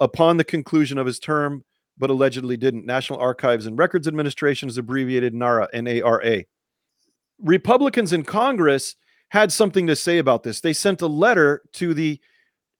upon 0.00 0.38
the 0.38 0.44
conclusion 0.44 0.96
of 0.96 1.06
his 1.06 1.18
term, 1.18 1.64
but 2.00 2.10
allegedly 2.10 2.56
didn't. 2.56 2.86
National 2.86 3.20
Archives 3.20 3.66
and 3.66 3.78
Records 3.78 4.08
Administration 4.08 4.68
is 4.68 4.78
abbreviated 4.78 5.34
NARA, 5.34 5.68
N 5.72 5.86
A 5.86 6.02
R 6.02 6.24
A 6.24 6.46
Republicans 7.42 8.12
in 8.12 8.24
Congress 8.24 8.96
had 9.28 9.52
something 9.52 9.86
to 9.86 9.96
say 9.96 10.18
about 10.18 10.42
this. 10.42 10.60
They 10.60 10.72
sent 10.72 11.02
a 11.02 11.06
letter 11.06 11.62
to 11.74 11.94
the 11.94 12.20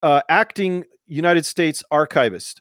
uh, 0.02 0.22
acting 0.28 0.84
United 1.06 1.46
States 1.46 1.84
archivist. 1.90 2.60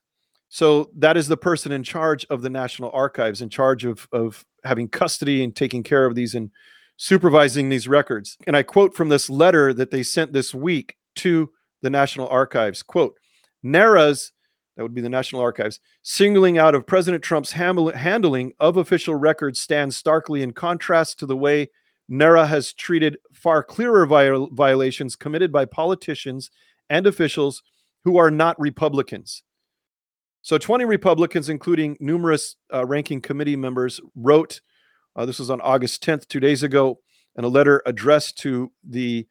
So 0.50 0.89
that 0.98 1.17
is 1.17 1.28
the 1.28 1.38
person 1.38 1.72
in 1.72 1.84
charge 1.84 2.26
of 2.30 2.41
the 2.41 2.50
National 2.50 2.91
Archives, 2.91 3.41
in 3.41 3.50
charge 3.50 3.86
of, 3.86 4.08
of 4.12 4.45
having 4.63 4.88
custody 4.88 5.43
and 5.43 5.56
taking 5.56 5.84
care 5.84 6.06
of 6.06 6.15
these 6.15 6.36
and 6.36 6.50
supervising 6.98 7.69
these 7.69 7.88
records. 7.88 8.38
And 8.48 8.58
I 8.58 8.63
quote 8.63 8.95
from 8.95 9.10
this 9.10 9.30
letter 9.30 9.74
that 9.74 9.91
they 9.91 10.04
sent 10.04 10.34
this 10.34 10.54
week 10.54 10.95
to 11.17 11.50
the 11.82 11.89
National 11.89 12.28
Archives 12.28 12.84
quote, 12.84 13.15
NARA's, 13.63 14.32
that 14.79 14.83
would 14.83 14.93
be 14.93 15.01
the 15.01 15.09
National 15.09 15.41
Archives, 15.41 15.81
singling 16.03 16.57
out 16.57 16.73
of 16.73 16.87
President 16.87 17.21
Trump's 17.21 17.51
handling 17.51 18.53
of 18.61 18.77
official 18.77 19.13
records 19.13 19.59
stands 19.59 19.97
starkly 19.97 20.41
in 20.41 20.53
contrast 20.53 21.19
to 21.19 21.25
the 21.25 21.35
way 21.35 21.69
NARA 22.07 22.47
has 22.47 22.71
treated 22.71 23.17
far 23.33 23.61
clearer 23.61 24.05
viol- 24.05 24.47
violations 24.53 25.17
committed 25.17 25.51
by 25.51 25.65
politicians 25.65 26.49
and 26.89 27.05
officials 27.05 27.61
who 28.05 28.15
are 28.15 28.31
not 28.31 28.57
Republicans. 28.57 29.43
So, 30.43 30.57
20 30.57 30.85
Republicans, 30.85 31.49
including 31.49 31.97
numerous 31.99 32.55
uh, 32.73 32.85
ranking 32.85 33.19
committee 33.19 33.57
members, 33.57 33.99
wrote 34.15 34.61
uh, 35.17 35.25
this 35.25 35.39
was 35.39 35.49
on 35.49 35.59
August 35.59 36.01
10th, 36.05 36.25
two 36.29 36.39
days 36.39 36.63
ago, 36.63 37.01
in 37.35 37.43
a 37.43 37.49
letter 37.49 37.83
addressed 37.85 38.37
to 38.37 38.71
the 38.87 39.27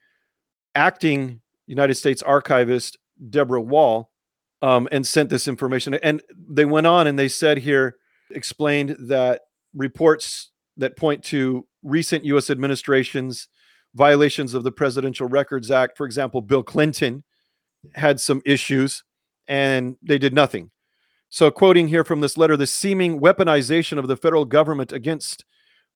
acting 0.75 1.41
United 1.67 1.95
States 1.95 2.23
archivist, 2.23 2.99
Deborah 3.31 3.63
Wall, 3.63 4.11
um, 4.63 4.89
and 4.91 5.07
sent 5.07 5.31
this 5.31 5.49
information. 5.49 5.95
And 5.95 6.23
they 6.49 6.65
went 6.65 6.87
on 6.87 7.07
and 7.07 7.19
they 7.19 7.29
said 7.29 7.59
here, 7.59 7.97
explained 8.31 8.97
that 9.09 9.43
reports 9.75 10.51
that 10.77 10.97
point 10.97 11.25
to 11.25 11.67
recent 11.83 12.25
U.S. 12.25 12.51
administrations 12.51 13.49
violations 13.95 14.55
of 14.55 14.65
the 14.65 14.73
Presidential 14.73 15.27
Records 15.27 15.71
Act, 15.71 15.97
for 15.97 16.07
example, 16.07 16.41
Bill 16.41 16.63
Clinton 16.63 17.25
had 17.95 18.21
some 18.21 18.43
issues 18.45 19.05
and 19.47 19.97
they 20.03 20.19
did 20.19 20.35
nothing. 20.35 20.71
So, 21.31 21.51
quoting 21.51 21.89
here 21.89 22.05
from 22.05 22.21
this 22.21 22.39
letter, 22.39 22.57
the 22.57 22.67
seeming 22.67 23.21
weaponization 23.21 23.99
of 23.99 24.09
the 24.09 24.17
federal 24.17 24.45
government 24.45 24.93
against 24.93 25.45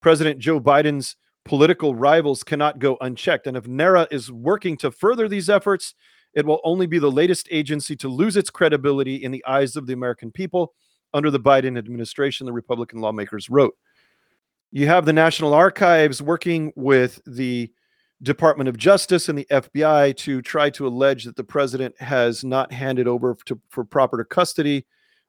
President 0.02 0.38
Joe 0.38 0.60
Biden's 0.60 1.16
political 1.44 1.94
rivals 1.94 2.44
cannot 2.44 2.78
go 2.78 2.98
unchecked. 3.00 3.46
And 3.46 3.56
if 3.56 3.66
NARA 3.66 4.08
is 4.10 4.30
working 4.30 4.76
to 4.78 4.90
further 4.90 5.28
these 5.28 5.48
efforts, 5.48 5.94
it 6.34 6.46
will 6.46 6.60
only 6.64 6.86
be 6.86 6.98
the 6.98 7.10
latest 7.10 7.48
agency 7.50 7.96
to 7.96 8.08
lose 8.08 8.36
its 8.36 8.50
credibility 8.50 9.16
in 9.16 9.32
the 9.32 9.44
eyes 9.46 9.76
of 9.76 9.86
the 9.86 9.92
American 9.92 10.30
people 10.30 10.74
under 11.14 11.30
the 11.30 11.40
Biden 11.40 11.78
administration, 11.78 12.46
the 12.46 12.52
Republican 12.52 13.00
lawmakers 13.00 13.50
wrote. 13.50 13.76
You 14.70 14.86
have 14.86 15.04
the 15.04 15.12
National 15.12 15.52
Archives 15.52 16.22
working 16.22 16.72
with 16.74 17.20
the 17.26 17.70
Department 18.22 18.68
of 18.68 18.78
Justice 18.78 19.28
and 19.28 19.36
the 19.36 19.46
FBI 19.50 20.16
to 20.18 20.40
try 20.40 20.70
to 20.70 20.86
allege 20.86 21.24
that 21.24 21.36
the 21.36 21.44
president 21.44 22.00
has 22.00 22.44
not 22.44 22.72
handed 22.72 23.08
over 23.08 23.36
to, 23.46 23.60
for 23.68 23.84
proper 23.84 24.24
custody 24.24 24.86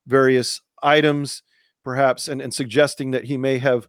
various 0.08 0.62
items, 0.82 1.44
perhaps, 1.84 2.28
and, 2.28 2.42
and 2.42 2.54
suggesting 2.54 3.12
that 3.12 3.26
he 3.26 3.36
may 3.36 3.58
have 3.58 3.88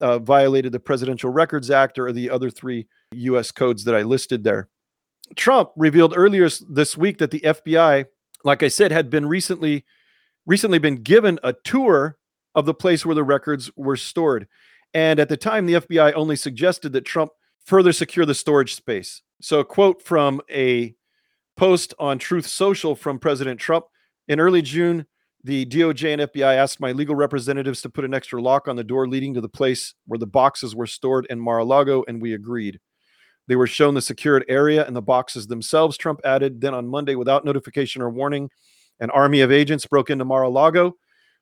uh, 0.00 0.18
violated 0.18 0.72
the 0.72 0.80
Presidential 0.80 1.30
Records 1.30 1.70
Act 1.70 1.98
or 1.98 2.12
the 2.12 2.30
other 2.30 2.48
three 2.48 2.86
U.S. 3.12 3.50
codes 3.50 3.84
that 3.84 3.94
I 3.94 4.02
listed 4.02 4.44
there. 4.44 4.68
Trump 5.36 5.70
revealed 5.76 6.14
earlier 6.16 6.48
this 6.68 6.96
week 6.96 7.18
that 7.18 7.30
the 7.30 7.40
FBI, 7.40 8.06
like 8.44 8.62
I 8.62 8.68
said, 8.68 8.92
had 8.92 9.10
been 9.10 9.26
recently 9.26 9.84
recently 10.46 10.78
been 10.78 11.02
given 11.02 11.38
a 11.44 11.52
tour 11.52 12.16
of 12.54 12.64
the 12.64 12.74
place 12.74 13.04
where 13.04 13.14
the 13.14 13.22
records 13.22 13.70
were 13.76 13.96
stored. 13.96 14.48
And 14.94 15.20
at 15.20 15.28
the 15.28 15.36
time, 15.36 15.66
the 15.66 15.74
FBI 15.74 16.14
only 16.14 16.36
suggested 16.36 16.92
that 16.94 17.04
Trump 17.04 17.32
further 17.64 17.92
secure 17.92 18.24
the 18.24 18.34
storage 18.34 18.74
space. 18.74 19.22
So, 19.40 19.60
a 19.60 19.64
quote 19.64 20.02
from 20.02 20.40
a 20.50 20.94
post 21.56 21.92
on 21.98 22.18
Truth 22.18 22.46
Social 22.46 22.96
from 22.96 23.18
President 23.18 23.60
Trump 23.60 23.84
in 24.26 24.40
early 24.40 24.62
June, 24.62 25.06
the 25.44 25.66
DOJ 25.66 26.14
and 26.14 26.22
FBI 26.22 26.56
asked 26.56 26.80
my 26.80 26.92
legal 26.92 27.14
representatives 27.14 27.82
to 27.82 27.90
put 27.90 28.04
an 28.04 28.14
extra 28.14 28.40
lock 28.40 28.66
on 28.66 28.76
the 28.76 28.84
door 28.84 29.06
leading 29.06 29.34
to 29.34 29.40
the 29.40 29.48
place 29.48 29.94
where 30.06 30.18
the 30.18 30.26
boxes 30.26 30.74
were 30.74 30.86
stored 30.86 31.26
in 31.30 31.38
Mar 31.38 31.58
a 31.58 31.64
Lago, 31.64 32.04
and 32.08 32.20
we 32.20 32.34
agreed. 32.34 32.80
They 33.48 33.56
were 33.56 33.66
shown 33.66 33.94
the 33.94 34.02
secured 34.02 34.44
area 34.48 34.86
and 34.86 34.94
the 34.94 35.02
boxes 35.02 35.48
themselves, 35.48 35.96
Trump 35.96 36.20
added. 36.24 36.60
Then 36.60 36.74
on 36.74 36.86
Monday, 36.86 37.16
without 37.16 37.44
notification 37.44 38.00
or 38.00 38.10
warning, 38.10 38.50
an 39.00 39.10
army 39.10 39.40
of 39.40 39.50
agents 39.50 39.86
broke 39.86 40.10
into 40.10 40.24
Mar 40.24 40.42
a 40.42 40.48
Lago, 40.48 40.94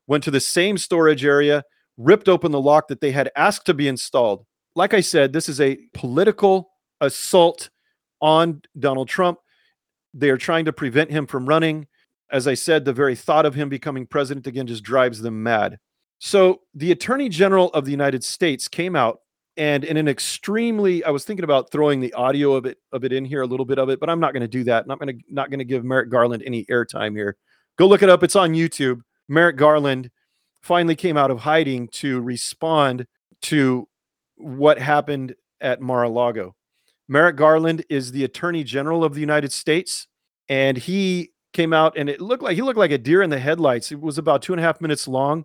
went 0.07 0.25
to 0.25 0.31
the 0.31 0.41
same 0.41 0.79
storage 0.79 1.25
area, 1.25 1.63
ripped 1.99 2.29
open 2.29 2.53
the 2.53 2.61
lock 2.61 2.89
that 2.89 3.01
they 3.01 3.11
had 3.11 3.31
asked 3.37 3.67
to 3.67 3.75
be 3.75 3.89
installed. 3.89 4.47
Like 4.75 4.95
I 4.95 5.01
said, 5.01 5.33
this 5.33 5.49
is 5.49 5.61
a 5.61 5.79
political 5.93 6.71
assault 7.01 7.69
on 8.21 8.63
Donald 8.79 9.09
Trump. 9.09 9.39
They 10.15 10.31
are 10.31 10.39
trying 10.39 10.65
to 10.65 10.73
prevent 10.73 11.11
him 11.11 11.27
from 11.27 11.47
running 11.47 11.87
as 12.31 12.49
I 12.49 12.55
said, 12.55 12.85
the 12.85 12.93
very 12.93 13.15
thought 13.15 13.47
of 13.47 13.55
him 13.55 13.69
becoming 13.69 14.07
president 14.07 14.47
again 14.47 14.67
just 14.67 14.83
drives 14.83 15.21
them 15.21 15.43
mad. 15.43 15.79
So 16.19 16.63
the 16.75 16.93
Attorney 16.93 17.29
General 17.29 17.69
of 17.69 17.85
the 17.85 17.91
United 17.91 18.25
States 18.25 18.69
came 18.69 18.97
out 18.97 19.21
and 19.57 19.85
in 19.85 19.97
an 19.97 20.09
extremely 20.09 21.03
I 21.05 21.11
was 21.11 21.25
thinking 21.25 21.45
about 21.45 21.71
throwing 21.71 22.01
the 22.01 22.13
audio 22.15 22.55
of 22.55 22.67
it 22.67 22.79
of 22.93 23.05
it 23.05 23.13
in 23.13 23.25
here 23.25 23.43
a 23.43 23.47
little 23.47 23.67
bit 23.67 23.79
of 23.79 23.89
it, 23.89 24.01
but 24.01 24.11
I'm 24.11 24.21
not 24.21 24.33
going 24.33 24.43
to 24.43 24.49
do 24.49 24.65
that. 24.65 24.87
Not 24.87 24.99
going 24.99 25.17
to 25.17 25.25
not 25.29 25.51
going 25.51 25.59
to 25.59 25.65
give 25.65 25.85
Merrick 25.85 26.11
Garland 26.11 26.43
any 26.45 26.65
airtime 26.67 27.17
here. 27.17 27.37
Go 27.77 27.87
look 27.87 28.03
it 28.03 28.09
up. 28.09 28.23
It's 28.23 28.37
on 28.37 28.53
YouTube. 28.53 29.01
Merrick 29.29 29.57
Garland 29.57 30.11
finally 30.63 30.97
came 30.97 31.17
out 31.17 31.31
of 31.31 31.41
hiding 31.41 31.89
to 31.89 32.21
respond 32.21 33.07
to 33.43 33.89
what 34.37 34.79
happened 34.79 35.35
at 35.61 35.81
Mar-a-Lago. 35.81 36.55
Merrick 37.09 37.37
Garland 37.37 37.85
is 37.89 38.13
the 38.13 38.25
Attorney 38.25 38.65
General 38.65 39.05
of 39.05 39.15
the 39.15 39.21
United 39.21 39.53
States, 39.53 40.07
and 40.49 40.77
he 40.77 41.31
came 41.53 41.73
out 41.73 41.97
and 41.97 42.11
it 42.11 42.21
looked 42.21 42.43
like 42.43 42.55
he 42.55 42.63
looked 42.63 42.79
like 42.79 42.91
a 42.91 42.99
deer 42.99 43.23
in 43.23 43.31
the 43.31 43.39
headlights. 43.39 43.91
It 43.91 44.01
was 44.01 44.19
about 44.19 44.43
two 44.43 44.53
and 44.53 44.61
a 44.61 44.63
half 44.63 44.81
minutes 44.81 45.09
long. 45.09 45.45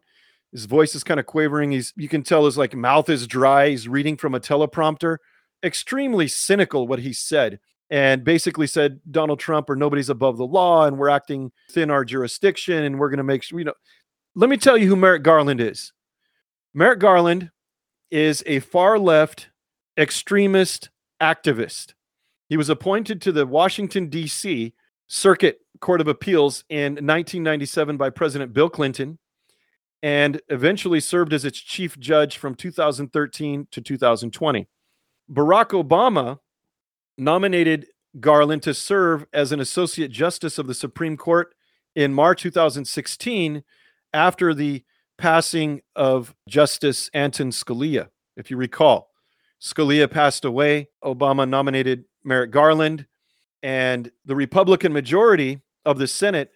His 0.52 0.66
voice 0.66 0.96
is 0.96 1.04
kind 1.04 1.20
of 1.20 1.26
quavering. 1.26 1.72
He's 1.72 1.94
you 1.96 2.10
can 2.10 2.24
tell 2.24 2.46
his 2.46 2.58
like 2.58 2.76
mouth 2.76 3.10
is 3.10 3.28
dry. 3.28 3.70
He's 3.70 3.88
reading 3.88 4.18
from 4.18 4.36
a 4.36 4.40
teleprompter. 4.40 5.18
Extremely 5.64 6.28
cynical 6.28 6.88
what 6.88 7.00
he 7.00 7.14
said. 7.14 7.60
And 7.90 8.24
basically 8.24 8.68
said 8.68 9.00
Donald 9.10 9.40
Trump 9.40 9.70
or 9.70 9.76
nobody's 9.76 10.10
above 10.10 10.38
the 10.38 10.46
law 10.46 10.86
and 10.86 10.98
we're 10.98 11.10
acting 11.10 11.52
within 11.68 11.92
our 11.92 12.06
jurisdiction 12.06 12.84
and 12.84 13.00
we're 13.00 13.10
going 13.10 13.18
to 13.18 13.24
make 13.24 13.44
sure 13.44 13.60
you 13.60 13.66
know. 13.66 13.74
Let 14.34 14.50
me 14.50 14.58
tell 14.58 14.78
you 14.78 14.88
who 14.88 14.96
Merrick 14.96 15.24
Garland 15.24 15.60
is. 15.60 15.92
Merrick 16.74 17.00
Garland 17.00 17.52
is 18.10 18.44
a 18.46 18.60
far 18.60 18.98
left 18.98 19.50
extremist 19.98 20.90
activist. 21.22 21.94
He 22.48 22.58
was 22.58 22.70
appointed 22.70 23.22
to 23.22 23.32
the 23.32 23.46
Washington, 23.46 24.08
D.C. 24.08 24.74
Circuit 25.08 25.60
Court 25.82 26.02
of 26.02 26.08
Appeals 26.08 26.64
in 26.70 26.94
1997 26.94 27.98
by 27.98 28.10
President 28.10 28.54
Bill 28.54 28.70
Clinton 28.70 29.20
and 30.04 30.42
eventually 30.50 31.00
served 31.00 31.34
as 31.34 31.46
its 31.46 31.60
chief 31.60 31.98
judge 32.00 32.38
from 32.38 32.56
2013 32.56 33.68
to 33.72 33.82
2020. 33.82 34.68
Barack 35.32 35.70
Obama 35.70 36.40
nominated 37.18 37.88
Garland 38.20 38.64
to 38.64 38.74
serve 38.74 39.26
as 39.32 39.52
an 39.52 39.60
associate 39.60 40.12
justice 40.12 40.58
of 40.58 40.68
the 40.68 40.74
Supreme 40.74 41.18
Court 41.18 41.54
in 41.96 42.14
March 42.14 42.42
2016 42.42 43.64
after 44.14 44.54
the 44.54 44.84
passing 45.18 45.82
of 45.96 46.36
Justice 46.50 47.10
Anton 47.14 47.52
Scalia. 47.52 48.10
If 48.36 48.50
you 48.50 48.58
recall, 48.58 49.10
Scalia 49.62 50.10
passed 50.10 50.46
away. 50.46 50.90
Obama 51.04 51.48
nominated 51.48 52.06
Merrick 52.24 52.52
Garland. 52.52 53.06
And 53.64 54.12
the 54.26 54.36
Republican 54.36 54.92
majority 54.92 55.62
of 55.86 56.00
the 56.00 56.08
Senate, 56.08 56.52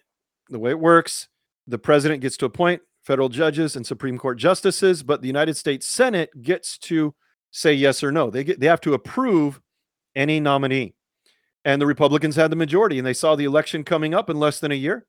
the 0.48 0.58
way 0.58 0.70
it 0.70 0.80
works, 0.80 1.28
the 1.68 1.78
president 1.78 2.20
gets 2.20 2.36
to 2.38 2.46
appoint 2.46 2.82
federal 3.06 3.28
judges 3.28 3.76
and 3.76 3.86
Supreme 3.86 4.18
Court 4.18 4.36
justices, 4.36 5.04
but 5.04 5.22
the 5.22 5.28
United 5.28 5.56
States 5.56 5.86
Senate 5.86 6.42
gets 6.42 6.76
to 6.78 7.14
say 7.52 7.72
yes 7.72 8.02
or 8.02 8.10
no. 8.10 8.30
They 8.30 8.44
get 8.44 8.60
they 8.60 8.66
have 8.66 8.80
to 8.82 8.94
approve 8.94 9.60
any 10.14 10.40
nominee. 10.40 10.94
And 11.64 11.80
the 11.80 11.86
Republicans 11.86 12.36
had 12.36 12.50
the 12.50 12.56
majority 12.56 12.98
and 12.98 13.06
they 13.06 13.14
saw 13.14 13.36
the 13.36 13.44
election 13.44 13.84
coming 13.84 14.12
up 14.12 14.28
in 14.28 14.38
less 14.38 14.60
than 14.60 14.72
a 14.72 14.76
year. 14.76 15.06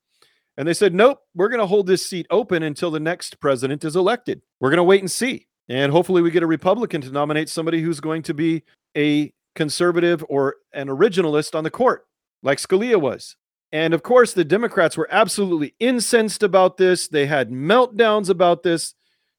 And 0.55 0.67
they 0.67 0.73
said, 0.73 0.93
"Nope, 0.93 1.19
we're 1.35 1.49
going 1.49 1.59
to 1.59 1.67
hold 1.67 1.87
this 1.87 2.05
seat 2.05 2.25
open 2.29 2.63
until 2.63 2.91
the 2.91 2.99
next 2.99 3.39
president 3.39 3.83
is 3.83 3.95
elected. 3.95 4.41
We're 4.59 4.69
going 4.69 4.77
to 4.77 4.83
wait 4.83 5.01
and 5.01 5.11
see. 5.11 5.47
And 5.69 5.91
hopefully 5.91 6.21
we 6.21 6.31
get 6.31 6.43
a 6.43 6.47
Republican 6.47 7.01
to 7.01 7.11
nominate 7.11 7.49
somebody 7.49 7.81
who's 7.81 7.99
going 7.99 8.23
to 8.23 8.33
be 8.33 8.63
a 8.95 9.33
conservative 9.55 10.23
or 10.29 10.55
an 10.73 10.87
originalist 10.87 11.55
on 11.55 11.63
the 11.63 11.71
court, 11.71 12.05
like 12.41 12.59
Scalia 12.59 12.99
was. 12.99 13.35
And 13.71 13.93
of 13.93 14.03
course, 14.03 14.33
the 14.33 14.45
Democrats 14.45 14.95
were 14.95 15.09
absolutely 15.11 15.75
incensed 15.79 16.43
about 16.43 16.77
this. 16.77 17.07
They 17.07 17.25
had 17.25 17.49
meltdowns 17.49 18.29
about 18.29 18.63
this. 18.63 18.93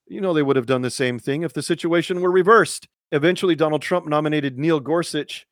You 0.06 0.20
know, 0.20 0.32
they 0.32 0.42
would 0.42 0.56
have 0.56 0.66
done 0.66 0.82
the 0.82 0.90
same 0.90 1.18
thing 1.18 1.42
if 1.42 1.52
the 1.52 1.62
situation 1.62 2.20
were 2.20 2.30
reversed. 2.30 2.88
Eventually, 3.12 3.54
Donald 3.54 3.82
Trump 3.82 4.06
nominated 4.06 4.58
Neil 4.58 4.80
Gorsuch 4.80 5.46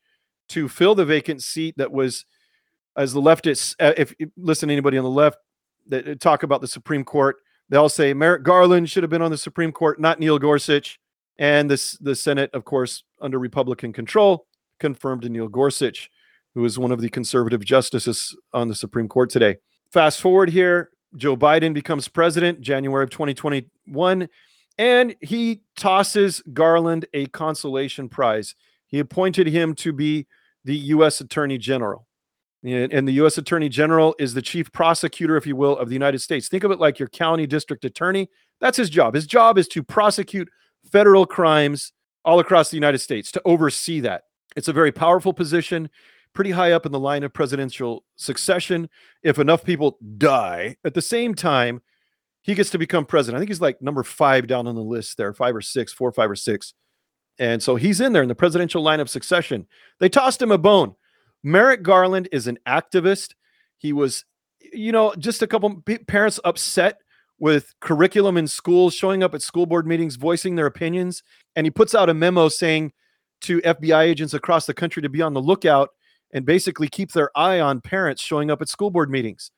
to 0.49 0.69
fill 0.69 0.95
the 0.95 1.05
vacant 1.05 1.43
seat 1.43 1.75
that 1.77 1.91
was, 1.91 2.25
as 2.95 3.13
the 3.13 3.21
leftists, 3.21 3.75
uh, 3.79 3.93
if 3.97 4.13
you 4.19 4.31
listen 4.37 4.69
to 4.69 4.73
anybody 4.73 4.97
on 4.97 5.03
the 5.03 5.09
left 5.09 5.37
that 5.87 6.07
uh, 6.07 6.15
talk 6.15 6.43
about 6.43 6.61
the 6.61 6.67
Supreme 6.67 7.03
Court, 7.03 7.37
they'll 7.69 7.89
say 7.89 8.13
Merrick 8.13 8.43
Garland 8.43 8.89
should 8.89 9.03
have 9.03 9.09
been 9.09 9.21
on 9.21 9.31
the 9.31 9.37
Supreme 9.37 9.71
Court, 9.71 9.99
not 9.99 10.19
Neil 10.19 10.39
Gorsuch. 10.39 10.99
And 11.39 11.69
this 11.69 11.91
the 11.99 12.15
Senate, 12.15 12.49
of 12.53 12.65
course, 12.65 13.03
under 13.21 13.37
Republican 13.37 13.93
control, 13.93 14.47
confirmed 14.79 15.29
Neil 15.29 15.47
Gorsuch, 15.47 16.09
who 16.57 16.65
is 16.65 16.79
one 16.79 16.91
of 16.91 16.99
the 16.99 17.09
conservative 17.09 17.63
justices 17.63 18.35
on 18.51 18.67
the 18.67 18.73
Supreme 18.73 19.07
Court 19.07 19.29
today. 19.29 19.57
Fast 19.91 20.19
forward 20.19 20.49
here, 20.49 20.89
Joe 21.15 21.37
Biden 21.37 21.71
becomes 21.71 22.07
president 22.07 22.61
January 22.61 23.03
of 23.03 23.11
2021, 23.11 24.27
and 24.79 25.15
he 25.21 25.61
tosses 25.75 26.41
Garland 26.53 27.05
a 27.13 27.27
consolation 27.27 28.09
prize. 28.09 28.55
He 28.87 28.97
appointed 28.97 29.45
him 29.45 29.75
to 29.75 29.93
be 29.93 30.25
the 30.65 30.75
U.S. 30.75 31.21
Attorney 31.21 31.59
General. 31.59 32.07
And 32.63 33.07
the 33.07 33.13
U.S. 33.13 33.37
Attorney 33.37 33.69
General 33.69 34.15
is 34.17 34.33
the 34.33 34.41
chief 34.41 34.71
prosecutor, 34.71 35.37
if 35.37 35.45
you 35.45 35.55
will, 35.55 35.77
of 35.77 35.89
the 35.89 35.93
United 35.93 36.21
States. 36.21 36.47
Think 36.49 36.63
of 36.63 36.71
it 36.71 36.79
like 36.79 36.97
your 36.97 37.09
county 37.09 37.45
district 37.45 37.85
attorney. 37.85 38.31
That's 38.59 38.77
his 38.77 38.89
job. 38.89 39.13
His 39.13 39.27
job 39.27 39.59
is 39.59 39.67
to 39.67 39.83
prosecute 39.83 40.49
federal 40.91 41.27
crimes 41.27 41.93
all 42.25 42.39
across 42.39 42.71
the 42.71 42.77
United 42.77 42.97
States, 42.97 43.31
to 43.33 43.41
oversee 43.45 43.99
that. 43.99 44.23
It's 44.55 44.69
a 44.69 44.73
very 44.73 44.91
powerful 44.91 45.33
position, 45.33 45.91
pretty 46.37 46.51
high 46.51 46.71
up 46.71 46.85
in 46.85 46.91
the 46.91 46.99
line 46.99 47.23
of 47.23 47.33
presidential 47.33 48.05
succession. 48.15 48.87
If 49.23 49.39
enough 49.39 49.63
people 49.63 49.97
die 50.19 50.77
at 50.85 50.93
the 50.93 51.01
same 51.01 51.33
time, 51.33 51.81
he 52.43 52.53
gets 52.53 52.69
to 52.69 52.77
become 52.77 53.07
president. 53.07 53.37
I 53.37 53.39
think 53.39 53.49
he's 53.49 53.59
like 53.59 53.81
number 53.81 54.03
five 54.03 54.45
down 54.45 54.67
on 54.67 54.75
the 54.75 54.83
list 54.83 55.17
there, 55.17 55.33
five 55.33 55.55
or 55.55 55.61
six, 55.61 55.91
four, 55.91 56.11
five 56.11 56.29
or 56.29 56.35
six. 56.35 56.75
And 57.39 57.63
so 57.63 57.75
he's 57.75 57.99
in 58.01 58.13
there 58.13 58.21
in 58.21 58.27
the 58.27 58.35
presidential 58.35 58.83
line 58.83 58.99
of 58.99 59.09
succession. 59.09 59.65
They 59.99 60.09
tossed 60.09 60.39
him 60.39 60.51
a 60.51 60.59
bone. 60.59 60.93
Merrick 61.41 61.81
Garland 61.81 62.29
is 62.31 62.45
an 62.45 62.59
activist. 62.67 63.33
He 63.79 63.91
was, 63.91 64.23
you 64.71 64.91
know, 64.91 65.15
just 65.17 65.41
a 65.41 65.47
couple 65.47 65.81
parents 66.07 66.39
upset 66.45 66.99
with 67.39 67.73
curriculum 67.79 68.37
in 68.37 68.45
schools, 68.45 68.93
showing 68.93 69.23
up 69.23 69.33
at 69.33 69.41
school 69.41 69.65
board 69.65 69.87
meetings, 69.87 70.17
voicing 70.17 70.53
their 70.53 70.67
opinions. 70.67 71.23
And 71.55 71.65
he 71.65 71.71
puts 71.71 71.95
out 71.95 72.09
a 72.09 72.13
memo 72.13 72.47
saying 72.47 72.93
to 73.41 73.59
FBI 73.61 74.03
agents 74.03 74.35
across 74.35 74.67
the 74.67 74.75
country 74.75 75.01
to 75.01 75.09
be 75.09 75.23
on 75.23 75.33
the 75.33 75.41
lookout 75.41 75.89
and 76.31 76.45
basically 76.45 76.87
keep 76.87 77.11
their 77.11 77.35
eye 77.37 77.59
on 77.59 77.81
parents 77.81 78.21
showing 78.21 78.51
up 78.51 78.61
at 78.61 78.69
school 78.69 78.91
board 78.91 79.09
meetings 79.09 79.51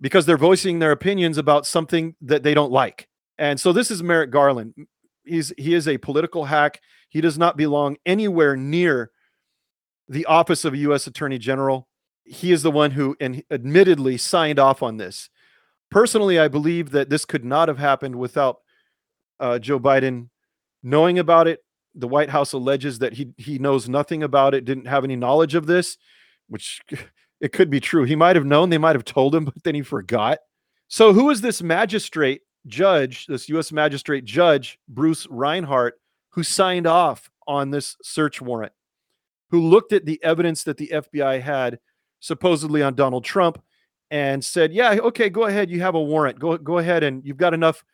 because 0.00 0.26
they're 0.26 0.36
voicing 0.36 0.78
their 0.78 0.92
opinions 0.92 1.38
about 1.38 1.66
something 1.66 2.14
that 2.22 2.42
they 2.42 2.54
don't 2.54 2.72
like. 2.72 3.08
And 3.38 3.58
so 3.60 3.72
this 3.72 3.90
is 3.90 4.02
Merrick 4.02 4.30
Garland. 4.30 4.74
He's 5.24 5.52
he 5.56 5.74
is 5.74 5.86
a 5.86 5.98
political 5.98 6.44
hack. 6.44 6.80
He 7.08 7.20
does 7.20 7.38
not 7.38 7.56
belong 7.56 7.96
anywhere 8.06 8.56
near 8.56 9.10
the 10.08 10.26
office 10.26 10.64
of 10.64 10.74
a 10.74 10.78
U.S. 10.78 11.06
Attorney 11.06 11.38
General. 11.38 11.88
He 12.24 12.52
is 12.52 12.62
the 12.62 12.70
one 12.70 12.92
who, 12.92 13.16
and 13.20 13.42
admittedly, 13.50 14.16
signed 14.16 14.58
off 14.58 14.82
on 14.82 14.96
this. 14.96 15.30
Personally, 15.90 16.38
I 16.38 16.48
believe 16.48 16.90
that 16.90 17.10
this 17.10 17.24
could 17.24 17.44
not 17.44 17.68
have 17.68 17.78
happened 17.78 18.16
without 18.16 18.58
uh, 19.40 19.58
Joe 19.58 19.80
Biden 19.80 20.28
knowing 20.82 21.18
about 21.18 21.48
it. 21.48 21.60
The 21.94 22.08
White 22.08 22.30
House 22.30 22.52
alleges 22.52 23.00
that 23.00 23.14
he 23.14 23.32
he 23.36 23.58
knows 23.58 23.88
nothing 23.88 24.22
about 24.22 24.54
it, 24.54 24.64
didn't 24.64 24.86
have 24.86 25.04
any 25.04 25.16
knowledge 25.16 25.54
of 25.54 25.66
this, 25.66 25.96
which 26.48 26.80
it 27.40 27.52
could 27.52 27.70
be 27.70 27.80
true. 27.80 28.04
He 28.04 28.16
might 28.16 28.36
have 28.36 28.46
known, 28.46 28.70
they 28.70 28.78
might 28.78 28.96
have 28.96 29.04
told 29.04 29.34
him, 29.34 29.44
but 29.46 29.62
then 29.64 29.74
he 29.74 29.82
forgot. 29.82 30.38
So, 30.88 31.12
who 31.12 31.30
is 31.30 31.40
this 31.40 31.62
magistrate 31.62 32.42
judge, 32.66 33.26
this 33.26 33.48
U.S. 33.48 33.72
magistrate 33.72 34.24
judge, 34.24 34.78
Bruce 34.88 35.26
Reinhart, 35.30 36.00
who 36.30 36.42
signed 36.42 36.86
off 36.86 37.30
on 37.46 37.70
this 37.70 37.96
search 38.02 38.40
warrant? 38.40 38.72
who 39.50 39.68
looked 39.68 39.92
at 39.92 40.06
the 40.06 40.22
evidence 40.22 40.62
that 40.64 40.76
the 40.76 40.90
FBI 40.92 41.40
had 41.40 41.78
supposedly 42.20 42.82
on 42.82 42.94
Donald 42.94 43.24
Trump 43.24 43.62
and 44.10 44.44
said, 44.44 44.72
"Yeah, 44.72 44.92
okay, 45.02 45.28
go 45.28 45.44
ahead. 45.44 45.70
You 45.70 45.80
have 45.82 45.94
a 45.94 46.02
warrant. 46.02 46.38
Go 46.38 46.56
go 46.56 46.78
ahead 46.78 47.02
and 47.02 47.24
you've 47.24 47.36
got 47.36 47.54
enough 47.54 47.84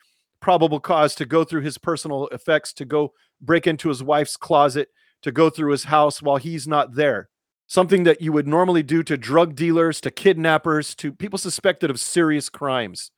probable 0.47 0.79
cause 0.79 1.17
to 1.17 1.27
go 1.27 1.43
through 1.43 1.63
his 1.63 1.77
personal 1.77 2.29
effects, 2.29 2.73
to 2.73 2.85
go 2.85 3.13
break 3.41 3.67
into 3.67 3.89
his 3.89 4.01
wife's 4.01 4.37
closet, 4.37 4.91
to 5.23 5.33
go 5.33 5.51
through 5.51 5.73
his 5.73 5.83
house 5.83 6.23
while 6.23 6.37
he's 6.37 6.69
not 6.69 6.95
there." 6.95 7.29
Something 7.67 8.05
that 8.05 8.21
you 8.21 8.31
would 8.31 8.47
normally 8.47 8.85
do 8.85 9.03
to 9.03 9.17
drug 9.17 9.57
dealers, 9.57 10.01
to 10.03 10.13
kidnappers, 10.13 10.95
to 10.95 11.13
people 11.13 11.37
suspected 11.37 11.91
of 11.91 11.99
serious 11.99 12.49
crimes. 12.49 13.11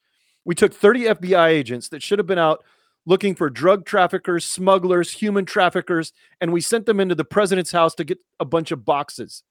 We 0.47 0.55
took 0.55 0.73
30 0.73 1.07
FBI 1.07 1.49
agents 1.49 1.91
that 1.91 2.03
should 2.03 2.19
have 2.19 2.27
been 2.27 2.39
out 2.39 2.65
looking 3.05 3.35
for 3.35 3.51
drug 3.51 3.85
traffickers, 3.85 4.47
smugglers, 4.47 5.11
human 5.11 5.45
traffickers, 5.45 6.15
and 6.41 6.51
we 6.51 6.63
sent 6.63 6.87
them 6.87 6.99
into 6.99 7.15
the 7.15 7.27
president's 7.27 7.73
house 7.73 7.95
to 7.97 8.05
get 8.05 8.19
a 8.41 8.47
bunch 8.47 8.71
of 8.71 8.87
boxes. 8.87 9.43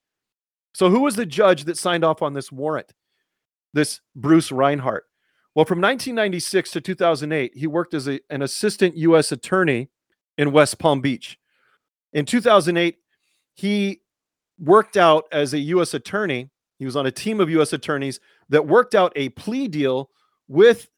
So, 0.74 0.90
who 0.90 1.02
was 1.02 1.16
the 1.16 1.28
judge 1.28 1.66
that 1.66 1.78
signed 1.78 2.04
off 2.04 2.24
on 2.24 2.34
this 2.34 2.52
warrant? 2.52 2.92
This 3.74 4.02
Bruce 4.16 4.52
Reinhart. 4.52 5.07
Well, 5.58 5.66
from 5.66 5.82
1996 5.82 6.70
to 6.70 6.82
2008, 6.82 7.54
he 7.56 7.66
worked 7.66 7.96
as 7.96 8.08
a, 8.08 8.20
an 8.30 8.44
assistant 8.44 8.96
U.S. 8.96 9.32
attorney 9.32 9.90
in 10.38 10.52
West 10.52 10.78
Palm 10.78 11.02
Beach. 11.02 11.40
In 12.14 12.26
2008, 12.26 12.98
he 13.56 14.02
worked 14.60 14.98
out 14.98 15.24
as 15.32 15.56
a 15.56 15.58
U.S. 15.58 15.96
attorney. 15.96 16.52
He 16.78 16.86
was 16.86 16.96
on 16.96 17.08
a 17.08 17.12
team 17.12 17.40
of 17.40 17.50
U.S. 17.50 17.74
attorneys 17.74 18.20
that 18.50 18.68
worked 18.68 18.94
out 18.94 19.12
a 19.16 19.30
plea 19.30 19.68
deal 19.68 20.12
with 20.48 20.90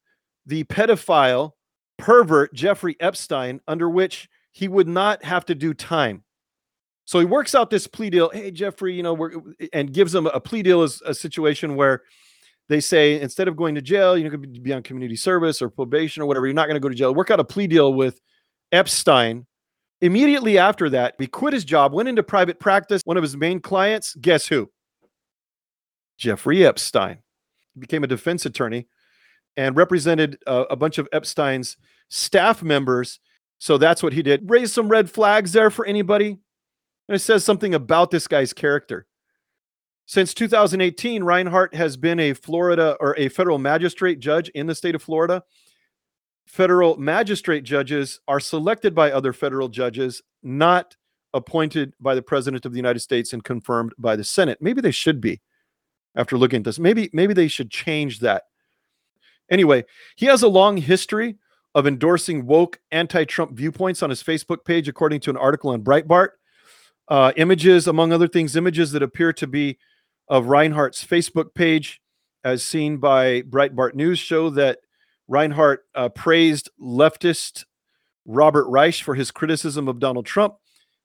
the 0.46 0.66
pedophile 0.66 1.54
pervert 1.98 2.54
Jeffrey 2.54 2.98
Epstein, 3.00 3.62
under 3.66 3.90
which 3.90 4.28
he 4.52 4.68
would 4.68 4.90
not 4.90 5.24
have 5.24 5.46
to 5.46 5.56
do 5.56 5.74
time. 5.74 6.26
So 7.06 7.20
he 7.20 7.26
works 7.26 7.56
out 7.56 7.70
this 7.70 7.88
plea 7.88 8.10
deal. 8.10 8.30
Hey, 8.30 8.52
Jeffrey, 8.52 8.94
you 8.94 9.04
know, 9.04 9.42
and 9.72 9.94
gives 9.94 10.14
him 10.14 10.28
a 10.28 10.42
plea 10.42 10.64
deal 10.64 10.84
is 10.84 11.02
a 11.06 11.14
situation 11.14 11.78
where 11.78 12.02
they 12.70 12.80
say 12.80 13.20
instead 13.20 13.48
of 13.48 13.58
going 13.58 13.76
to 13.76 13.82
jail, 13.82 14.18
you 14.18 14.24
know, 14.24 14.30
could 14.30 14.64
be 14.64 14.72
on 14.74 14.84
community 14.84 15.16
service 15.16 15.62
or 15.62 15.70
probation 15.70 16.22
or 16.22 16.28
whatever. 16.28 16.46
You're 16.46 16.54
not 16.54 16.68
going 16.68 16.76
to 16.76 16.80
go 16.80 16.88
to 16.88 16.96
jail. 16.96 17.14
Work 17.14 17.32
out 17.32 17.40
a 17.40 17.44
plea 17.44 17.68
deal 17.68 17.94
with 17.94 18.22
Epstein. 18.72 19.48
Immediately 20.02 20.58
after 20.58 20.90
that, 20.92 21.16
he 21.18 21.28
quit 21.28 21.54
his 21.54 21.66
job, 21.66 21.94
went 21.94 22.08
into 22.08 22.24
private 22.24 22.60
practice. 22.60 23.02
One 23.04 23.18
of 23.18 23.24
his 23.24 23.36
main 23.36 23.60
clients, 23.60 24.16
guess 24.16 24.48
who? 24.48 24.70
Jeffrey 26.18 26.66
Epstein. 26.66 27.18
He 27.74 27.80
became 27.80 28.04
a 28.04 28.08
defense 28.08 28.46
attorney 28.46 28.88
and 29.58 29.76
represented 29.76 30.38
uh, 30.46 30.66
a 30.70 30.76
bunch 30.76 31.00
of 31.00 31.08
Epstein's 31.12 31.76
staff 32.10 32.62
members. 32.62 33.20
So 33.58 33.78
that's 33.78 34.04
what 34.04 34.14
he 34.14 34.22
did. 34.22 34.50
Raise 34.50 34.72
some 34.72 34.88
red 34.88 35.10
flags 35.10 35.52
there 35.52 35.72
for 35.72 35.86
anybody. 35.86 36.38
And 37.08 37.16
it 37.16 37.20
says 37.20 37.44
something 37.44 37.74
about 37.74 38.12
this 38.12 38.28
guy's 38.28 38.54
character. 38.54 39.08
Since 40.10 40.34
2018, 40.34 41.24
Reinhart 41.24 41.76
has 41.76 41.96
been 41.96 42.20
a 42.20 42.34
Florida 42.34 42.98
or 43.00 43.16
a 43.20 43.30
federal 43.30 43.60
magistrate 43.60 44.20
judge 44.20 44.50
in 44.50 44.66
the 44.66 44.74
state 44.74 44.96
of 44.96 45.04
Florida. 45.04 45.44
Federal 46.48 46.98
magistrate 46.98 47.64
judges 47.64 48.20
are 48.28 48.40
selected 48.40 48.96
by 48.96 49.12
other 49.12 49.34
federal 49.34 49.68
judges, 49.68 50.24
not 50.42 50.96
appointed 51.36 51.94
by 52.00 52.16
the 52.16 52.24
president 52.24 52.66
of 52.66 52.72
the 52.72 52.80
United 52.80 53.02
States 53.02 53.34
and 53.34 53.44
confirmed 53.44 53.94
by 54.00 54.16
the 54.16 54.24
Senate. 54.24 54.58
Maybe 54.60 54.82
they 54.82 54.90
should 54.90 55.22
be 55.22 55.42
after 56.16 56.40
looking 56.40 56.62
at 56.62 56.64
this. 56.64 56.80
Maybe 56.80 57.12
maybe 57.14 57.36
they 57.36 57.48
should 57.48 57.70
change 57.70 58.22
that. 58.22 58.46
Anyway, 59.52 59.86
he 60.16 60.26
has 60.26 60.42
a 60.42 60.48
long 60.48 60.78
history 60.78 61.38
of 61.76 61.86
endorsing 61.86 62.48
woke 62.48 62.80
anti 62.90 63.26
Trump 63.26 63.52
viewpoints 63.52 64.02
on 64.02 64.10
his 64.10 64.24
Facebook 64.24 64.66
page, 64.66 64.88
according 64.88 65.20
to 65.20 65.30
an 65.30 65.38
article 65.38 65.70
on 65.70 65.84
Breitbart. 65.84 66.30
Uh, 67.10 67.32
images, 67.38 67.88
among 67.88 68.12
other 68.12 68.28
things, 68.28 68.56
images 68.56 68.92
that 68.92 69.04
appear 69.04 69.32
to 69.34 69.46
be 69.46 69.78
of 70.30 70.48
Reinhart's 70.48 71.04
Facebook 71.04 71.54
page, 71.54 72.02
as 72.44 72.64
seen 72.64 72.98
by 72.98 73.42
Breitbart 73.42 73.96
News, 73.96 74.20
show 74.20 74.50
that 74.52 74.80
Reinhart 75.28 75.86
uh, 75.96 76.10
praised 76.10 76.70
leftist 76.82 77.66
Robert 78.26 78.68
Reich 78.68 78.96
for 78.96 79.16
his 79.16 79.32
criticism 79.32 79.88
of 79.88 80.00
Donald 80.00 80.26
Trump. 80.26 80.56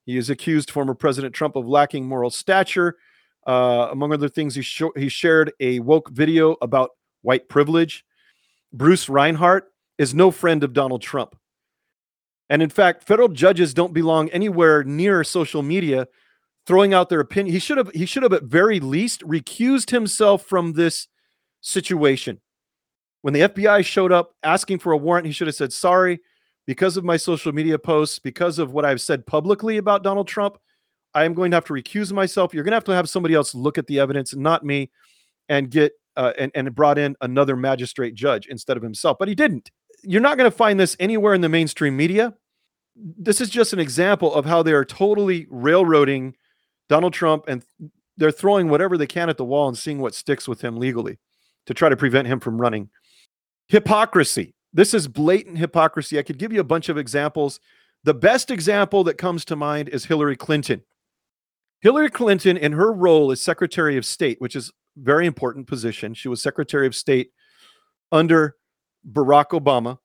He 0.04 0.16
has 0.16 0.28
accused 0.28 0.70
former 0.70 0.94
President 0.94 1.34
Trump 1.34 1.56
of 1.56 1.66
lacking 1.66 2.06
moral 2.06 2.30
stature. 2.30 2.96
Uh, 3.46 3.88
among 3.90 4.12
other 4.12 4.28
things, 4.28 4.54
he, 4.54 4.62
sh- 4.62 4.82
he 4.96 5.08
shared 5.08 5.52
a 5.60 5.80
woke 5.80 6.10
video 6.10 6.56
about 6.60 6.90
white 7.22 7.48
privilege. 7.48 8.04
Bruce 8.72 9.08
Reinhart 9.08 9.72
is 9.98 10.14
no 10.14 10.30
friend 10.30 10.62
of 10.62 10.72
Donald 10.72 11.00
Trump. 11.00 11.36
And 12.50 12.62
in 12.62 12.70
fact, 12.70 13.04
federal 13.04 13.28
judges 13.28 13.72
don't 13.72 13.94
belong 13.94 14.28
anywhere 14.28 14.84
near 14.84 15.24
social 15.24 15.62
media 15.62 16.06
throwing 16.66 16.94
out 16.94 17.08
their 17.08 17.20
opinion. 17.20 17.52
He 17.52 17.58
should 17.58 17.78
have 17.78 17.90
he 17.90 18.06
should 18.06 18.22
have 18.22 18.32
at 18.32 18.44
very 18.44 18.80
least 18.80 19.22
recused 19.22 19.90
himself 19.90 20.44
from 20.44 20.72
this 20.72 21.08
situation. 21.60 22.40
When 23.22 23.34
the 23.34 23.40
FBI 23.40 23.84
showed 23.84 24.12
up 24.12 24.34
asking 24.42 24.80
for 24.80 24.92
a 24.92 24.96
warrant, 24.96 25.26
he 25.26 25.32
should 25.32 25.46
have 25.46 25.56
said, 25.56 25.72
"Sorry, 25.72 26.20
because 26.66 26.96
of 26.96 27.04
my 27.04 27.16
social 27.16 27.52
media 27.52 27.78
posts, 27.78 28.18
because 28.18 28.58
of 28.58 28.72
what 28.72 28.84
I've 28.84 29.00
said 29.00 29.26
publicly 29.26 29.76
about 29.76 30.02
Donald 30.02 30.28
Trump, 30.28 30.58
I 31.14 31.24
am 31.24 31.34
going 31.34 31.50
to 31.50 31.56
have 31.56 31.64
to 31.66 31.72
recuse 31.72 32.12
myself. 32.12 32.52
You're 32.52 32.64
going 32.64 32.72
to 32.72 32.76
have 32.76 32.84
to 32.84 32.94
have 32.94 33.08
somebody 33.08 33.34
else 33.34 33.54
look 33.54 33.78
at 33.78 33.86
the 33.86 34.00
evidence, 34.00 34.34
not 34.34 34.64
me, 34.64 34.90
and 35.48 35.70
get 35.70 35.92
uh, 36.16 36.32
and, 36.38 36.52
and 36.54 36.74
brought 36.74 36.98
in 36.98 37.16
another 37.20 37.56
magistrate 37.56 38.14
judge 38.14 38.46
instead 38.46 38.76
of 38.76 38.82
himself, 38.82 39.16
but 39.18 39.28
he 39.28 39.34
didn't. 39.34 39.70
You're 40.02 40.20
not 40.20 40.36
going 40.36 40.50
to 40.50 40.56
find 40.56 40.78
this 40.78 40.96
anywhere 41.00 41.34
in 41.34 41.40
the 41.40 41.48
mainstream 41.48 41.96
media. 41.96 42.34
This 42.94 43.40
is 43.40 43.50
just 43.50 43.72
an 43.72 43.80
example 43.80 44.32
of 44.32 44.44
how 44.44 44.62
they 44.62 44.72
are 44.72 44.84
totally 44.84 45.46
railroading 45.50 46.36
Donald 46.88 47.12
Trump 47.12 47.44
and 47.48 47.64
they're 48.16 48.30
throwing 48.30 48.68
whatever 48.68 48.96
they 48.96 49.06
can 49.06 49.28
at 49.28 49.36
the 49.36 49.44
wall 49.44 49.68
and 49.68 49.76
seeing 49.76 49.98
what 49.98 50.14
sticks 50.14 50.46
with 50.46 50.60
him 50.62 50.76
legally 50.76 51.18
to 51.66 51.74
try 51.74 51.88
to 51.88 51.96
prevent 51.96 52.28
him 52.28 52.40
from 52.40 52.60
running. 52.60 52.90
Hypocrisy. 53.68 54.54
This 54.72 54.92
is 54.92 55.08
blatant 55.08 55.58
hypocrisy. 55.58 56.18
I 56.18 56.22
could 56.22 56.38
give 56.38 56.52
you 56.52 56.60
a 56.60 56.64
bunch 56.64 56.88
of 56.88 56.98
examples. 56.98 57.60
The 58.02 58.14
best 58.14 58.50
example 58.50 59.04
that 59.04 59.18
comes 59.18 59.44
to 59.46 59.56
mind 59.56 59.88
is 59.88 60.04
Hillary 60.04 60.36
Clinton. 60.36 60.82
Hillary 61.80 62.10
Clinton, 62.10 62.56
in 62.56 62.72
her 62.72 62.92
role 62.92 63.30
as 63.30 63.42
Secretary 63.42 63.96
of 63.96 64.06
State, 64.06 64.40
which 64.40 64.56
is 64.56 64.72
very 64.96 65.26
important 65.26 65.66
position, 65.66 66.14
she 66.14 66.28
was 66.28 66.42
Secretary 66.42 66.86
of 66.86 66.94
State 66.94 67.30
under 68.10 68.56
Barack 69.10 69.48
Obama. 69.48 69.98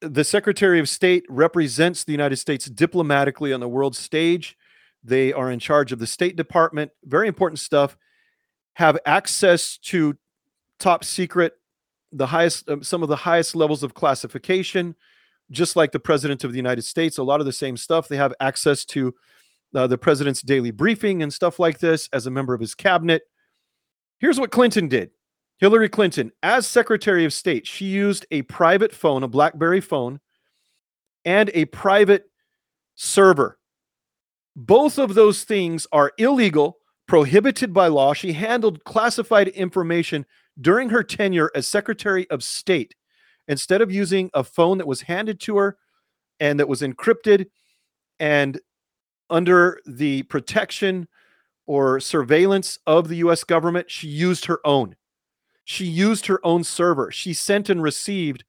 The 0.00 0.24
Secretary 0.24 0.80
of 0.80 0.88
State 0.88 1.24
represents 1.28 2.04
the 2.04 2.12
United 2.12 2.36
States 2.36 2.66
diplomatically 2.66 3.52
on 3.52 3.60
the 3.60 3.68
world 3.68 3.96
stage. 3.96 4.56
They 5.04 5.32
are 5.32 5.50
in 5.50 5.58
charge 5.58 5.92
of 5.92 5.98
the 5.98 6.06
State 6.06 6.36
Department, 6.36 6.92
very 7.04 7.28
important 7.28 7.58
stuff. 7.58 7.96
Have 8.74 8.98
access 9.04 9.78
to 9.78 10.16
top 10.78 11.04
secret, 11.04 11.54
the 12.12 12.26
highest, 12.26 12.68
um, 12.68 12.82
some 12.82 13.02
of 13.02 13.08
the 13.08 13.16
highest 13.16 13.56
levels 13.56 13.82
of 13.82 13.94
classification, 13.94 14.94
just 15.50 15.76
like 15.76 15.92
the 15.92 16.00
President 16.00 16.44
of 16.44 16.52
the 16.52 16.56
United 16.56 16.82
States. 16.82 17.18
A 17.18 17.22
lot 17.22 17.40
of 17.40 17.46
the 17.46 17.52
same 17.52 17.76
stuff. 17.76 18.08
They 18.08 18.16
have 18.16 18.34
access 18.40 18.84
to 18.86 19.14
uh, 19.74 19.86
the 19.86 19.98
President's 19.98 20.42
daily 20.42 20.70
briefing 20.70 21.22
and 21.22 21.32
stuff 21.32 21.58
like 21.58 21.78
this 21.78 22.08
as 22.12 22.26
a 22.26 22.30
member 22.30 22.54
of 22.54 22.60
his 22.60 22.74
cabinet. 22.74 23.22
Here's 24.18 24.38
what 24.38 24.52
Clinton 24.52 24.88
did 24.88 25.10
Hillary 25.58 25.88
Clinton, 25.88 26.32
as 26.42 26.66
Secretary 26.66 27.24
of 27.24 27.32
State, 27.32 27.66
she 27.66 27.86
used 27.86 28.26
a 28.30 28.42
private 28.42 28.92
phone, 28.92 29.22
a 29.22 29.28
Blackberry 29.28 29.80
phone, 29.80 30.20
and 31.24 31.50
a 31.54 31.66
private 31.66 32.24
server. 32.94 33.58
Both 34.54 34.98
of 34.98 35.14
those 35.14 35.44
things 35.44 35.86
are 35.92 36.12
illegal, 36.18 36.78
prohibited 37.06 37.72
by 37.72 37.88
law. 37.88 38.12
She 38.12 38.34
handled 38.34 38.84
classified 38.84 39.48
information 39.48 40.26
during 40.60 40.90
her 40.90 41.02
tenure 41.02 41.50
as 41.54 41.66
Secretary 41.66 42.28
of 42.30 42.42
State. 42.42 42.94
Instead 43.48 43.80
of 43.80 43.90
using 43.90 44.30
a 44.34 44.44
phone 44.44 44.78
that 44.78 44.86
was 44.86 45.02
handed 45.02 45.40
to 45.40 45.56
her 45.56 45.76
and 46.38 46.60
that 46.60 46.68
was 46.68 46.82
encrypted 46.82 47.46
and 48.20 48.60
under 49.30 49.80
the 49.86 50.22
protection 50.24 51.08
or 51.66 51.98
surveillance 51.98 52.78
of 52.86 53.08
the 53.08 53.16
US 53.16 53.44
government, 53.44 53.90
she 53.90 54.08
used 54.08 54.44
her 54.44 54.60
own. 54.64 54.96
She 55.64 55.86
used 55.86 56.26
her 56.26 56.44
own 56.44 56.64
server. 56.64 57.10
She 57.10 57.32
sent 57.32 57.70
and 57.70 57.82
received 57.82 58.44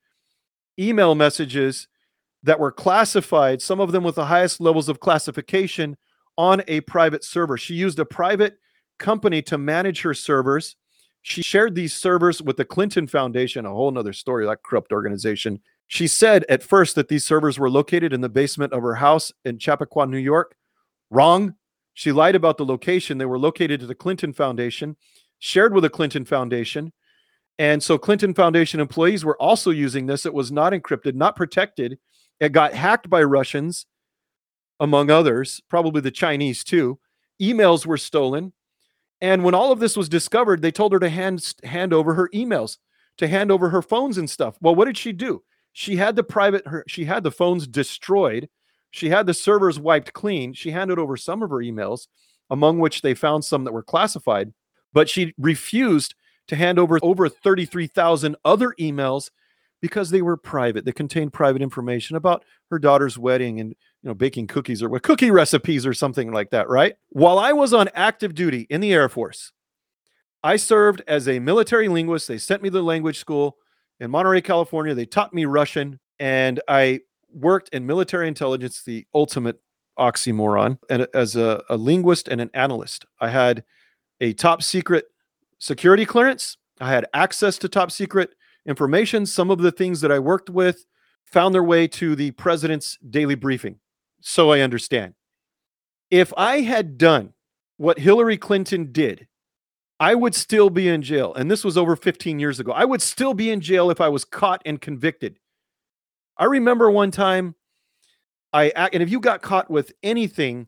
email 0.78 1.16
messages 1.16 1.88
that 2.44 2.60
were 2.60 2.72
classified, 2.72 3.62
some 3.62 3.80
of 3.80 3.92
them 3.92 4.04
with 4.04 4.16
the 4.16 4.26
highest 4.26 4.60
levels 4.60 4.90
of 4.90 5.00
classification 5.00 5.98
on 6.38 6.62
a 6.68 6.82
private 6.82 7.24
server. 7.24 7.58
She 7.58 7.74
used 7.74 8.00
a 8.00 8.06
private 8.06 8.58
company 9.00 9.42
to 9.44 9.58
manage 9.58 10.02
her 10.02 10.14
servers. 10.14 10.76
She 11.22 11.42
shared 11.42 11.74
these 11.74 11.94
servers 11.94 12.42
with 12.42 12.58
the 12.58 12.66
Clinton 12.66 13.08
Foundation, 13.08 13.66
a 13.66 13.70
whole 13.70 13.92
nother 13.92 14.14
story, 14.14 14.46
that 14.46 14.64
corrupt 14.64 14.92
organization. 14.92 15.62
She 15.88 16.08
said 16.08 16.44
at 16.50 16.64
first 16.64 16.96
that 16.96 17.08
these 17.08 17.26
servers 17.26 17.58
were 17.58 17.70
located 17.70 18.14
in 18.14 18.22
the 18.22 18.30
basement 18.30 18.74
of 18.74 18.84
her 18.84 18.96
house 18.96 19.32
in 19.46 19.58
Chappaqua, 19.58 20.08
New 20.08 20.18
York. 20.18 20.56
Wrong. 21.10 21.56
She 21.94 22.12
lied 22.12 22.36
about 22.36 22.58
the 22.58 22.66
location. 22.66 23.20
They 23.20 23.26
were 23.26 23.40
located 23.40 23.84
at 23.84 23.88
the 23.88 23.96
Clinton 23.96 24.34
Foundation, 24.34 24.98
shared 25.40 25.74
with 25.74 25.84
the 25.84 25.90
Clinton 25.90 26.26
Foundation. 26.26 26.92
And 27.60 27.84
so 27.84 28.00
Clinton 28.00 28.34
Foundation 28.34 28.80
employees 28.80 29.24
were 29.24 29.40
also 29.40 29.70
using 29.70 30.08
this. 30.08 30.26
It 30.26 30.34
was 30.34 30.52
not 30.52 30.74
encrypted, 30.74 31.14
not 31.14 31.36
protected. 31.36 32.00
It 32.40 32.52
got 32.52 32.74
hacked 32.74 33.10
by 33.10 33.24
Russians, 33.24 33.86
among 34.80 35.10
others, 35.10 35.62
probably 35.70 36.02
the 36.02 36.12
Chinese 36.12 36.64
too. 36.64 37.00
Emails 37.42 37.86
were 37.86 37.98
stolen. 37.98 38.54
And 39.22 39.44
when 39.44 39.56
all 39.56 39.72
of 39.72 39.80
this 39.80 39.96
was 39.96 40.10
discovered, 40.10 40.62
they 40.62 40.72
told 40.72 40.92
her 40.92 41.00
to 41.00 41.10
hand, 41.10 41.54
hand 41.64 41.94
over 41.94 42.14
her 42.14 42.30
emails, 42.34 42.78
to 43.18 43.28
hand 43.28 43.52
over 43.52 43.70
her 43.70 43.82
phones 43.82 44.18
and 44.18 44.30
stuff. 44.30 44.58
Well, 44.62 44.76
what 44.76 44.86
did 44.86 44.98
she 44.98 45.14
do? 45.14 45.44
She 45.72 45.96
had 45.96 46.16
the 46.16 46.24
private, 46.24 46.68
her, 46.68 46.84
she 46.88 47.06
had 47.06 47.24
the 47.24 47.32
phones 47.32 47.66
destroyed. 47.66 48.50
She 48.92 49.10
had 49.10 49.26
the 49.26 49.34
servers 49.34 49.80
wiped 49.80 50.14
clean. 50.14 50.54
She 50.54 50.72
handed 50.72 51.00
over 51.00 51.18
some 51.18 51.42
of 51.42 51.50
her 51.50 51.58
emails, 51.58 52.08
among 52.50 52.80
which 52.80 53.02
they 53.02 53.14
found 53.14 53.46
some 53.46 53.64
that 53.64 53.74
were 53.74 53.84
classified, 53.84 54.54
but 54.92 55.10
she 55.10 55.34
refused 55.38 56.14
to 56.48 56.56
hand 56.56 56.78
over 56.78 57.00
over 57.02 57.30
33,000 57.30 58.36
other 58.44 58.76
emails 58.80 59.32
because 59.84 60.12
they 60.12 60.22
were 60.22 60.38
private. 60.38 60.86
They 60.86 60.94
contained 60.94 61.34
private 61.34 61.62
information 61.62 62.16
about 62.16 62.46
her 62.72 62.80
daughter's 62.80 63.18
wedding 63.18 63.60
and 63.60 63.72
you 63.72 64.08
know 64.08 64.14
baking 64.14 64.48
cookies 64.48 64.82
or 64.82 64.88
what 64.88 65.04
cookie 65.04 65.30
recipes 65.30 65.86
or 65.86 65.94
something 65.94 66.32
like 66.32 66.52
that, 66.52 66.70
right? 66.70 66.96
While 67.10 67.38
I 67.38 67.52
was 67.52 67.74
on 67.74 67.90
active 67.94 68.34
duty 68.34 68.66
in 68.70 68.80
the 68.80 68.94
Air 68.94 69.10
Force, 69.10 69.52
I 70.42 70.56
served 70.56 71.02
as 71.06 71.28
a 71.28 71.40
military 71.40 71.90
linguist. 71.90 72.30
They 72.30 72.38
sent 72.38 72.64
me 72.64 72.70
to 72.70 72.78
the 72.78 72.82
language 72.82 73.20
school 73.20 73.58
in 74.00 74.10
Monterey, 74.10 74.40
California. 74.40 74.94
They 74.94 75.06
taught 75.06 75.34
me 75.34 75.44
Russian 75.44 76.00
and 76.18 76.62
I 76.70 77.02
worked 77.34 77.68
in 77.74 77.86
military 77.86 78.30
intelligence, 78.30 78.84
the 78.84 79.06
ultimate 79.14 79.60
oxymoron, 80.00 80.78
and 80.90 81.08
as 81.14 81.36
a, 81.36 81.62
a 81.70 81.76
linguist 81.76 82.30
and 82.30 82.40
an 82.40 82.52
analyst. 82.54 83.06
I 83.20 83.32
had 83.32 83.66
a 84.22 84.32
top 84.32 84.64
secret 84.64 85.08
security 85.60 86.06
clearance. 86.06 86.56
I 86.80 86.90
had 86.90 87.06
access 87.14 87.58
to 87.58 87.68
top 87.68 87.92
secret 87.92 88.34
information. 88.66 89.26
Some 89.26 89.50
of 89.50 89.60
the 89.60 89.72
things 89.72 90.02
that 90.02 90.12
I 90.12 90.20
worked 90.20 90.50
with 90.50 90.86
found 91.26 91.54
their 91.54 91.64
way 91.64 91.88
to 91.88 92.16
the 92.16 92.32
president's 92.32 92.98
daily 93.10 93.36
briefing. 93.36 93.80
So 94.22 94.52
I 94.52 94.62
understand. 94.62 95.16
If 96.12 96.32
I 96.38 96.62
had 96.62 96.98
done 96.98 97.34
what 97.78 98.00
Hillary 98.00 98.38
Clinton 98.38 98.92
did, 98.92 99.28
I 100.00 100.16
would 100.16 100.36
still 100.36 100.70
be 100.70 100.88
in 100.88 101.02
jail. 101.02 101.34
And 101.34 101.50
this 101.50 101.64
was 101.64 101.78
over 101.78 101.96
15 101.96 102.40
years 102.40 102.60
ago. 102.60 102.72
I 102.72 102.86
would 102.86 103.02
still 103.02 103.34
be 103.34 103.50
in 103.50 103.62
jail 103.62 103.90
if 103.90 104.02
I 104.02 104.10
was 104.10 104.26
caught 104.26 104.62
and 104.66 104.80
convicted. 104.80 105.40
I 106.38 106.46
remember 106.46 106.90
one 106.90 107.12
time 107.12 107.56
I 108.52 108.70
and 108.94 109.02
if 109.02 109.10
you 109.10 109.20
got 109.20 109.42
caught 109.42 109.70
with 109.70 109.94
anything 110.04 110.68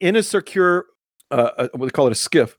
in 0.00 0.16
a 0.16 0.22
secure 0.22 0.86
uh, 1.30 1.50
uh 1.56 1.68
what 1.74 1.86
they 1.86 1.90
call 1.90 2.06
it 2.06 2.12
a 2.12 2.14
SCIF, 2.14 2.56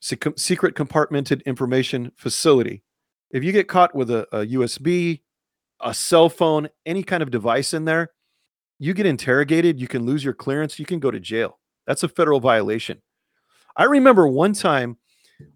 secret 0.00 0.74
compartmented 0.74 1.44
information 1.44 2.12
facility. 2.16 2.82
If 3.30 3.44
you 3.44 3.52
get 3.52 3.68
caught 3.68 3.94
with 3.94 4.10
a, 4.10 4.26
a 4.32 4.46
USB, 4.46 5.20
a 5.80 5.92
cell 5.92 6.28
phone, 6.28 6.68
any 6.84 7.02
kind 7.02 7.22
of 7.22 7.30
device 7.30 7.74
in 7.74 7.84
there, 7.84 8.10
you 8.78 8.94
get 8.94 9.06
interrogated, 9.06 9.80
you 9.80 9.88
can 9.88 10.04
lose 10.04 10.24
your 10.24 10.34
clearance, 10.34 10.78
you 10.78 10.86
can 10.86 11.00
go 11.00 11.10
to 11.10 11.20
jail. 11.20 11.58
That's 11.86 12.02
a 12.02 12.08
federal 12.08 12.40
violation. 12.40 13.00
I 13.76 13.84
remember 13.84 14.26
one 14.26 14.52
time 14.52 14.96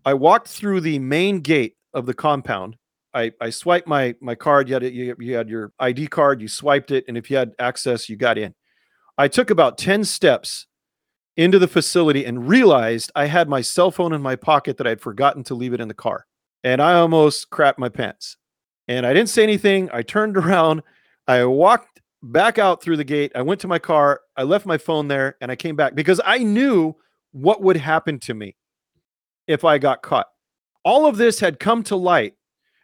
I 0.04 0.14
walked 0.14 0.48
through 0.48 0.82
the 0.82 0.98
main 0.98 1.40
gate 1.40 1.76
of 1.94 2.06
the 2.06 2.14
compound. 2.14 2.76
I, 3.12 3.32
I 3.40 3.50
swiped 3.50 3.88
my 3.88 4.14
my 4.20 4.34
card. 4.34 4.68
You 4.68 4.74
had, 4.74 4.84
you, 4.84 5.16
you 5.18 5.34
had 5.34 5.48
your 5.48 5.72
ID 5.80 6.06
card. 6.08 6.40
You 6.40 6.48
swiped 6.48 6.90
it, 6.90 7.04
and 7.08 7.16
if 7.16 7.30
you 7.30 7.36
had 7.36 7.52
access, 7.58 8.08
you 8.08 8.16
got 8.16 8.38
in. 8.38 8.54
I 9.18 9.26
took 9.26 9.50
about 9.50 9.78
ten 9.78 10.04
steps 10.04 10.66
into 11.36 11.58
the 11.58 11.66
facility 11.66 12.24
and 12.24 12.48
realized 12.48 13.10
I 13.14 13.26
had 13.26 13.48
my 13.48 13.62
cell 13.62 13.90
phone 13.90 14.12
in 14.12 14.22
my 14.22 14.36
pocket 14.36 14.76
that 14.76 14.86
I'd 14.86 15.00
forgotten 15.00 15.42
to 15.44 15.54
leave 15.54 15.72
it 15.72 15.80
in 15.80 15.88
the 15.88 15.94
car. 15.94 16.26
And 16.62 16.82
I 16.82 16.94
almost 16.94 17.50
crapped 17.50 17.78
my 17.78 17.88
pants. 17.88 18.36
And 18.88 19.06
I 19.06 19.14
didn't 19.14 19.28
say 19.28 19.42
anything. 19.42 19.88
I 19.92 20.02
turned 20.02 20.36
around. 20.36 20.82
I 21.26 21.44
walked 21.44 22.00
back 22.22 22.58
out 22.58 22.82
through 22.82 22.96
the 22.96 23.04
gate. 23.04 23.32
I 23.34 23.42
went 23.42 23.60
to 23.60 23.68
my 23.68 23.78
car. 23.78 24.20
I 24.36 24.42
left 24.42 24.66
my 24.66 24.78
phone 24.78 25.08
there 25.08 25.36
and 25.40 25.50
I 25.50 25.56
came 25.56 25.76
back 25.76 25.94
because 25.94 26.20
I 26.24 26.38
knew 26.38 26.96
what 27.32 27.62
would 27.62 27.76
happen 27.76 28.18
to 28.20 28.34
me 28.34 28.56
if 29.46 29.64
I 29.64 29.78
got 29.78 30.02
caught. 30.02 30.26
All 30.84 31.06
of 31.06 31.16
this 31.16 31.40
had 31.40 31.60
come 31.60 31.82
to 31.84 31.96
light 31.96 32.34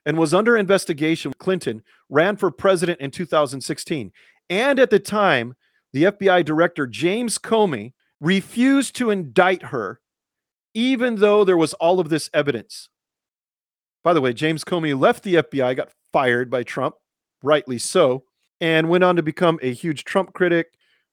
and 0.05 0.19
was 0.19 0.33
under 0.33 0.57
investigation. 0.57 1.33
Clinton 1.39 1.83
ran 2.09 2.37
for 2.37 2.50
president 2.50 3.00
in 3.00 3.11
2016. 3.11 4.13
And 4.48 4.79
at 4.79 4.90
the 4.90 5.00
time, 5.00 5.55
the 5.92 6.05
FBI 6.05 6.44
director, 6.44 6.87
James 6.87 7.38
Comey, 7.38 7.92
refused 8.21 8.94
to 8.96 9.11
indict 9.11 9.65
her, 9.65 10.00
even 10.75 11.17
though 11.17 11.44
there 11.44 11.57
was 11.57 11.75
all 11.75 12.00
of 12.00 12.09
this 12.09 12.31
evidence. 12.33 12.88
By 14.07 14.15
the 14.15 14.21
way, 14.21 14.33
James 14.33 14.63
Comey 14.63 14.96
left 14.96 15.25
the 15.25 15.35
FBI, 15.35 15.75
got 15.75 15.90
fired 16.13 16.48
by 16.48 16.63
Trump, 16.63 16.94
rightly 17.42 17.77
so, 17.77 18.23
and 18.61 18.88
went 18.88 19.02
on 19.02 19.17
to 19.17 19.23
become 19.25 19.59
a 19.63 19.75
huge 19.75 20.04
Trump 20.04 20.33
critic, 20.33 20.69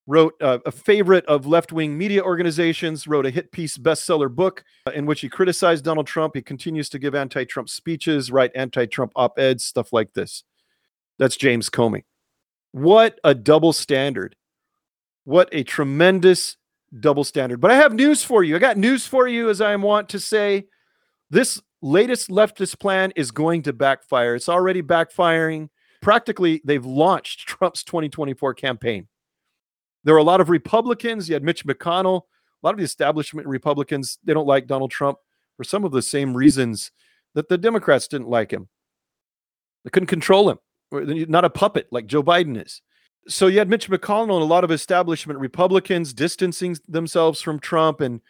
wrote 0.05 0.35
uh, 0.39 0.59
a 0.67 0.71
favorite 0.71 1.25
of 1.25 1.47
left 1.47 1.71
wing 1.71 1.97
media 1.97 2.21
organizations, 2.21 3.07
wrote 3.07 3.25
a 3.25 3.31
hit 3.31 3.51
piece 3.51 3.79
bestseller 3.79 4.29
book 4.29 4.63
uh, 4.85 4.91
in 4.91 5.07
which 5.07 5.21
he 5.21 5.27
criticized 5.27 5.83
Donald 5.83 6.05
Trump. 6.05 6.35
He 6.35 6.43
continues 6.43 6.87
to 6.89 6.99
give 6.99 7.15
anti 7.15 7.45
Trump 7.45 7.67
speeches, 7.67 8.31
write 8.31 8.51
anti 8.53 8.85
Trump 8.85 9.11
op 9.15 9.39
eds, 9.39 9.65
stuff 9.65 9.91
like 9.91 10.13
this. 10.13 10.43
That's 11.17 11.35
James 11.35 11.71
Comey. 11.71 12.03
What 12.73 13.19
a 13.23 13.33
double 13.33 13.73
standard. 13.73 14.35
What 15.23 15.49
a 15.51 15.63
tremendous 15.63 16.57
double 16.99 17.23
standard. 17.23 17.59
But 17.59 17.71
I 17.71 17.75
have 17.77 17.95
news 17.95 18.23
for 18.23 18.43
you. 18.43 18.55
I 18.55 18.59
got 18.59 18.77
news 18.77 19.07
for 19.07 19.27
you, 19.27 19.49
as 19.49 19.61
I 19.61 19.75
want 19.77 20.09
to 20.09 20.19
say. 20.19 20.67
This 21.33 21.59
latest 21.81 22.29
leftist 22.29 22.79
plan 22.79 23.11
is 23.15 23.31
going 23.31 23.63
to 23.63 23.73
backfire. 23.73 24.35
It's 24.35 24.47
already 24.47 24.83
backfiring. 24.83 25.69
Practically, 25.99 26.61
they've 26.63 26.85
launched 26.85 27.39
Trump's 27.47 27.83
2024 27.83 28.53
campaign. 28.53 29.07
There 30.03 30.13
are 30.13 30.19
a 30.19 30.23
lot 30.23 30.41
of 30.41 30.51
Republicans. 30.51 31.27
You 31.27 31.33
had 31.33 31.43
Mitch 31.43 31.65
McConnell. 31.65 32.21
A 32.21 32.67
lot 32.67 32.75
of 32.75 32.77
the 32.77 32.83
establishment 32.83 33.47
Republicans, 33.47 34.19
they 34.23 34.31
don't 34.31 34.45
like 34.45 34.67
Donald 34.67 34.91
Trump 34.91 35.17
for 35.57 35.63
some 35.63 35.83
of 35.83 35.91
the 35.91 36.03
same 36.03 36.37
reasons 36.37 36.91
that 37.33 37.49
the 37.49 37.57
Democrats 37.57 38.07
didn't 38.07 38.29
like 38.29 38.51
him. 38.51 38.69
They 39.83 39.89
couldn't 39.89 40.07
control 40.07 40.51
him. 40.51 40.59
Not 40.91 41.45
a 41.45 41.49
puppet 41.49 41.87
like 41.89 42.05
Joe 42.05 42.21
Biden 42.21 42.63
is. 42.63 42.83
So 43.27 43.47
you 43.47 43.57
had 43.57 43.69
Mitch 43.69 43.89
McConnell 43.89 44.35
and 44.35 44.43
a 44.43 44.45
lot 44.45 44.63
of 44.63 44.69
establishment 44.69 45.39
Republicans 45.39 46.13
distancing 46.13 46.77
themselves 46.87 47.41
from 47.41 47.59
Trump 47.59 48.01
and 48.01 48.21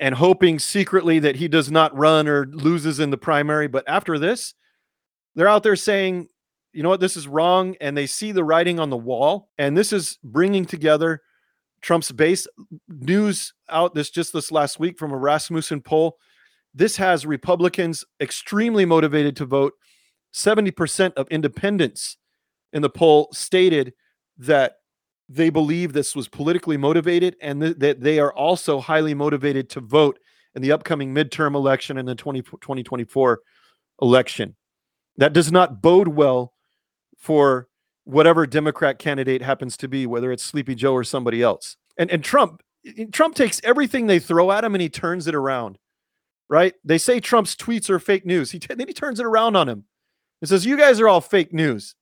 and 0.00 0.14
hoping 0.14 0.58
secretly 0.58 1.18
that 1.18 1.36
he 1.36 1.48
does 1.48 1.70
not 1.70 1.96
run 1.96 2.28
or 2.28 2.46
loses 2.46 3.00
in 3.00 3.10
the 3.10 3.18
primary. 3.18 3.66
But 3.66 3.88
after 3.88 4.18
this, 4.18 4.54
they're 5.34 5.48
out 5.48 5.62
there 5.62 5.76
saying, 5.76 6.28
you 6.72 6.82
know 6.82 6.88
what, 6.88 7.00
this 7.00 7.16
is 7.16 7.26
wrong. 7.26 7.76
And 7.80 7.96
they 7.96 8.06
see 8.06 8.32
the 8.32 8.44
writing 8.44 8.78
on 8.78 8.90
the 8.90 8.96
wall. 8.96 9.50
And 9.58 9.76
this 9.76 9.92
is 9.92 10.18
bringing 10.22 10.64
together 10.64 11.22
Trump's 11.80 12.12
base 12.12 12.46
news 12.88 13.54
out 13.68 13.94
this 13.94 14.10
just 14.10 14.32
this 14.32 14.50
last 14.50 14.78
week 14.78 14.98
from 14.98 15.12
a 15.12 15.16
Rasmussen 15.16 15.80
poll. 15.80 16.18
This 16.74 16.96
has 16.96 17.26
Republicans 17.26 18.04
extremely 18.20 18.84
motivated 18.84 19.36
to 19.36 19.46
vote. 19.46 19.74
70% 20.34 21.14
of 21.14 21.28
independents 21.28 22.16
in 22.72 22.82
the 22.82 22.90
poll 22.90 23.28
stated 23.32 23.94
that 24.38 24.77
they 25.28 25.50
believe 25.50 25.92
this 25.92 26.16
was 26.16 26.28
politically 26.28 26.76
motivated 26.76 27.36
and 27.40 27.60
th- 27.60 27.76
that 27.78 28.00
they 28.00 28.18
are 28.18 28.32
also 28.32 28.80
highly 28.80 29.14
motivated 29.14 29.68
to 29.70 29.80
vote 29.80 30.18
in 30.54 30.62
the 30.62 30.72
upcoming 30.72 31.14
midterm 31.14 31.54
election 31.54 31.98
and 31.98 32.08
the 32.08 32.14
20, 32.14 32.42
2024 32.42 33.40
election. 34.00 34.56
That 35.18 35.32
does 35.32 35.52
not 35.52 35.82
bode 35.82 36.08
well 36.08 36.54
for 37.18 37.68
whatever 38.04 38.46
Democrat 38.46 38.98
candidate 38.98 39.42
happens 39.42 39.76
to 39.76 39.88
be, 39.88 40.06
whether 40.06 40.32
it's 40.32 40.42
Sleepy 40.42 40.74
Joe 40.74 40.94
or 40.94 41.04
somebody 41.04 41.42
else. 41.42 41.76
And 41.98 42.10
and 42.10 42.24
Trump 42.24 42.62
eh, 42.86 43.04
Trump 43.12 43.34
takes 43.34 43.60
everything 43.64 44.06
they 44.06 44.18
throw 44.18 44.50
at 44.50 44.64
him 44.64 44.74
and 44.74 44.80
he 44.80 44.88
turns 44.88 45.26
it 45.26 45.34
around. 45.34 45.78
Right? 46.48 46.74
They 46.82 46.96
say 46.96 47.20
Trump's 47.20 47.54
tweets 47.54 47.90
are 47.90 47.98
fake 47.98 48.24
news. 48.24 48.52
He 48.52 48.58
t- 48.58 48.74
then 48.74 48.88
he 48.88 48.94
turns 48.94 49.20
it 49.20 49.26
around 49.26 49.56
on 49.56 49.68
him. 49.68 49.84
He 50.40 50.46
says, 50.46 50.64
"You 50.64 50.78
guys 50.78 50.98
are 51.00 51.08
all 51.08 51.20
fake 51.20 51.52
news." 51.52 51.94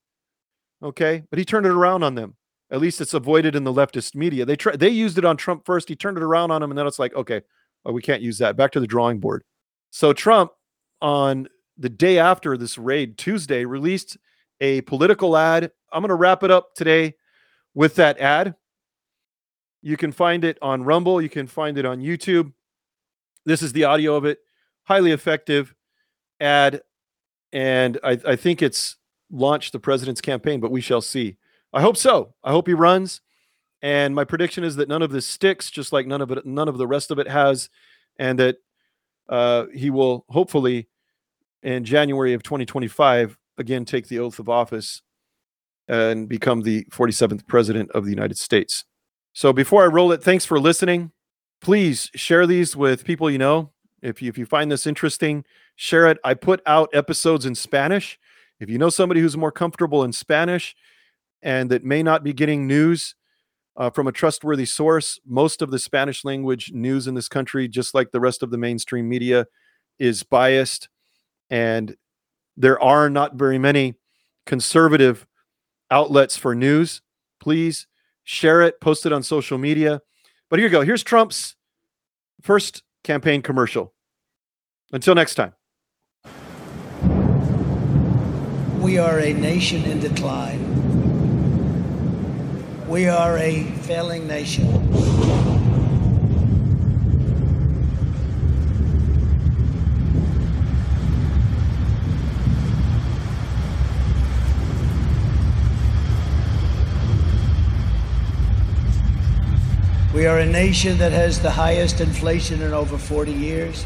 Okay, 0.83 1.25
but 1.31 1.39
he 1.39 1.45
turned 1.45 1.67
it 1.67 1.73
around 1.73 2.05
on 2.05 2.15
them. 2.15 2.37
At 2.71 2.81
least 2.81 3.01
it's 3.01 3.15
avoided 3.15 3.55
in 3.55 3.65
the 3.65 3.73
leftist 3.73 4.15
media. 4.15 4.45
They 4.45 4.57
try, 4.57 4.75
they 4.75 4.89
used 4.89 5.19
it 5.19 5.25
on 5.25 5.37
Trump 5.37 5.65
first. 5.65 5.89
He 5.89 5.97
turned 5.97 6.17
it 6.17 6.23
around 6.23 6.51
on 6.51 6.63
him, 6.63 6.71
and 6.71 6.79
then 6.79 6.87
it's 6.87 6.99
like, 6.99 7.15
okay, 7.15 7.43
oh, 7.85 7.93
we 7.93 8.03
can't 8.03 8.23
use 8.23 8.39
that. 8.39 8.57
Back 8.57 8.73
to 8.73 8.81
the 8.81 8.87
drawing 8.87 9.21
board. 9.21 9.45
So 9.91 10.13
Trump, 10.13 10.51
on 11.01 11.49
the 11.79 11.89
day 11.89 12.19
after 12.19 12.57
this 12.57 12.77
raid, 12.77 13.19
Tuesday, 13.19 13.65
released 13.65 14.17
a 14.61 14.81
political 14.83 15.37
ad. 15.37 15.71
I'm 15.93 16.03
going 16.03 16.09
to 16.09 16.15
wrap 16.15 16.43
it 16.43 16.51
up 16.51 16.75
today 16.75 17.15
with 17.75 17.95
that 17.97 18.19
ad. 18.19 18.57
You 19.83 19.97
can 19.97 20.11
find 20.11 20.45
it 20.45 20.59
on 20.61 20.83
Rumble. 20.83 21.23
You 21.23 21.29
can 21.29 21.47
find 21.47 21.79
it 21.79 21.85
on 21.85 22.01
YouTube. 22.01 22.53
This 23.45 23.63
is 23.63 23.73
the 23.73 23.85
audio 23.85 24.17
of 24.17 24.25
it. 24.25 24.41
Highly 24.85 25.13
effective 25.13 25.75
ad, 26.41 26.83
and 27.53 27.99
I, 28.03 28.19
I 28.27 28.37
think 28.37 28.63
it's 28.63 28.97
launched 29.31 29.73
the 29.73 29.79
president's 29.79 30.21
campaign, 30.21 30.61
but 30.61 30.71
we 30.71 30.81
shall 30.81 31.01
see. 31.01 31.37
I 31.77 31.83
hope 31.83 31.99
so. 31.99 32.33
I 32.43 32.53
hope 32.53 32.67
he 32.67 32.73
runs. 32.73 33.21
And 33.83 34.15
my 34.15 34.25
prediction 34.25 34.65
is 34.65 34.77
that 34.77 34.89
none 34.89 35.03
of 35.03 35.11
this 35.11 35.27
sticks, 35.27 35.71
just 35.71 35.93
like 35.93 36.07
none 36.07 36.23
of 36.23 36.31
it, 36.31 36.47
none 36.47 36.69
of 36.69 36.79
the 36.79 36.87
rest 36.87 37.11
of 37.11 37.19
it 37.19 37.29
has, 37.29 37.69
and 38.19 38.39
that 38.39 38.57
uh, 39.29 39.67
he 39.75 39.91
will 39.91 40.25
hopefully 40.31 40.89
in 41.63 41.85
January 41.85 42.33
of 42.33 42.43
2025 42.43 43.37
again 43.59 43.85
take 43.85 44.09
the 44.09 44.19
oath 44.21 44.39
of 44.39 44.49
office 44.49 45.03
and 45.87 46.31
become 46.31 46.63
the 46.63 46.85
47th 46.85 47.47
president 47.47 47.91
of 47.91 48.05
the 48.05 48.11
United 48.11 48.39
States. 48.39 48.87
So 49.35 49.53
before 49.53 49.83
I 49.85 49.87
roll 49.87 50.13
it, 50.13 50.23
thanks 50.23 50.47
for 50.47 50.59
listening. 50.59 51.13
Please 51.61 52.11
share 52.15 52.47
these 52.47 52.75
with 52.75 53.05
people 53.05 53.31
you 53.31 53.39
know. 53.39 53.71
If 54.01 54.23
you, 54.23 54.31
if 54.31 54.39
you 54.39 54.47
find 54.47 54.73
this 54.73 54.87
interesting, 54.87 55.45
share 55.75 56.07
it. 56.07 56.19
I 56.25 56.33
put 56.33 56.63
out 56.65 56.89
episodes 56.95 57.45
in 57.45 57.55
Spanish. 57.55 58.19
If 58.61 58.71
you 58.71 58.79
know 58.79 58.89
somebody 58.89 59.21
who's 59.21 59.37
more 59.37 59.53
comfortable 59.53 60.05
in 60.05 60.13
Spanish 60.15 60.75
and 61.43 61.71
that 61.71 61.85
may 61.85 62.03
not 62.03 62.25
be 62.25 62.33
getting 62.33 62.67
news 62.67 63.15
uh, 63.77 63.91
from 63.91 64.07
a 64.07 64.13
trustworthy 64.13 64.65
source, 64.65 65.21
most 65.27 65.61
of 65.61 65.71
the 65.71 65.79
Spanish 65.79 66.25
language 66.25 66.73
news 66.73 67.07
in 67.07 67.15
this 67.15 67.29
country, 67.29 67.69
just 67.69 67.95
like 67.95 68.11
the 68.11 68.21
rest 68.21 68.43
of 68.43 68.51
the 68.51 68.59
mainstream 68.59 69.09
media, 69.09 69.47
is 69.99 70.23
biased. 70.23 70.89
And 71.51 71.97
there 72.57 72.81
are 72.83 73.11
not 73.11 73.35
very 73.35 73.59
many 73.59 73.95
conservative 74.47 75.27
outlets 75.91 76.37
for 76.37 76.55
news. 76.55 77.03
Please 77.39 77.87
share 78.25 78.63
it, 78.63 78.81
post 78.81 79.05
it 79.05 79.13
on 79.13 79.23
social 79.23 79.59
media. 79.59 80.01
But 80.49 80.59
here 80.59 80.69
you 80.69 80.73
go. 80.73 80.83
Here's 80.83 81.03
Trump's 81.03 81.55
first 82.41 82.83
campaign 83.05 83.43
commercial. 83.43 83.93
Until 84.93 85.15
next 85.15 85.35
time. 85.35 85.53
We 88.81 88.99
are 88.99 89.19
a 89.19 89.33
nation 89.33 89.85
in 89.85 90.01
decline. 90.01 90.76
We 92.89 93.09
are 93.09 93.37
a 93.39 93.65
failing 93.65 94.29
nation. 94.29 94.65
We 110.15 110.27
are 110.27 110.39
a 110.39 110.47
nation 110.47 110.97
that 110.99 111.11
has 111.11 111.41
the 111.41 111.51
highest 111.51 112.01
inflation 112.01 112.63
in 112.63 112.73
over 112.73 112.97
40 112.97 113.33
years 113.33 113.83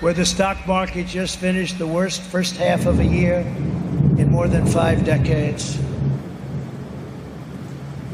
where 0.00 0.12
the 0.12 0.26
stock 0.26 0.58
market 0.66 1.06
just 1.06 1.38
finished 1.38 1.78
the 1.78 1.86
worst 1.86 2.20
first 2.20 2.58
half 2.58 2.84
of 2.84 3.00
a 3.00 3.04
year 3.04 3.38
in 4.18 4.30
more 4.30 4.46
than 4.46 4.66
five 4.66 5.06
decades. 5.06 5.87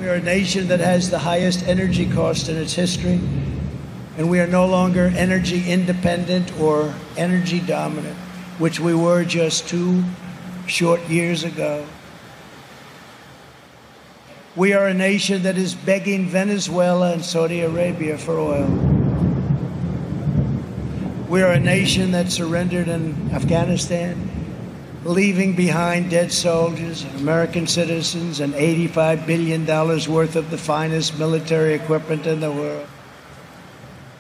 We 0.05 0.11
are 0.11 0.17
a 0.17 0.21
nation 0.21 0.69
that 0.69 0.81
has 0.81 1.09
the 1.09 1.21
highest 1.21 1.67
energy 1.67 2.05
cost 2.05 2.51
in 2.51 2.59
its 2.59 2.75
history, 2.75 3.19
and 4.19 4.29
we 4.29 4.39
are 4.39 4.47
no 4.47 4.67
longer 4.67 5.11
energy 5.17 5.73
independent 5.73 6.53
or 6.61 6.95
energy 7.17 7.59
dominant, 7.59 8.15
which 8.59 8.79
we 8.79 8.95
were 8.95 9.25
just 9.25 9.67
two 9.67 10.05
short 10.67 11.01
years 11.09 11.43
ago. 11.43 11.87
We 14.55 14.75
are 14.75 14.89
a 14.89 14.93
nation 14.93 15.45
that 15.45 15.57
is 15.57 15.75
begging 15.75 16.29
Venezuela 16.29 17.15
and 17.15 17.25
Saudi 17.25 17.63
Arabia 17.63 18.19
for 18.19 18.39
oil. 18.39 18.69
We 21.31 21.41
are 21.41 21.53
a 21.53 21.61
nation 21.61 22.11
that 22.11 22.31
surrendered 22.31 22.89
in 22.89 23.31
Afghanistan, 23.33 24.34
leaving 25.05 25.55
behind 25.55 26.11
dead 26.11 26.33
soldiers, 26.33 27.05
American 27.17 27.67
citizens, 27.67 28.41
and 28.41 28.55
$85 28.55 29.27
billion 29.27 29.67
worth 29.67 30.37
of 30.37 30.51
the 30.51 30.59
finest 30.59 31.19
military 31.19 31.75
equipment 31.75 32.27
in 32.27 32.41
the 32.41 32.51
world. 32.51 32.89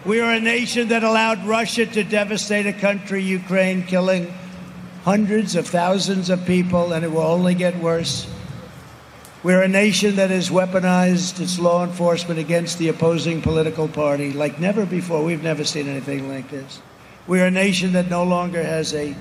We 0.04 0.20
are 0.20 0.32
a 0.32 0.40
nation 0.40 0.88
that 0.88 1.02
allowed 1.02 1.46
Russia 1.46 1.86
to 1.86 2.04
devastate 2.04 2.66
a 2.66 2.74
country, 2.74 3.22
Ukraine, 3.22 3.84
killing 3.84 4.32
hundreds 5.04 5.56
of 5.56 5.66
thousands 5.66 6.28
of 6.28 6.44
people, 6.44 6.92
and 6.92 7.04
it 7.04 7.10
will 7.10 7.22
only 7.22 7.54
get 7.54 7.76
worse. 7.78 8.26
We're 9.42 9.62
a 9.62 9.68
nation 9.68 10.16
that 10.16 10.30
has 10.30 10.50
weaponized 10.50 11.40
its 11.40 11.58
law 11.58 11.84
enforcement 11.84 12.38
against 12.38 12.78
the 12.78 12.88
opposing 12.88 13.40
political 13.40 13.88
party 13.88 14.32
like 14.32 14.60
never 14.60 14.84
before. 14.84 15.24
We've 15.24 15.42
never 15.42 15.64
seen 15.64 15.88
anything 15.88 16.28
like 16.28 16.50
this. 16.50 16.80
We 17.26 17.40
are 17.40 17.46
a 17.46 17.50
nation 17.50 17.92
that 17.92 18.08
no 18.10 18.24
longer 18.24 18.62
has 18.62 18.92
a 18.92 19.14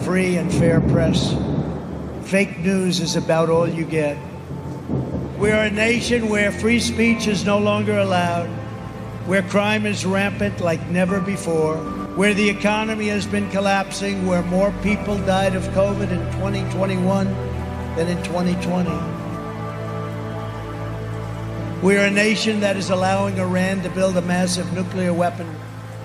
free 0.00 0.36
and 0.36 0.52
fair 0.52 0.80
press. 0.80 1.34
Fake 2.22 2.58
news 2.58 3.00
is 3.00 3.16
about 3.16 3.50
all 3.50 3.68
you 3.68 3.84
get. 3.84 4.16
We 5.38 5.50
are 5.50 5.64
a 5.64 5.70
nation 5.70 6.28
where 6.28 6.50
free 6.50 6.80
speech 6.80 7.26
is 7.26 7.44
no 7.44 7.58
longer 7.58 7.98
allowed, 7.98 8.48
where 9.26 9.42
crime 9.42 9.86
is 9.86 10.06
rampant 10.06 10.60
like 10.60 10.84
never 10.88 11.20
before, 11.20 11.76
where 12.16 12.34
the 12.34 12.48
economy 12.48 13.08
has 13.08 13.26
been 13.26 13.50
collapsing, 13.50 14.26
where 14.26 14.42
more 14.44 14.72
people 14.82 15.18
died 15.18 15.54
of 15.54 15.62
COVID 15.68 16.10
in 16.10 16.24
2021 16.32 17.26
than 17.96 18.08
in 18.08 18.22
2020. 18.24 18.90
We 21.82 21.96
are 21.96 22.06
a 22.06 22.10
nation 22.10 22.60
that 22.60 22.76
is 22.76 22.90
allowing 22.90 23.38
Iran 23.38 23.82
to 23.82 23.90
build 23.90 24.16
a 24.16 24.22
massive 24.22 24.72
nuclear 24.72 25.12
weapon 25.12 25.46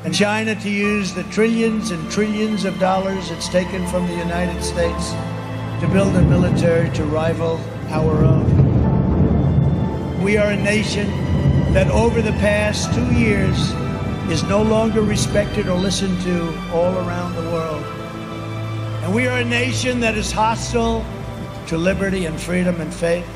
and 0.03 0.15
China 0.15 0.55
to 0.55 0.69
use 0.69 1.13
the 1.13 1.23
trillions 1.25 1.91
and 1.91 2.09
trillions 2.09 2.65
of 2.65 2.79
dollars 2.79 3.29
it's 3.29 3.47
taken 3.47 3.85
from 3.87 4.07
the 4.07 4.15
United 4.15 4.63
States 4.63 5.11
to 5.79 5.87
build 5.91 6.15
a 6.15 6.21
military 6.23 6.89
to 6.91 7.05
rival 7.05 7.59
our 7.89 8.23
own. 8.23 10.23
We 10.23 10.37
are 10.37 10.51
a 10.51 10.57
nation 10.57 11.07
that 11.73 11.87
over 11.91 12.21
the 12.21 12.31
past 12.33 12.93
two 12.95 13.13
years 13.13 13.71
is 14.31 14.43
no 14.43 14.63
longer 14.63 15.01
respected 15.01 15.67
or 15.67 15.77
listened 15.77 16.19
to 16.21 16.47
all 16.71 16.97
around 16.97 17.35
the 17.35 17.43
world. 17.51 17.83
And 19.03 19.13
we 19.13 19.27
are 19.27 19.39
a 19.39 19.45
nation 19.45 19.99
that 19.99 20.15
is 20.15 20.31
hostile 20.31 21.05
to 21.67 21.77
liberty 21.77 22.25
and 22.25 22.41
freedom 22.41 22.81
and 22.81 22.93
faith. 22.93 23.27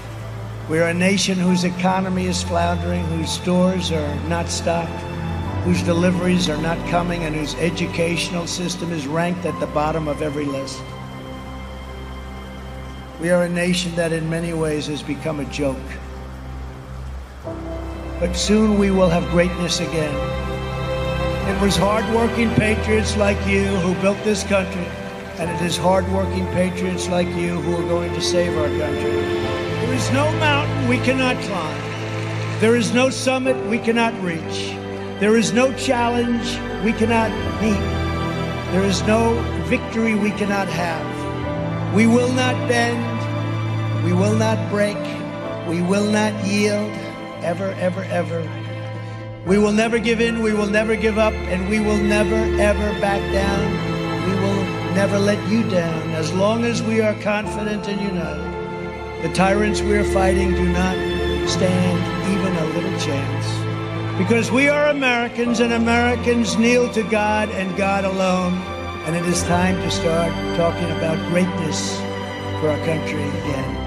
We 0.67 0.79
are 0.79 0.89
a 0.89 0.93
nation 0.93 1.37
whose 1.37 1.63
economy 1.63 2.25
is 2.25 2.41
floundering, 2.41 3.03
whose 3.05 3.29
stores 3.29 3.91
are 3.91 4.15
not 4.27 4.49
stocked 4.49 5.14
whose 5.65 5.81
deliveries 5.81 6.47
are 6.47 6.61
not 6.61 6.77
coming 6.89 7.23
and 7.23 7.33
whose 7.33 7.55
educational 7.55 8.45
system 8.45 8.91
is 8.91 9.07
ranked 9.07 9.47
at 9.47 9.59
the 9.59 9.65
bottom 9.65 10.07
of 10.07 10.21
every 10.21 10.45
list. 10.45 10.79
We 13.19 13.31
are 13.31 13.45
a 13.45 13.49
nation 13.49 13.95
that 13.95 14.13
in 14.13 14.29
many 14.29 14.53
ways 14.53 14.85
has 14.85 15.01
become 15.01 15.39
a 15.39 15.45
joke. 15.45 15.75
But 18.19 18.33
soon 18.33 18.77
we 18.77 18.91
will 18.91 19.09
have 19.09 19.27
greatness 19.31 19.79
again. 19.79 20.13
It 21.49 21.59
was 21.59 21.75
hardworking 21.75 22.53
patriots 22.53 23.17
like 23.17 23.43
you 23.47 23.65
who 23.65 23.99
built 24.03 24.23
this 24.23 24.43
country, 24.43 24.85
and 25.39 25.49
it 25.49 25.65
is 25.65 25.77
hardworking 25.77 26.45
patriots 26.53 27.09
like 27.09 27.27
you 27.29 27.59
who 27.61 27.75
are 27.75 27.89
going 27.89 28.13
to 28.13 28.21
save 28.21 28.55
our 28.55 28.67
country. 28.67 29.11
There 29.11 29.93
is 29.95 30.11
no 30.11 30.31
mountain 30.33 30.87
we 30.87 30.99
cannot 30.99 31.37
climb. 31.41 31.81
There 32.59 32.75
is 32.75 32.93
no 32.93 33.09
summit 33.09 33.57
we 33.65 33.79
cannot 33.79 34.13
reach. 34.21 34.74
There 35.17 35.37
is 35.37 35.53
no 35.53 35.71
challenge 35.75 36.59
we 36.83 36.91
cannot 36.91 37.31
meet. 37.61 37.79
There 38.73 38.83
is 38.83 39.01
no 39.03 39.41
victory 39.63 40.13
we 40.13 40.31
cannot 40.31 40.67
have. 40.67 41.95
We 41.95 42.05
will 42.05 42.33
not 42.33 42.55
bend. 42.67 44.03
We 44.03 44.11
will 44.11 44.35
not 44.35 44.69
break. 44.69 44.97
We 45.69 45.81
will 45.81 46.11
not 46.11 46.33
yield. 46.45 46.91
Ever, 47.41 47.71
ever, 47.79 48.03
ever. 48.03 48.41
We 49.47 49.57
will 49.57 49.71
never 49.71 49.99
give 49.99 50.19
in. 50.19 50.43
We 50.43 50.51
will 50.51 50.67
never 50.67 50.97
give 50.97 51.17
up. 51.17 51.33
And 51.47 51.69
we 51.69 51.79
will 51.79 51.95
never, 51.95 52.35
ever 52.61 52.99
back 52.99 53.21
down. 53.31 54.27
We 54.27 54.33
will 54.41 54.63
never 54.95 55.17
let 55.17 55.39
you 55.47 55.63
down 55.69 56.09
as 56.09 56.33
long 56.33 56.65
as 56.65 56.83
we 56.83 56.99
are 56.99 57.13
confident 57.21 57.87
and 57.87 58.01
united. 58.01 59.23
The 59.23 59.33
tyrants 59.33 59.79
we 59.79 59.93
are 59.93 60.11
fighting 60.11 60.51
do 60.51 60.67
not 60.73 60.97
stand 61.47 62.33
even 62.33 62.53
a 62.53 62.65
little 62.75 62.99
chance. 62.99 63.64
Because 64.17 64.49
we 64.49 64.69
are 64.69 64.87
Americans 64.87 65.59
and 65.59 65.73
Americans 65.73 66.57
kneel 66.57 66.89
to 66.93 67.03
God 67.03 67.49
and 67.49 67.75
God 67.75 68.05
alone. 68.05 68.53
And 69.05 69.13
it 69.13 69.25
is 69.25 69.43
time 69.43 69.75
to 69.75 69.91
start 69.91 70.31
talking 70.55 70.89
about 70.91 71.17
greatness 71.29 71.97
for 72.61 72.69
our 72.69 72.85
country 72.85 73.21
again. 73.21 73.84